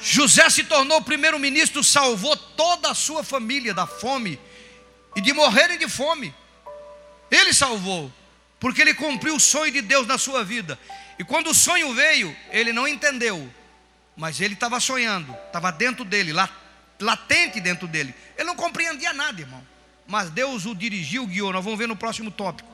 José 0.00 0.48
se 0.48 0.64
tornou 0.64 1.02
primeiro-ministro, 1.02 1.84
salvou 1.84 2.34
toda 2.34 2.90
a 2.90 2.94
sua 2.94 3.22
família 3.22 3.74
da 3.74 3.86
fome 3.86 4.40
e 5.14 5.20
de 5.20 5.34
morrerem 5.34 5.76
de 5.76 5.86
fome. 5.86 6.34
Ele 7.30 7.52
salvou, 7.52 8.10
porque 8.58 8.80
ele 8.80 8.94
cumpriu 8.94 9.36
o 9.36 9.40
sonho 9.40 9.70
de 9.70 9.82
Deus 9.82 10.06
na 10.06 10.16
sua 10.16 10.42
vida. 10.42 10.78
E 11.18 11.24
quando 11.24 11.50
o 11.50 11.54
sonho 11.54 11.92
veio, 11.92 12.34
ele 12.50 12.72
não 12.72 12.88
entendeu 12.88 13.52
mas 14.16 14.40
ele 14.40 14.54
estava 14.54 14.78
sonhando, 14.80 15.34
estava 15.46 15.70
dentro 15.70 16.04
dele, 16.04 16.32
latente 17.00 17.60
dentro 17.60 17.88
dele. 17.88 18.14
Ele 18.36 18.46
não 18.46 18.56
compreendia 18.56 19.12
nada, 19.12 19.40
irmão. 19.40 19.66
Mas 20.06 20.28
Deus 20.30 20.66
o 20.66 20.74
dirigiu, 20.74 21.26
guiou. 21.26 21.52
Nós 21.52 21.64
vamos 21.64 21.78
ver 21.78 21.86
no 21.86 21.96
próximo 21.96 22.30
tópico. 22.30 22.68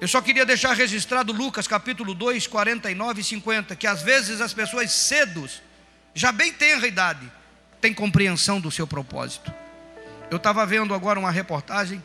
Eu 0.00 0.06
só 0.06 0.20
queria 0.22 0.46
deixar 0.46 0.74
registrado 0.74 1.32
Lucas 1.32 1.66
capítulo 1.66 2.14
2, 2.14 2.46
49 2.46 3.20
e 3.20 3.24
50, 3.24 3.74
que 3.74 3.86
às 3.86 4.00
vezes 4.00 4.40
as 4.40 4.54
pessoas 4.54 4.92
cedos, 4.92 5.60
já 6.14 6.30
bem 6.30 6.52
tenra 6.52 6.86
idade, 6.86 7.30
têm 7.80 7.92
compreensão 7.92 8.60
do 8.60 8.70
seu 8.70 8.86
propósito. 8.86 9.52
Eu 10.30 10.36
estava 10.36 10.64
vendo 10.64 10.94
agora 10.94 11.18
uma 11.18 11.32
reportagem 11.32 12.02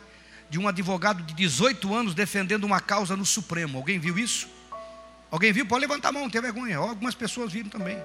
de 0.49 0.57
um 0.57 0.67
advogado 0.67 1.21
de 1.23 1.33
18 1.35 1.93
anos 1.93 2.15
defendendo 2.15 2.63
uma 2.63 2.79
causa 2.79 3.15
no 3.15 3.25
Supremo. 3.25 3.77
Alguém 3.77 3.99
viu 3.99 4.17
isso? 4.17 4.47
Alguém 5.29 5.51
viu? 5.51 5.65
Pode 5.65 5.81
levantar 5.81 6.09
a 6.09 6.11
mão, 6.11 6.23
não 6.23 6.29
tem 6.29 6.41
vergonha. 6.41 6.77
Algumas 6.77 7.15
pessoas 7.15 7.51
viram 7.51 7.69
também. 7.69 7.97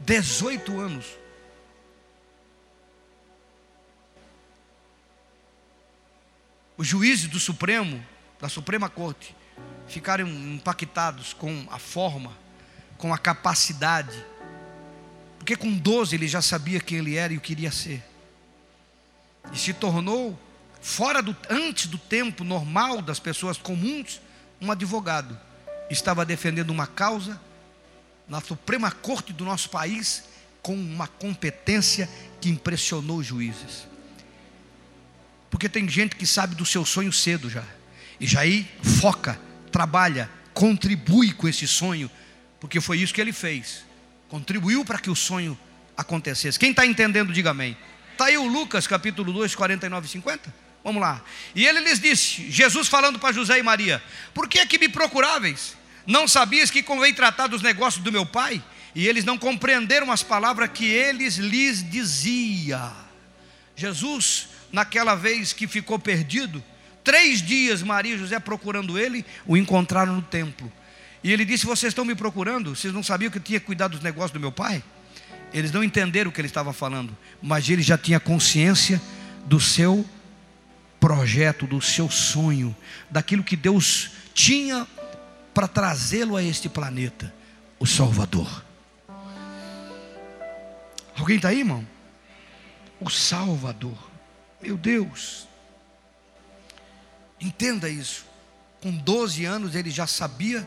18 0.00 0.80
anos. 0.80 1.06
Os 6.76 6.86
juízes 6.86 7.28
do 7.28 7.40
Supremo, 7.40 8.04
da 8.40 8.48
Suprema 8.48 8.88
Corte, 8.88 9.34
ficaram 9.88 10.28
impactados 10.28 11.32
com 11.32 11.66
a 11.70 11.78
forma, 11.78 12.36
com 12.96 13.12
a 13.12 13.18
capacidade, 13.18 14.24
porque 15.38 15.56
com 15.56 15.76
12 15.76 16.14
ele 16.14 16.28
já 16.28 16.40
sabia 16.40 16.80
quem 16.80 16.98
ele 16.98 17.16
era 17.16 17.32
e 17.32 17.36
o 17.36 17.40
queria 17.40 17.72
ser, 17.72 18.04
e 19.52 19.58
se 19.58 19.72
tornou, 19.72 20.38
fora 20.80 21.20
do, 21.20 21.36
antes 21.50 21.86
do 21.86 21.98
tempo 21.98 22.44
normal 22.44 23.02
das 23.02 23.18
pessoas 23.18 23.58
comuns, 23.58 24.20
um 24.60 24.70
advogado, 24.70 25.38
estava 25.90 26.24
defendendo 26.24 26.70
uma 26.70 26.86
causa 26.86 27.40
na 28.28 28.40
Suprema 28.40 28.90
Corte 28.90 29.32
do 29.32 29.44
nosso 29.44 29.70
país 29.70 30.24
com 30.60 30.74
uma 30.74 31.06
competência 31.06 32.08
que 32.40 32.48
impressionou 32.48 33.18
os 33.18 33.26
juízes. 33.26 33.86
Porque 35.50 35.68
tem 35.68 35.88
gente 35.88 36.14
que 36.14 36.26
sabe 36.26 36.54
do 36.54 36.66
seu 36.66 36.84
sonho 36.84 37.12
cedo 37.12 37.48
já, 37.48 37.64
e 38.20 38.26
já 38.26 38.40
aí 38.40 38.68
foca, 39.00 39.40
trabalha, 39.72 40.30
contribui 40.52 41.32
com 41.32 41.48
esse 41.48 41.66
sonho, 41.66 42.10
porque 42.60 42.80
foi 42.80 42.98
isso 42.98 43.14
que 43.14 43.20
ele 43.20 43.32
fez, 43.32 43.84
contribuiu 44.28 44.84
para 44.84 44.98
que 44.98 45.08
o 45.08 45.16
sonho 45.16 45.58
acontecesse. 45.96 46.58
Quem 46.58 46.70
está 46.70 46.84
entendendo, 46.84 47.32
diga 47.32 47.50
amém. 47.50 47.76
Está 48.12 48.26
aí 48.26 48.36
o 48.36 48.46
Lucas 48.46 48.86
capítulo 48.86 49.32
2, 49.32 49.54
49 49.54 50.06
e 50.06 50.10
50? 50.10 50.54
Vamos 50.84 51.00
lá. 51.00 51.22
E 51.54 51.64
ele 51.64 51.80
lhes 51.80 52.00
disse, 52.00 52.50
Jesus 52.50 52.88
falando 52.88 53.18
para 53.18 53.32
José 53.32 53.58
e 53.58 53.62
Maria: 53.62 54.02
Por 54.34 54.48
que 54.48 54.58
é 54.58 54.66
que 54.66 54.78
me 54.78 54.88
procuráveis? 54.88 55.77
Não 56.08 56.26
sabias 56.26 56.70
que 56.70 56.82
convém 56.82 57.12
tratar 57.12 57.48
dos 57.48 57.60
negócios 57.60 58.02
do 58.02 58.10
meu 58.10 58.24
pai? 58.24 58.64
E 58.94 59.06
eles 59.06 59.26
não 59.26 59.36
compreenderam 59.36 60.10
as 60.10 60.22
palavras 60.22 60.70
que 60.72 60.86
eles 60.86 61.36
lhes 61.36 61.88
dizia. 61.88 62.90
Jesus, 63.76 64.48
naquela 64.72 65.14
vez 65.14 65.52
que 65.52 65.66
ficou 65.68 65.98
perdido, 65.98 66.64
três 67.04 67.42
dias 67.42 67.82
Maria 67.82 68.14
e 68.14 68.18
José 68.18 68.40
procurando 68.40 68.98
ele, 68.98 69.22
o 69.46 69.54
encontraram 69.54 70.14
no 70.14 70.22
templo. 70.22 70.72
E 71.22 71.30
ele 71.30 71.44
disse: 71.44 71.66
Vocês 71.66 71.90
estão 71.90 72.06
me 72.06 72.14
procurando? 72.14 72.74
Vocês 72.74 72.94
não 72.94 73.02
sabiam 73.02 73.30
que 73.30 73.36
eu 73.36 73.42
tinha 73.42 73.60
cuidar 73.60 73.88
dos 73.88 74.00
negócios 74.00 74.32
do 74.32 74.40
meu 74.40 74.50
pai? 74.50 74.82
Eles 75.52 75.70
não 75.72 75.84
entenderam 75.84 76.30
o 76.30 76.32
que 76.32 76.40
ele 76.40 76.48
estava 76.48 76.72
falando, 76.72 77.14
mas 77.42 77.68
ele 77.68 77.82
já 77.82 77.98
tinha 77.98 78.18
consciência 78.18 78.98
do 79.44 79.60
seu 79.60 80.08
projeto, 80.98 81.66
do 81.66 81.82
seu 81.82 82.10
sonho, 82.10 82.74
daquilo 83.10 83.44
que 83.44 83.56
Deus 83.56 84.10
tinha 84.32 84.86
para 85.58 85.66
trazê-lo 85.66 86.36
a 86.36 86.42
este 86.44 86.68
planeta, 86.68 87.34
o 87.80 87.84
Salvador. 87.84 88.64
Alguém 91.18 91.34
está 91.34 91.48
aí, 91.48 91.58
irmão? 91.58 91.84
O 93.00 93.10
Salvador. 93.10 93.98
Meu 94.62 94.76
Deus. 94.76 95.48
Entenda 97.40 97.88
isso. 97.88 98.24
Com 98.80 98.92
12 98.92 99.44
anos 99.46 99.74
ele 99.74 99.90
já 99.90 100.06
sabia 100.06 100.64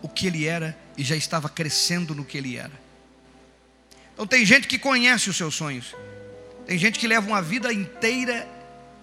o 0.00 0.08
que 0.08 0.28
ele 0.28 0.46
era 0.46 0.78
e 0.96 1.02
já 1.02 1.16
estava 1.16 1.48
crescendo 1.48 2.14
no 2.14 2.24
que 2.24 2.38
ele 2.38 2.56
era. 2.56 2.80
Então 4.14 4.28
tem 4.28 4.46
gente 4.46 4.68
que 4.68 4.78
conhece 4.78 5.28
os 5.28 5.36
seus 5.36 5.56
sonhos. 5.56 5.92
Tem 6.68 6.78
gente 6.78 7.00
que 7.00 7.08
leva 7.08 7.26
uma 7.26 7.42
vida 7.42 7.72
inteira 7.72 8.48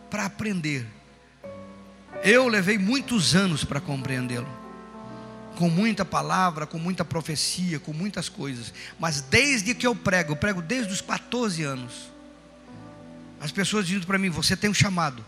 para 0.10 0.24
aprender. 0.24 0.88
Eu 2.24 2.48
levei 2.48 2.78
muitos 2.78 3.36
anos 3.36 3.66
para 3.66 3.82
compreendê-lo 3.82 4.66
com 5.58 5.70
muita 5.70 6.05
palavra, 6.05 6.68
com 6.68 6.78
muita 6.78 7.03
profecia, 7.03 7.80
com 7.80 7.91
muitas 7.91 8.30
coisas. 8.30 8.72
Mas 8.99 9.22
desde 9.22 9.74
que 9.74 9.88
eu 9.88 9.95
prego, 9.95 10.34
eu 10.34 10.36
prego 10.36 10.62
desde 10.62 10.93
os 10.93 11.01
14 11.01 11.64
anos. 11.64 12.12
As 13.41 13.51
pessoas 13.51 13.88
dizem 13.88 14.03
para 14.03 14.18
mim: 14.18 14.30
você 14.30 14.55
tem 14.55 14.70
um 14.70 14.74
chamado. 14.74 15.26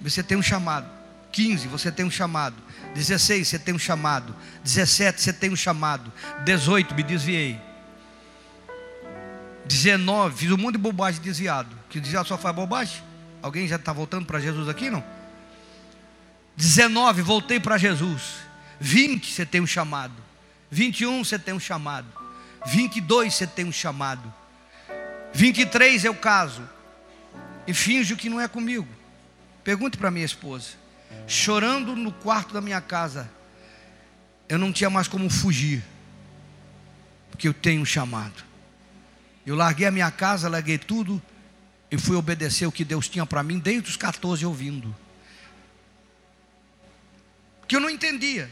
Você 0.00 0.22
tem 0.22 0.36
um 0.36 0.42
chamado. 0.42 0.88
15, 1.30 1.68
você 1.68 1.92
tem 1.92 2.04
um 2.04 2.10
chamado. 2.10 2.56
16, 2.94 3.46
você 3.48 3.58
tem 3.58 3.74
um 3.74 3.78
chamado. 3.78 4.34
17, 4.64 5.20
você 5.20 5.32
tem 5.32 5.50
um 5.50 5.56
chamado. 5.56 6.10
18, 6.44 6.94
me 6.94 7.02
desviei. 7.02 7.60
19, 9.66 10.36
fiz 10.36 10.50
um 10.50 10.56
monte 10.56 10.72
de 10.72 10.78
bobagem 10.78 11.20
desviado. 11.20 11.76
Que 11.88 12.00
desviado 12.00 12.26
só 12.26 12.36
faz 12.36 12.54
bobagem? 12.54 13.02
Alguém 13.40 13.66
já 13.66 13.76
está 13.76 13.92
voltando 13.92 14.26
para 14.26 14.40
Jesus 14.40 14.68
aqui, 14.68 14.90
não? 14.90 15.04
19, 16.56 17.22
voltei 17.22 17.60
para 17.60 17.78
Jesus. 17.78 18.51
20 18.80 19.32
você 19.32 19.46
tem 19.46 19.60
um 19.60 19.66
chamado. 19.66 20.14
21 20.70 21.24
você 21.24 21.38
tem 21.38 21.54
um 21.54 21.60
chamado. 21.60 22.08
22 22.66 23.34
você 23.34 23.46
tem 23.46 23.64
um 23.64 23.72
chamado. 23.72 24.32
23 25.32 26.04
é 26.04 26.10
o 26.10 26.14
caso. 26.14 26.68
E 27.66 27.74
finjo 27.74 28.16
que 28.16 28.28
não 28.28 28.40
é 28.40 28.48
comigo. 28.48 28.88
Pergunte 29.62 29.96
para 29.96 30.10
minha 30.10 30.26
esposa. 30.26 30.70
Chorando 31.26 31.94
no 31.94 32.12
quarto 32.12 32.52
da 32.52 32.60
minha 32.60 32.80
casa. 32.80 33.30
Eu 34.48 34.58
não 34.58 34.72
tinha 34.72 34.90
mais 34.90 35.08
como 35.08 35.30
fugir. 35.30 35.82
Porque 37.30 37.48
eu 37.48 37.54
tenho 37.54 37.82
um 37.82 37.86
chamado. 37.86 38.44
Eu 39.44 39.56
larguei 39.56 39.86
a 39.86 39.90
minha 39.90 40.10
casa, 40.10 40.48
larguei 40.48 40.78
tudo 40.78 41.20
e 41.90 41.98
fui 41.98 42.16
obedecer 42.16 42.66
o 42.66 42.72
que 42.72 42.84
Deus 42.84 43.08
tinha 43.08 43.26
para 43.26 43.42
mim 43.42 43.58
desde 43.58 43.90
os 43.90 43.96
14 43.96 44.46
ouvindo. 44.46 44.94
Que 47.66 47.76
eu 47.76 47.80
não 47.80 47.90
entendia. 47.90 48.50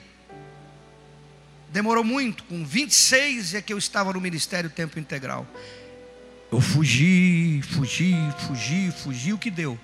Demorou 1.73 2.03
muito, 2.03 2.43
com 2.45 2.65
26 2.65 3.55
é 3.55 3.63
que 3.63 3.73
eu 3.73 3.79
estava 3.79 4.13
no 4.13 4.21
ministério 4.21 4.69
tempo 4.69 4.99
integral. 4.99 5.47
Eu 6.51 6.61
fugi, 6.61 7.63
fugi, 7.63 8.15
fugi, 8.47 8.91
fugi 8.91 9.33
o 9.33 9.39
que 9.39 9.51
deu. 9.51 9.79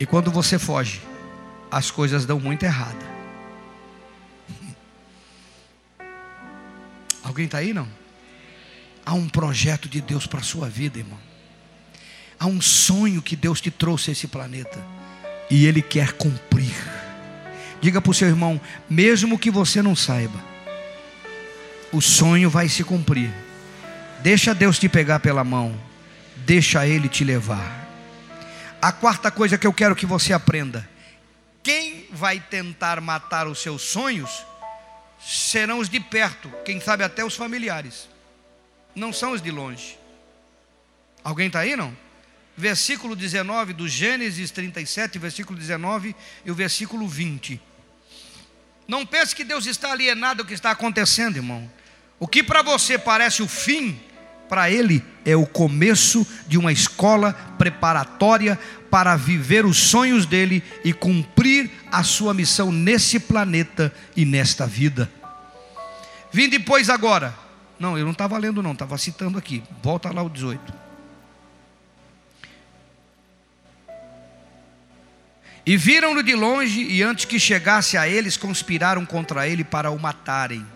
E 0.00 0.06
quando 0.06 0.30
você 0.30 0.58
foge, 0.58 1.02
as 1.70 1.90
coisas 1.90 2.24
dão 2.24 2.40
muito 2.40 2.62
errada. 2.62 3.06
Alguém 7.22 7.44
está 7.44 7.58
aí 7.58 7.74
não? 7.74 7.88
Há 9.04 9.12
um 9.12 9.28
projeto 9.28 9.88
de 9.88 10.00
Deus 10.00 10.26
para 10.26 10.40
a 10.40 10.42
sua 10.42 10.70
vida, 10.70 10.98
irmão. 10.98 11.18
Há 12.40 12.46
um 12.46 12.62
sonho 12.62 13.20
que 13.20 13.36
Deus 13.36 13.60
te 13.60 13.70
trouxe 13.70 14.10
a 14.10 14.12
esse 14.12 14.26
planeta. 14.26 14.82
E 15.50 15.66
Ele 15.66 15.82
quer 15.82 16.12
cumprir. 16.12 16.74
Diga 17.80 18.00
para 18.00 18.10
o 18.10 18.14
seu 18.14 18.28
irmão, 18.28 18.60
mesmo 18.88 19.38
que 19.38 19.50
você 19.50 19.80
não 19.80 19.94
saiba, 19.94 20.38
o 21.92 22.00
sonho 22.00 22.50
vai 22.50 22.68
se 22.68 22.82
cumprir. 22.84 23.30
Deixa 24.20 24.54
Deus 24.54 24.78
te 24.78 24.88
pegar 24.88 25.20
pela 25.20 25.44
mão, 25.44 25.78
deixa 26.36 26.86
Ele 26.86 27.08
te 27.08 27.24
levar. 27.24 27.86
A 28.80 28.92
quarta 28.92 29.30
coisa 29.30 29.56
que 29.56 29.66
eu 29.66 29.72
quero 29.72 29.94
que 29.94 30.06
você 30.06 30.32
aprenda: 30.32 30.88
quem 31.62 32.06
vai 32.10 32.40
tentar 32.40 33.00
matar 33.00 33.46
os 33.46 33.60
seus 33.60 33.82
sonhos 33.82 34.44
serão 35.20 35.78
os 35.78 35.88
de 35.88 36.00
perto, 36.00 36.50
quem 36.64 36.80
sabe 36.80 37.04
até 37.04 37.24
os 37.24 37.34
familiares, 37.34 38.08
não 38.94 39.12
são 39.12 39.32
os 39.32 39.42
de 39.42 39.50
longe. 39.50 39.98
Alguém 41.22 41.48
está 41.48 41.60
aí 41.60 41.76
não? 41.76 41.96
Versículo 42.56 43.14
19 43.14 43.72
do 43.72 43.86
Gênesis 43.86 44.50
37, 44.50 45.18
versículo 45.18 45.58
19 45.58 46.14
e 46.44 46.50
o 46.50 46.54
versículo 46.54 47.06
20. 47.06 47.60
Não 48.88 49.04
pense 49.04 49.36
que 49.36 49.44
Deus 49.44 49.66
está 49.66 49.92
alienado 49.92 50.42
do 50.42 50.46
que 50.48 50.54
está 50.54 50.70
acontecendo, 50.70 51.36
irmão. 51.36 51.70
O 52.18 52.26
que 52.26 52.42
para 52.42 52.62
você 52.62 52.98
parece 52.98 53.42
o 53.42 53.46
fim, 53.46 54.00
para 54.48 54.70
Ele 54.70 55.04
é 55.26 55.36
o 55.36 55.44
começo 55.44 56.26
de 56.46 56.56
uma 56.56 56.72
escola 56.72 57.34
preparatória 57.58 58.58
para 58.90 59.14
viver 59.14 59.66
os 59.66 59.76
sonhos 59.76 60.24
dele 60.24 60.64
e 60.82 60.94
cumprir 60.94 61.70
a 61.92 62.02
sua 62.02 62.32
missão 62.32 62.72
nesse 62.72 63.20
planeta 63.20 63.92
e 64.16 64.24
nesta 64.24 64.66
vida. 64.66 65.10
Vim 66.32 66.48
depois 66.48 66.88
agora. 66.88 67.34
Não, 67.78 67.96
eu 67.96 68.06
não 68.06 68.12
estava 68.12 68.38
lendo, 68.38 68.62
não, 68.62 68.72
estava 68.72 68.96
citando 68.96 69.36
aqui. 69.36 69.62
Volta 69.82 70.10
lá 70.10 70.22
o 70.22 70.30
18. 70.30 70.87
E 75.68 75.76
viram-no 75.76 76.22
de 76.22 76.34
longe, 76.34 76.80
e 76.80 77.02
antes 77.02 77.26
que 77.26 77.38
chegasse 77.38 77.98
a 77.98 78.08
eles, 78.08 78.38
conspiraram 78.38 79.04
contra 79.04 79.46
ele 79.46 79.62
para 79.62 79.90
o 79.90 79.98
matarem. 79.98 80.66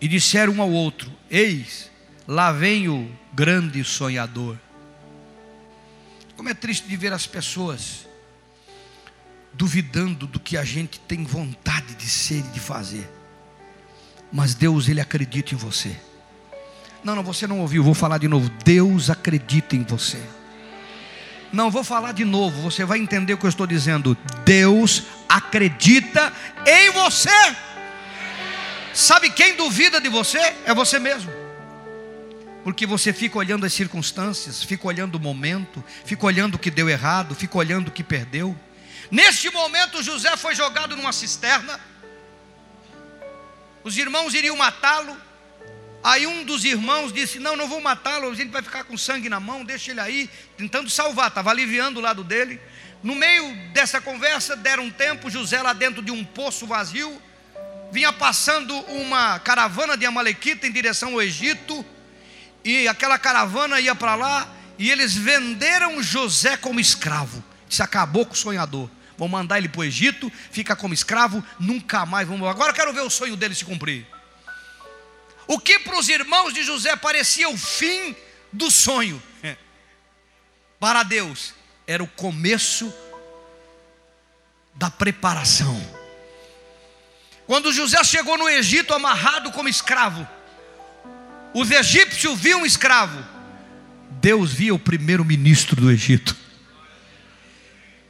E 0.00 0.08
disseram 0.08 0.54
um 0.54 0.60
ao 0.60 0.68
outro: 0.68 1.12
Eis, 1.30 1.88
lá 2.26 2.50
vem 2.50 2.88
o 2.88 3.08
grande 3.32 3.84
sonhador. 3.84 4.58
Como 6.36 6.48
é 6.48 6.54
triste 6.54 6.88
de 6.88 6.96
ver 6.96 7.12
as 7.12 7.24
pessoas 7.24 8.04
duvidando 9.52 10.26
do 10.26 10.40
que 10.40 10.56
a 10.56 10.64
gente 10.64 10.98
tem 10.98 11.22
vontade 11.22 11.94
de 11.94 12.08
ser 12.08 12.40
e 12.40 12.50
de 12.50 12.58
fazer. 12.58 13.08
Mas 14.32 14.56
Deus, 14.56 14.88
Ele 14.88 15.00
acredita 15.00 15.54
em 15.54 15.56
você. 15.56 15.96
Não, 17.04 17.14
não, 17.14 17.22
você 17.22 17.46
não 17.46 17.60
ouviu, 17.60 17.84
vou 17.84 17.94
falar 17.94 18.18
de 18.18 18.26
novo. 18.26 18.50
Deus 18.64 19.08
acredita 19.08 19.76
em 19.76 19.84
você. 19.84 20.20
Não, 21.52 21.70
vou 21.70 21.82
falar 21.82 22.12
de 22.12 22.24
novo, 22.24 22.62
você 22.62 22.84
vai 22.84 22.98
entender 22.98 23.34
o 23.34 23.38
que 23.38 23.44
eu 23.44 23.50
estou 23.50 23.66
dizendo. 23.66 24.16
Deus 24.44 25.02
acredita 25.28 26.32
em 26.66 26.90
você. 26.90 27.56
Sabe 28.94 29.30
quem 29.30 29.56
duvida 29.56 30.00
de 30.00 30.08
você? 30.08 30.38
É 30.64 30.74
você 30.74 30.98
mesmo 30.98 31.40
porque 32.62 32.86
você 32.86 33.12
fica 33.12 33.38
olhando 33.38 33.64
as 33.64 33.72
circunstâncias, 33.72 34.62
fica 34.62 34.86
olhando 34.86 35.14
o 35.14 35.20
momento, 35.20 35.82
fica 36.04 36.26
olhando 36.26 36.56
o 36.56 36.58
que 36.58 36.70
deu 36.70 36.88
errado, 36.88 37.34
fica 37.34 37.56
olhando 37.56 37.88
o 37.88 37.90
que 37.90 38.04
perdeu. 38.04 38.58
Neste 39.10 39.50
momento, 39.50 40.02
José 40.02 40.36
foi 40.36 40.54
jogado 40.54 40.96
numa 40.96 41.12
cisterna, 41.12 41.80
os 43.82 43.96
irmãos 43.96 44.34
iriam 44.34 44.56
matá-lo. 44.56 45.16
Aí 46.02 46.26
um 46.26 46.44
dos 46.44 46.64
irmãos 46.64 47.12
disse: 47.12 47.38
Não, 47.38 47.56
não 47.56 47.68
vou 47.68 47.80
matá-lo, 47.80 48.34
gente 48.34 48.50
vai 48.50 48.62
ficar 48.62 48.84
com 48.84 48.96
sangue 48.96 49.28
na 49.28 49.38
mão, 49.38 49.64
deixa 49.64 49.90
ele 49.90 50.00
aí, 50.00 50.30
tentando 50.56 50.88
salvar, 50.88 51.28
estava 51.28 51.50
aliviando 51.50 51.98
o 51.98 52.02
lado 52.02 52.24
dele. 52.24 52.60
No 53.02 53.14
meio 53.14 53.54
dessa 53.72 54.00
conversa, 54.00 54.56
deram 54.56 54.84
um 54.84 54.90
tempo, 54.90 55.30
José 55.30 55.60
lá 55.62 55.72
dentro 55.72 56.02
de 56.02 56.10
um 56.10 56.24
poço 56.24 56.66
vazio, 56.66 57.20
vinha 57.92 58.12
passando 58.12 58.74
uma 58.80 59.38
caravana 59.38 59.96
de 59.96 60.04
Amalequita 60.06 60.66
em 60.66 60.72
direção 60.72 61.12
ao 61.12 61.22
Egito 61.22 61.84
e 62.64 62.86
aquela 62.86 63.18
caravana 63.18 63.80
ia 63.80 63.94
para 63.94 64.14
lá, 64.14 64.48
e 64.78 64.90
eles 64.90 65.14
venderam 65.14 66.02
José 66.02 66.56
como 66.56 66.80
escravo. 66.80 67.42
Se 67.68 67.82
acabou 67.82 68.26
com 68.26 68.32
o 68.32 68.36
sonhador. 68.36 68.90
Vão 69.16 69.28
mandar 69.28 69.58
ele 69.58 69.68
para 69.68 69.80
o 69.80 69.84
Egito, 69.84 70.32
fica 70.50 70.74
como 70.74 70.94
escravo, 70.94 71.44
nunca 71.58 72.06
mais 72.06 72.26
vamos. 72.26 72.48
Agora 72.48 72.72
quero 72.72 72.92
ver 72.92 73.02
o 73.02 73.10
sonho 73.10 73.36
dele 73.36 73.54
se 73.54 73.64
cumprir. 73.64 74.06
O 75.50 75.58
que 75.58 75.80
para 75.80 75.98
os 75.98 76.08
irmãos 76.08 76.54
de 76.54 76.62
José 76.62 76.94
parecia 76.94 77.48
o 77.48 77.58
fim 77.58 78.14
do 78.52 78.70
sonho, 78.70 79.20
para 80.78 81.02
Deus 81.02 81.52
era 81.88 82.04
o 82.04 82.06
começo 82.06 82.94
da 84.76 84.88
preparação. 84.88 85.76
Quando 87.48 87.72
José 87.72 88.04
chegou 88.04 88.38
no 88.38 88.48
Egito 88.48 88.94
amarrado 88.94 89.50
como 89.50 89.68
escravo, 89.68 90.24
os 91.52 91.68
egípcios 91.68 92.38
viam 92.38 92.60
um 92.60 92.66
escravo, 92.66 93.20
Deus 94.08 94.52
via 94.52 94.72
o 94.72 94.78
primeiro 94.78 95.24
ministro 95.24 95.74
do 95.80 95.90
Egito. 95.90 96.36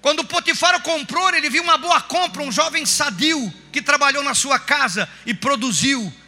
Quando 0.03 0.27
Potifar 0.27 0.79
comprou, 0.83 1.35
ele 1.35 1.49
viu 1.49 1.63
uma 1.63 1.79
boa 1.79 2.03
compra, 2.03 2.43
um 2.43 2.53
jovem 2.53 2.85
sadio 2.85 3.51
que 3.73 3.81
trabalhou 3.81 4.23
na 4.23 4.35
sua 4.35 4.59
casa 4.59 5.09
e 5.25 5.33
produziu. 5.33 6.20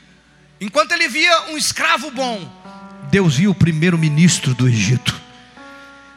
Enquanto 0.62 0.92
ele 0.92 1.08
via 1.08 1.50
um 1.50 1.58
escravo 1.58 2.08
bom, 2.12 2.48
Deus 3.10 3.34
via 3.34 3.50
o 3.50 3.54
primeiro 3.54 3.98
ministro 3.98 4.54
do 4.54 4.68
Egito. 4.68 5.20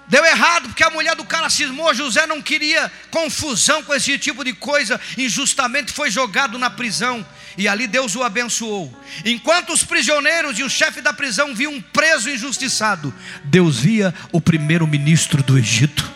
Deu 0.07 0.23
errado 0.23 0.67
porque 0.67 0.83
a 0.83 0.89
mulher 0.91 1.15
do 1.15 1.25
cara 1.25 1.49
cismou. 1.49 1.91
José 1.95 2.27
não 2.27 2.39
queria 2.39 2.91
confusão 3.09 3.81
com 3.81 3.91
esse 3.91 4.19
tipo 4.19 4.43
de 4.43 4.53
coisa. 4.53 5.01
Injustamente 5.17 5.91
foi 5.91 6.11
jogado 6.11 6.59
na 6.59 6.69
prisão. 6.69 7.25
E 7.57 7.67
ali 7.67 7.87
Deus 7.87 8.15
o 8.15 8.21
abençoou. 8.21 8.95
Enquanto 9.25 9.73
os 9.73 9.83
prisioneiros 9.83 10.59
e 10.59 10.63
o 10.63 10.69
chefe 10.69 11.01
da 11.01 11.11
prisão 11.11 11.55
viam 11.55 11.73
um 11.73 11.81
preso 11.81 12.29
injustiçado, 12.29 13.11
Deus 13.45 13.79
via 13.79 14.13
o 14.31 14.39
primeiro 14.39 14.85
ministro 14.85 15.41
do 15.41 15.57
Egito. 15.57 16.14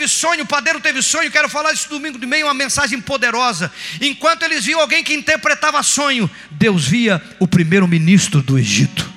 Teve 0.00 0.08
sonho, 0.08 0.44
o 0.44 0.46
padeiro 0.46 0.80
teve 0.80 1.02
sonho. 1.02 1.30
Quero 1.30 1.46
falar 1.46 1.74
isso 1.74 1.86
domingo 1.90 2.18
de 2.18 2.24
meio, 2.24 2.46
uma 2.46 2.54
mensagem 2.54 2.98
poderosa. 2.98 3.70
Enquanto 4.00 4.44
eles 4.44 4.64
viam 4.64 4.80
alguém 4.80 5.04
que 5.04 5.12
interpretava 5.12 5.82
sonho, 5.82 6.30
Deus 6.52 6.86
via 6.86 7.22
o 7.38 7.46
primeiro 7.46 7.86
ministro 7.86 8.40
do 8.40 8.58
Egito. 8.58 9.09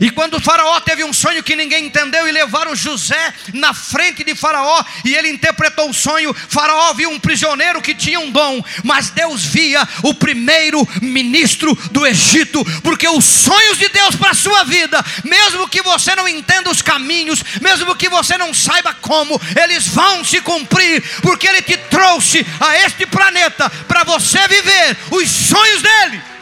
E 0.00 0.10
quando 0.10 0.40
Faraó 0.40 0.78
teve 0.80 1.04
um 1.04 1.12
sonho 1.12 1.42
que 1.42 1.56
ninguém 1.56 1.86
entendeu 1.86 2.28
e 2.28 2.32
levaram 2.32 2.76
José 2.76 3.34
na 3.54 3.72
frente 3.72 4.22
de 4.24 4.34
Faraó 4.34 4.84
e 5.04 5.14
ele 5.14 5.28
interpretou 5.28 5.90
o 5.90 5.94
sonho, 5.94 6.34
Faraó 6.34 6.92
viu 6.94 7.10
um 7.10 7.18
prisioneiro 7.18 7.80
que 7.80 7.94
tinha 7.94 8.20
um 8.20 8.30
dom, 8.30 8.62
mas 8.84 9.10
Deus 9.10 9.44
via 9.44 9.86
o 10.02 10.14
primeiro 10.14 10.86
ministro 11.00 11.74
do 11.90 12.06
Egito, 12.06 12.64
porque 12.82 13.08
os 13.08 13.24
sonhos 13.24 13.78
de 13.78 13.88
Deus 13.88 14.16
para 14.16 14.30
a 14.30 14.34
sua 14.34 14.64
vida, 14.64 15.04
mesmo 15.24 15.68
que 15.68 15.82
você 15.82 16.14
não 16.14 16.28
entenda 16.28 16.70
os 16.70 16.82
caminhos, 16.82 17.42
mesmo 17.60 17.94
que 17.96 18.08
você 18.08 18.36
não 18.36 18.52
saiba 18.52 18.94
como, 18.94 19.40
eles 19.62 19.88
vão 19.88 20.24
se 20.24 20.40
cumprir, 20.40 21.02
porque 21.22 21.46
ele 21.46 21.62
te 21.62 21.76
trouxe 21.76 22.46
a 22.60 22.76
este 22.78 23.06
planeta 23.06 23.70
para 23.88 24.04
você 24.04 24.46
viver 24.48 24.96
os 25.10 25.28
sonhos 25.28 25.82
dele. 25.82 26.35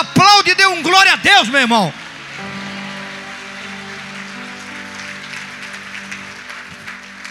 Aplaude 0.00 0.50
e 0.50 0.54
dê 0.54 0.66
um 0.66 0.82
glória 0.82 1.12
a 1.12 1.16
Deus, 1.16 1.48
meu 1.48 1.60
irmão. 1.60 1.92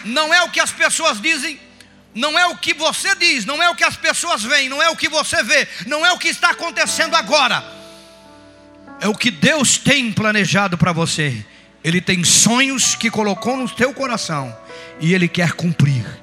Não 0.05 0.33
é 0.33 0.41
o 0.43 0.49
que 0.49 0.59
as 0.59 0.71
pessoas 0.71 1.21
dizem, 1.21 1.59
não 2.13 2.37
é 2.37 2.45
o 2.47 2.57
que 2.57 2.73
você 2.73 3.15
diz, 3.15 3.45
não 3.45 3.61
é 3.61 3.69
o 3.69 3.75
que 3.75 3.83
as 3.83 3.95
pessoas 3.95 4.43
veem, 4.43 4.69
não 4.69 4.81
é 4.81 4.89
o 4.89 4.95
que 4.95 5.09
você 5.09 5.41
vê, 5.43 5.67
não 5.87 6.05
é 6.05 6.11
o 6.11 6.17
que 6.17 6.27
está 6.27 6.49
acontecendo 6.49 7.15
agora. 7.15 7.63
É 8.99 9.07
o 9.07 9.15
que 9.15 9.31
Deus 9.31 9.77
tem 9.77 10.11
planejado 10.11 10.77
para 10.77 10.91
você. 10.91 11.45
Ele 11.83 11.99
tem 11.99 12.23
sonhos 12.23 12.95
que 12.95 13.09
colocou 13.09 13.57
no 13.57 13.67
teu 13.67 13.93
coração 13.93 14.55
e 14.99 15.13
ele 15.13 15.27
quer 15.27 15.51
cumprir. 15.53 16.22